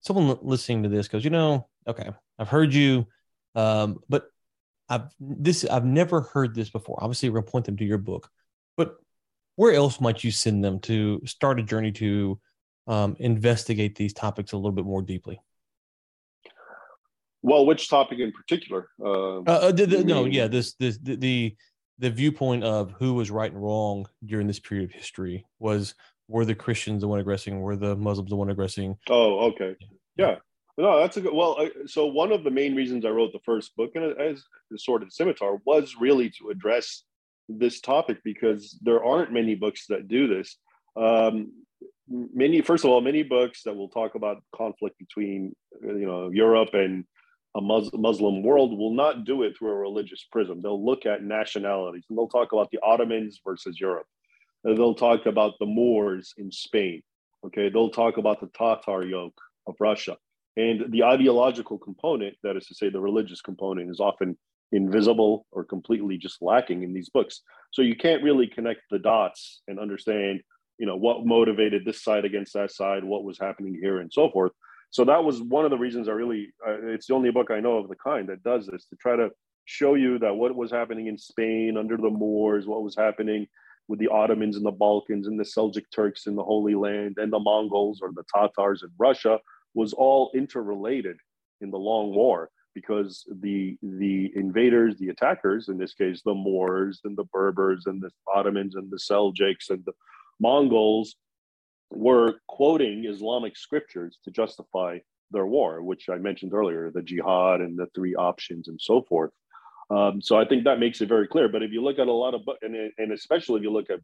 Someone 0.00 0.38
listening 0.40 0.84
to 0.84 0.88
this 0.88 1.08
goes, 1.08 1.24
you 1.24 1.30
know, 1.30 1.68
okay, 1.88 2.10
I've 2.38 2.48
heard 2.48 2.72
you, 2.72 3.06
um, 3.54 3.98
but 4.08 4.26
I've 4.88 5.08
this 5.18 5.64
I've 5.64 5.84
never 5.84 6.20
heard 6.20 6.54
this 6.54 6.70
before. 6.70 6.98
Obviously, 7.02 7.30
we're 7.30 7.40
gonna 7.40 7.50
point 7.50 7.66
them 7.66 7.76
to 7.78 7.84
your 7.84 7.98
book, 7.98 8.28
but 8.76 8.96
where 9.56 9.74
else 9.74 10.00
might 10.00 10.22
you 10.22 10.30
send 10.30 10.62
them 10.64 10.78
to 10.80 11.20
start 11.24 11.58
a 11.58 11.62
journey 11.62 11.92
to 11.92 12.38
um, 12.86 13.16
investigate 13.18 13.96
these 13.96 14.12
topics 14.12 14.52
a 14.52 14.56
little 14.56 14.72
bit 14.72 14.84
more 14.84 15.02
deeply? 15.02 15.40
Well, 17.42 17.66
which 17.66 17.88
topic 17.88 18.18
in 18.18 18.32
particular? 18.32 18.88
Uh, 19.00 19.40
uh, 19.42 19.72
the, 19.72 19.86
the, 19.86 20.04
no, 20.04 20.24
yeah, 20.24 20.48
this 20.48 20.74
this 20.74 20.98
the, 20.98 21.16
the 21.16 21.56
the 21.98 22.10
viewpoint 22.10 22.64
of 22.64 22.92
who 22.92 23.14
was 23.14 23.30
right 23.30 23.50
and 23.50 23.62
wrong 23.62 24.06
during 24.24 24.46
this 24.46 24.60
period 24.60 24.84
of 24.88 24.94
history 24.94 25.44
was 25.58 25.94
were 26.28 26.44
the 26.44 26.54
Christians 26.54 27.00
the 27.00 27.08
one 27.08 27.20
aggressing, 27.20 27.60
were 27.60 27.76
the 27.76 27.96
Muslims 27.96 28.30
the 28.30 28.36
one 28.36 28.50
aggressing? 28.50 28.96
Oh, 29.08 29.50
okay, 29.50 29.76
yeah. 30.16 30.36
No, 30.78 31.00
that's 31.00 31.16
a 31.16 31.20
good. 31.20 31.34
Well, 31.34 31.68
so 31.86 32.06
one 32.06 32.30
of 32.30 32.44
the 32.44 32.52
main 32.52 32.76
reasons 32.76 33.04
I 33.04 33.08
wrote 33.08 33.32
the 33.32 33.40
first 33.44 33.74
book, 33.74 33.90
and 33.96 34.16
as 34.18 34.44
the 34.70 34.78
Sword 34.78 35.02
and 35.02 35.12
Scimitar, 35.12 35.58
was 35.66 35.96
really 35.98 36.30
to 36.38 36.50
address 36.50 37.02
this 37.48 37.80
topic 37.80 38.18
because 38.22 38.78
there 38.82 39.04
aren't 39.04 39.32
many 39.32 39.56
books 39.56 39.86
that 39.88 40.06
do 40.06 40.28
this. 40.28 40.56
Um, 40.96 41.52
many, 42.08 42.60
first 42.60 42.84
of 42.84 42.90
all, 42.90 43.00
many 43.00 43.24
books 43.24 43.64
that 43.64 43.74
will 43.74 43.88
talk 43.88 44.14
about 44.14 44.40
conflict 44.54 44.96
between 45.00 45.52
you 45.82 46.06
know 46.06 46.30
Europe 46.30 46.74
and 46.74 47.04
a 47.56 47.60
Muslim 47.60 48.44
world 48.44 48.78
will 48.78 48.94
not 48.94 49.24
do 49.24 49.42
it 49.42 49.58
through 49.58 49.70
a 49.70 49.74
religious 49.74 50.26
prism. 50.30 50.62
They'll 50.62 50.84
look 50.84 51.06
at 51.06 51.24
nationalities 51.24 52.04
and 52.08 52.16
they'll 52.16 52.28
talk 52.28 52.52
about 52.52 52.70
the 52.70 52.78
Ottomans 52.84 53.40
versus 53.44 53.80
Europe. 53.80 54.06
They'll 54.62 54.94
talk 54.94 55.26
about 55.26 55.54
the 55.58 55.66
Moors 55.66 56.34
in 56.36 56.52
Spain. 56.52 57.02
Okay, 57.44 57.68
they'll 57.68 57.90
talk 57.90 58.16
about 58.16 58.40
the 58.40 58.48
Tatar 58.48 59.04
yoke 59.04 59.40
of 59.66 59.74
Russia. 59.80 60.16
And 60.58 60.92
the 60.92 61.04
ideological 61.04 61.78
component, 61.78 62.36
that 62.42 62.56
is 62.56 62.66
to 62.66 62.74
say, 62.74 62.90
the 62.90 63.00
religious 63.00 63.40
component, 63.40 63.90
is 63.90 64.00
often 64.00 64.36
invisible 64.72 65.46
or 65.50 65.64
completely 65.64 66.18
just 66.18 66.42
lacking 66.42 66.82
in 66.82 66.92
these 66.92 67.08
books. 67.08 67.40
So 67.72 67.80
you 67.80 67.96
can't 67.96 68.22
really 68.22 68.46
connect 68.46 68.82
the 68.90 68.98
dots 68.98 69.62
and 69.66 69.78
understand, 69.78 70.42
you 70.78 70.86
know, 70.86 70.96
what 70.96 71.24
motivated 71.24 71.86
this 71.86 72.02
side 72.02 72.26
against 72.26 72.52
that 72.52 72.72
side, 72.72 73.02
what 73.02 73.24
was 73.24 73.38
happening 73.38 73.78
here, 73.80 74.00
and 74.00 74.12
so 74.12 74.30
forth 74.30 74.52
so 74.90 75.04
that 75.04 75.22
was 75.22 75.40
one 75.42 75.64
of 75.64 75.70
the 75.70 75.78
reasons 75.78 76.08
I 76.08 76.12
really, 76.12 76.48
uh, 76.66 76.86
it's 76.86 77.06
the 77.06 77.14
only 77.14 77.30
book 77.30 77.50
I 77.50 77.60
know 77.60 77.76
of 77.76 77.88
the 77.88 77.96
kind 77.96 78.28
that 78.28 78.42
does 78.42 78.66
this 78.66 78.86
to 78.86 78.96
try 78.96 79.16
to 79.16 79.30
show 79.66 79.94
you 79.94 80.18
that 80.20 80.34
what 80.34 80.54
was 80.56 80.70
happening 80.70 81.08
in 81.08 81.18
Spain 81.18 81.76
under 81.78 81.96
the 81.96 82.10
Moors, 82.10 82.66
what 82.66 82.82
was 82.82 82.96
happening 82.96 83.46
with 83.86 83.98
the 83.98 84.08
Ottomans 84.08 84.56
in 84.56 84.62
the 84.62 84.70
Balkans 84.70 85.26
and 85.26 85.38
the 85.38 85.44
Seljuk 85.44 85.84
Turks 85.94 86.26
in 86.26 86.36
the 86.36 86.42
Holy 86.42 86.74
Land 86.74 87.16
and 87.18 87.32
the 87.32 87.38
Mongols 87.38 88.00
or 88.02 88.12
the 88.14 88.24
Tatars 88.34 88.82
in 88.82 88.90
Russia 88.98 89.38
was 89.74 89.92
all 89.92 90.30
interrelated 90.34 91.18
in 91.60 91.70
the 91.70 91.78
long 91.78 92.14
war 92.14 92.50
because 92.74 93.24
the 93.40 93.76
the 93.82 94.30
invaders, 94.36 94.96
the 94.98 95.08
attackers, 95.08 95.68
in 95.68 95.78
this 95.78 95.94
case 95.94 96.22
the 96.24 96.34
Moors 96.34 97.00
and 97.04 97.16
the 97.16 97.24
Berbers 97.24 97.86
and 97.86 98.00
the 98.00 98.10
Ottomans 98.32 98.76
and 98.76 98.90
the 98.90 98.98
Seljuks 98.98 99.70
and 99.70 99.84
the 99.84 99.92
Mongols 100.40 101.16
were 101.90 102.40
quoting 102.46 103.06
Islamic 103.06 103.56
scriptures 103.56 104.18
to 104.24 104.30
justify 104.30 104.98
their 105.30 105.46
war, 105.46 105.82
which 105.82 106.08
I 106.08 106.16
mentioned 106.16 106.54
earlier, 106.54 106.90
the 106.90 107.02
jihad 107.02 107.60
and 107.60 107.78
the 107.78 107.86
three 107.94 108.14
options 108.14 108.68
and 108.68 108.80
so 108.80 109.02
forth. 109.02 109.30
Um, 109.90 110.20
so 110.20 110.38
I 110.38 110.44
think 110.44 110.64
that 110.64 110.78
makes 110.78 111.00
it 111.00 111.08
very 111.08 111.26
clear. 111.26 111.48
But 111.48 111.62
if 111.62 111.72
you 111.72 111.82
look 111.82 111.98
at 111.98 112.08
a 112.08 112.12
lot 112.12 112.34
of 112.34 112.42
and, 112.62 112.92
and 112.98 113.12
especially 113.12 113.56
if 113.56 113.62
you 113.62 113.72
look 113.72 113.90
at 113.90 114.00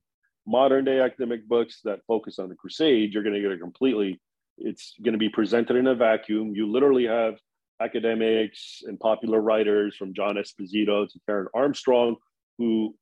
modern 0.46 0.84
day 0.84 1.00
academic 1.00 1.46
books 1.46 1.80
that 1.84 2.00
focus 2.06 2.38
on 2.38 2.48
the 2.48 2.54
crusade, 2.54 3.12
you're 3.12 3.22
going 3.22 3.34
to 3.34 3.40
get 3.40 3.52
a 3.52 3.58
completely, 3.58 4.20
it's 4.58 4.94
going 5.02 5.12
to 5.12 5.18
be 5.18 5.28
presented 5.28 5.76
in 5.76 5.86
a 5.86 5.94
vacuum. 5.94 6.54
You 6.54 6.70
literally 6.70 7.06
have 7.06 7.34
academics 7.80 8.82
and 8.84 8.98
popular 8.98 9.40
writers 9.40 9.96
from 9.96 10.14
John 10.14 10.36
Esposito 10.36 11.08
to 11.08 11.20
Karen 11.26 11.48
Armstrong, 11.54 12.16
who 12.58 12.94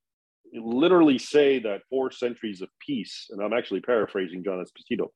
literally 0.55 1.18
say 1.18 1.59
that 1.61 1.82
four 1.88 2.11
centuries 2.11 2.62
of 2.62 2.68
peace, 2.84 3.26
and 3.30 3.42
I'm 3.42 3.53
actually 3.53 3.80
paraphrasing 3.80 4.44
John 4.44 4.64
Esposito, 4.64 5.09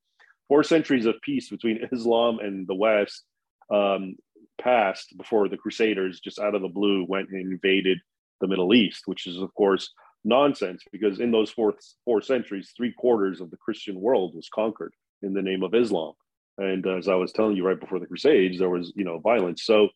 four 0.49 0.63
centuries 0.63 1.07
of 1.07 1.15
peace 1.23 1.49
between 1.49 1.81
Islam 1.93 2.39
and 2.39 2.67
the 2.67 2.75
West 2.75 3.25
um, 3.73 4.17
passed 4.61 5.17
before 5.17 5.49
the 5.49 5.57
Crusaders, 5.57 6.21
just 6.21 6.39
out 6.39 6.55
of 6.55 6.63
the 6.63 6.69
blue, 6.69 7.05
went 7.09 7.31
and 7.31 7.41
invaded 7.41 7.99
the 8.41 8.49
Middle 8.49 8.75
East, 8.75 9.03
which 9.07 9.27
is, 9.27 9.39
of 9.39 9.53
course, 9.55 9.93
nonsense 10.25 10.83
because 10.93 11.21
in 11.21 11.31
those 11.31 11.51
four, 11.51 11.75
four 12.05 12.21
centuries, 12.21 12.73
three 12.77 12.93
quarters 12.93 13.41
of 13.41 13.51
the 13.51 13.57
Christian 13.57 14.01
world 14.01 14.35
was 14.35 14.49
conquered 14.53 14.93
in 15.23 15.33
the 15.33 15.43
name 15.43 15.63
of 15.63 15.75
Islam. 15.75 16.13
And 16.59 16.87
as 16.87 17.09
I 17.09 17.15
was 17.15 17.33
telling 17.33 17.57
you 17.57 17.67
right 17.67 17.79
before 17.79 17.99
the 17.99 18.07
Crusades, 18.07 18.59
there 18.59 18.71
was, 18.71 18.93
you 18.97 19.05
know, 19.05 19.19
violence. 19.19 19.65
So 19.65 19.89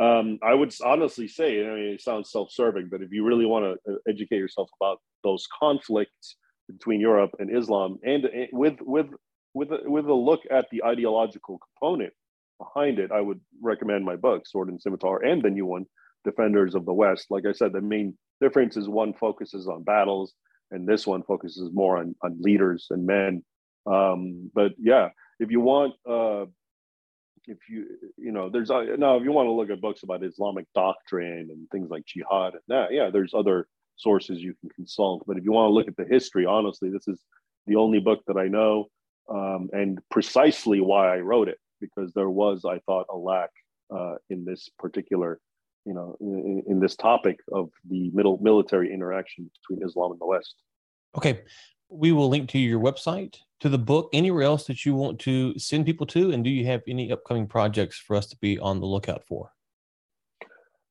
um, 0.00 0.38
I 0.42 0.54
would 0.54 0.72
honestly 0.84 1.28
say, 1.28 1.66
I 1.66 1.74
mean, 1.74 1.84
it 1.94 2.00
sounds 2.00 2.30
self-serving, 2.30 2.88
but 2.90 3.02
if 3.02 3.10
you 3.12 3.24
really 3.24 3.46
want 3.46 3.64
to 3.64 3.92
uh, 3.92 3.96
educate 4.08 4.38
yourself 4.38 4.70
about 4.80 4.98
those 5.22 5.46
conflicts 5.58 6.36
between 6.68 7.00
Europe 7.00 7.32
and 7.38 7.54
Islam, 7.56 7.98
and, 8.04 8.24
and 8.24 8.48
with 8.52 8.78
with 8.80 9.06
with 9.52 9.70
a, 9.70 9.78
with 9.84 10.06
a 10.06 10.14
look 10.14 10.40
at 10.50 10.66
the 10.70 10.82
ideological 10.82 11.58
component 11.58 12.12
behind 12.58 12.98
it, 12.98 13.12
I 13.12 13.20
would 13.20 13.40
recommend 13.60 14.04
my 14.04 14.16
book, 14.16 14.46
Sword 14.46 14.68
and 14.68 14.80
Scimitar, 14.80 15.22
and 15.24 15.42
the 15.42 15.50
new 15.50 15.66
one, 15.66 15.86
Defenders 16.24 16.74
of 16.74 16.86
the 16.86 16.92
West. 16.92 17.26
Like 17.30 17.44
I 17.46 17.52
said, 17.52 17.72
the 17.72 17.80
main 17.80 18.16
difference 18.40 18.76
is 18.76 18.88
one 18.88 19.12
focuses 19.14 19.68
on 19.68 19.82
battles, 19.82 20.32
and 20.70 20.88
this 20.88 21.06
one 21.06 21.22
focuses 21.22 21.70
more 21.72 21.98
on 21.98 22.14
on 22.22 22.40
leaders 22.40 22.86
and 22.90 23.06
men. 23.06 23.44
Um, 23.86 24.50
but 24.54 24.72
yeah, 24.78 25.10
if 25.40 25.50
you 25.50 25.60
want 25.60 25.94
uh, 26.08 26.44
if 27.46 27.58
you 27.68 27.86
you 28.16 28.32
know 28.32 28.48
there's 28.48 28.70
uh, 28.70 28.84
now 28.98 29.16
if 29.16 29.24
you 29.24 29.32
want 29.32 29.46
to 29.46 29.52
look 29.52 29.70
at 29.70 29.80
books 29.80 30.02
about 30.02 30.22
islamic 30.24 30.66
doctrine 30.74 31.48
and 31.50 31.68
things 31.70 31.90
like 31.90 32.04
jihad 32.06 32.54
and 32.54 32.62
that 32.68 32.92
yeah 32.92 33.10
there's 33.10 33.34
other 33.34 33.66
sources 33.96 34.42
you 34.42 34.54
can 34.60 34.70
consult. 34.70 35.22
But 35.24 35.36
if 35.36 35.44
you 35.44 35.52
want 35.52 35.68
to 35.68 35.72
look 35.72 35.86
at 35.86 35.96
the 35.96 36.04
history 36.04 36.46
honestly 36.46 36.90
this 36.90 37.06
is 37.08 37.20
the 37.66 37.76
only 37.76 38.00
book 38.00 38.20
that 38.26 38.36
i 38.36 38.48
know 38.48 38.86
um, 39.30 39.68
and 39.72 40.00
precisely 40.10 40.80
why 40.80 41.14
i 41.14 41.18
wrote 41.18 41.48
it 41.48 41.58
because 41.80 42.12
there 42.14 42.30
was 42.30 42.64
i 42.64 42.78
thought 42.80 43.06
a 43.10 43.16
lack 43.16 43.50
uh, 43.94 44.14
in 44.30 44.44
this 44.44 44.68
particular 44.78 45.38
you 45.84 45.94
know 45.94 46.16
in, 46.20 46.62
in 46.66 46.80
this 46.80 46.96
topic 46.96 47.38
of 47.52 47.70
the 47.88 48.10
middle 48.12 48.38
military 48.42 48.92
interaction 48.92 49.50
between 49.60 49.86
islam 49.86 50.12
and 50.12 50.20
the 50.20 50.26
west. 50.26 50.56
Okay. 51.16 51.42
We 51.88 52.12
will 52.12 52.28
link 52.28 52.48
to 52.50 52.58
your 52.58 52.80
website 52.80 53.36
to 53.60 53.68
the 53.68 53.78
book, 53.78 54.10
anywhere 54.12 54.42
else 54.42 54.66
that 54.66 54.84
you 54.84 54.94
want 54.94 55.18
to 55.20 55.58
send 55.58 55.86
people 55.86 56.06
to? 56.06 56.30
And 56.30 56.44
do 56.44 56.50
you 56.50 56.66
have 56.66 56.82
any 56.88 57.10
upcoming 57.12 57.46
projects 57.46 57.98
for 57.98 58.16
us 58.16 58.26
to 58.26 58.36
be 58.36 58.58
on 58.58 58.80
the 58.80 58.86
lookout 58.86 59.24
for? 59.24 59.52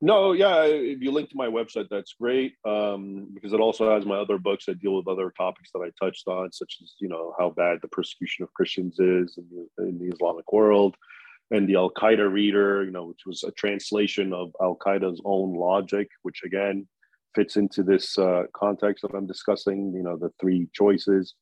No, 0.02 0.34
yeah. 0.34 0.64
If 0.64 1.02
you 1.02 1.12
link 1.12 1.30
to 1.30 1.38
my 1.38 1.48
website, 1.48 1.88
that's 1.90 2.16
great 2.20 2.56
um, 2.66 3.30
because 3.34 3.54
it 3.54 3.62
also 3.62 3.90
has 3.94 4.06
my 4.06 4.18
other 4.18 4.38
books 4.38 4.66
that 4.66 4.82
deal 4.82 4.98
with 4.98 5.08
other 5.08 5.32
topics 5.38 5.70
that 5.74 5.80
I 5.80 5.92
touched 6.04 6.28
on, 6.28 6.52
such 6.52 6.80
as 6.82 6.94
you 7.00 7.08
know 7.08 7.34
how 7.40 7.52
bad 7.52 7.80
the 7.82 7.88
persecution 7.88 8.44
of 8.44 8.54
Christians 8.54 9.00
is 9.00 9.38
in 9.38 9.48
the, 9.50 9.88
in 9.88 10.00
the 10.00 10.14
Islamic 10.14 10.52
world, 10.52 10.98
and 11.52 11.70
the 11.70 11.76
Al 11.76 11.90
Qaeda 11.90 12.30
Reader, 12.30 12.84
you 12.84 12.92
know, 12.92 13.06
which 13.06 13.22
was 13.26 13.44
a 13.44 13.52
translation 13.52 14.34
of 14.34 14.52
Al 14.62 14.76
Qaeda's 14.76 15.22
own 15.24 15.54
logic, 15.54 16.10
which 16.24 16.42
again 16.44 16.86
fits 17.34 17.56
into 17.56 17.82
this 17.82 18.18
uh, 18.18 18.44
context 18.54 19.04
that 19.04 19.16
I'm 19.16 19.26
discussing. 19.26 19.94
You 19.96 20.04
know, 20.04 20.18
the 20.18 20.32
three 20.38 20.68
choices 20.74 21.34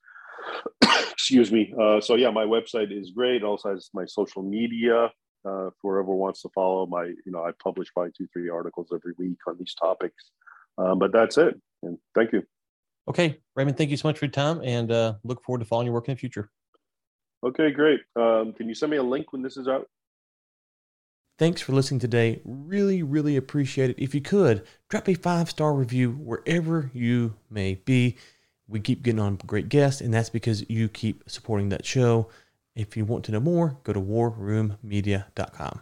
excuse 1.12 1.52
me. 1.52 1.74
Uh, 1.80 2.02
so 2.02 2.16
yeah, 2.16 2.30
my 2.30 2.46
website 2.46 2.98
is 2.98 3.12
great. 3.12 3.38
It 3.38 3.44
also 3.44 3.74
has 3.74 3.90
my 3.94 4.06
social 4.06 4.44
media. 4.44 5.12
Uh, 5.44 5.72
for 5.82 5.96
whoever 5.96 6.14
wants 6.14 6.44
to 6.44 6.50
follow 6.50 6.86
my, 6.86 7.04
you 7.04 7.32
know, 7.32 7.44
I 7.44 7.50
publish 7.64 7.88
probably 7.96 8.12
two, 8.16 8.28
three 8.32 8.48
articles 8.48 8.90
every 8.94 9.14
week 9.18 9.40
on 9.48 9.56
these 9.58 9.74
topics. 9.74 10.30
Um, 10.78 11.00
but 11.00 11.12
that's 11.12 11.36
it. 11.40 11.60
And 11.82 11.98
thank 12.14 12.32
you. 12.32 12.44
Okay, 13.08 13.40
Raymond, 13.56 13.76
thank 13.76 13.90
you 13.90 13.98
so 13.98 14.08
much 14.08 14.20
for 14.20 14.26
your 14.26 14.32
time, 14.32 14.62
and 14.64 14.92
uh, 14.92 15.16
look 15.24 15.44
forward 15.44 15.60
to 15.60 15.66
following 15.66 15.88
your 15.88 15.96
work 15.96 16.08
in 16.08 16.14
the 16.14 16.20
future. 16.20 16.52
Okay, 17.44 17.72
great. 17.72 18.02
Um, 18.16 18.54
can 18.54 18.70
you 18.70 18.76
send 18.76 18.92
me 18.92 18.98
a 18.98 19.04
link 19.04 19.34
when 19.34 19.42
this 19.42 19.58
is 19.58 19.68
out? 19.68 19.88
Thanks 21.40 21.60
for 21.60 21.74
listening 21.74 22.00
today. 22.00 22.40
Really, 22.46 23.02
really 23.02 23.36
appreciate 23.36 23.90
it. 23.90 23.96
If 23.98 24.14
you 24.14 24.22
could, 24.22 24.64
drop 24.90 25.10
a 25.10 25.16
five 25.16 25.50
star 25.50 25.74
review 25.74 26.12
wherever 26.12 26.92
you 26.94 27.34
may 27.50 27.76
be 27.76 28.18
we 28.72 28.80
keep 28.80 29.04
getting 29.04 29.20
on 29.20 29.36
great 29.46 29.70
guests, 29.70 30.02
and 30.02 30.14
that's 30.14 30.30
because 30.30 30.68
you 30.70 30.88
keep 30.88 31.24
supporting 31.28 31.70
that 31.70 31.86
show. 31.86 32.30
If 32.76 32.96
you 32.96 33.06
want 33.06 33.26
to 33.26 33.32
know 33.32 33.42
more, 33.42 33.78
go 33.84 33.94
to 33.94 34.02
warroommedia.com. 34.02 35.82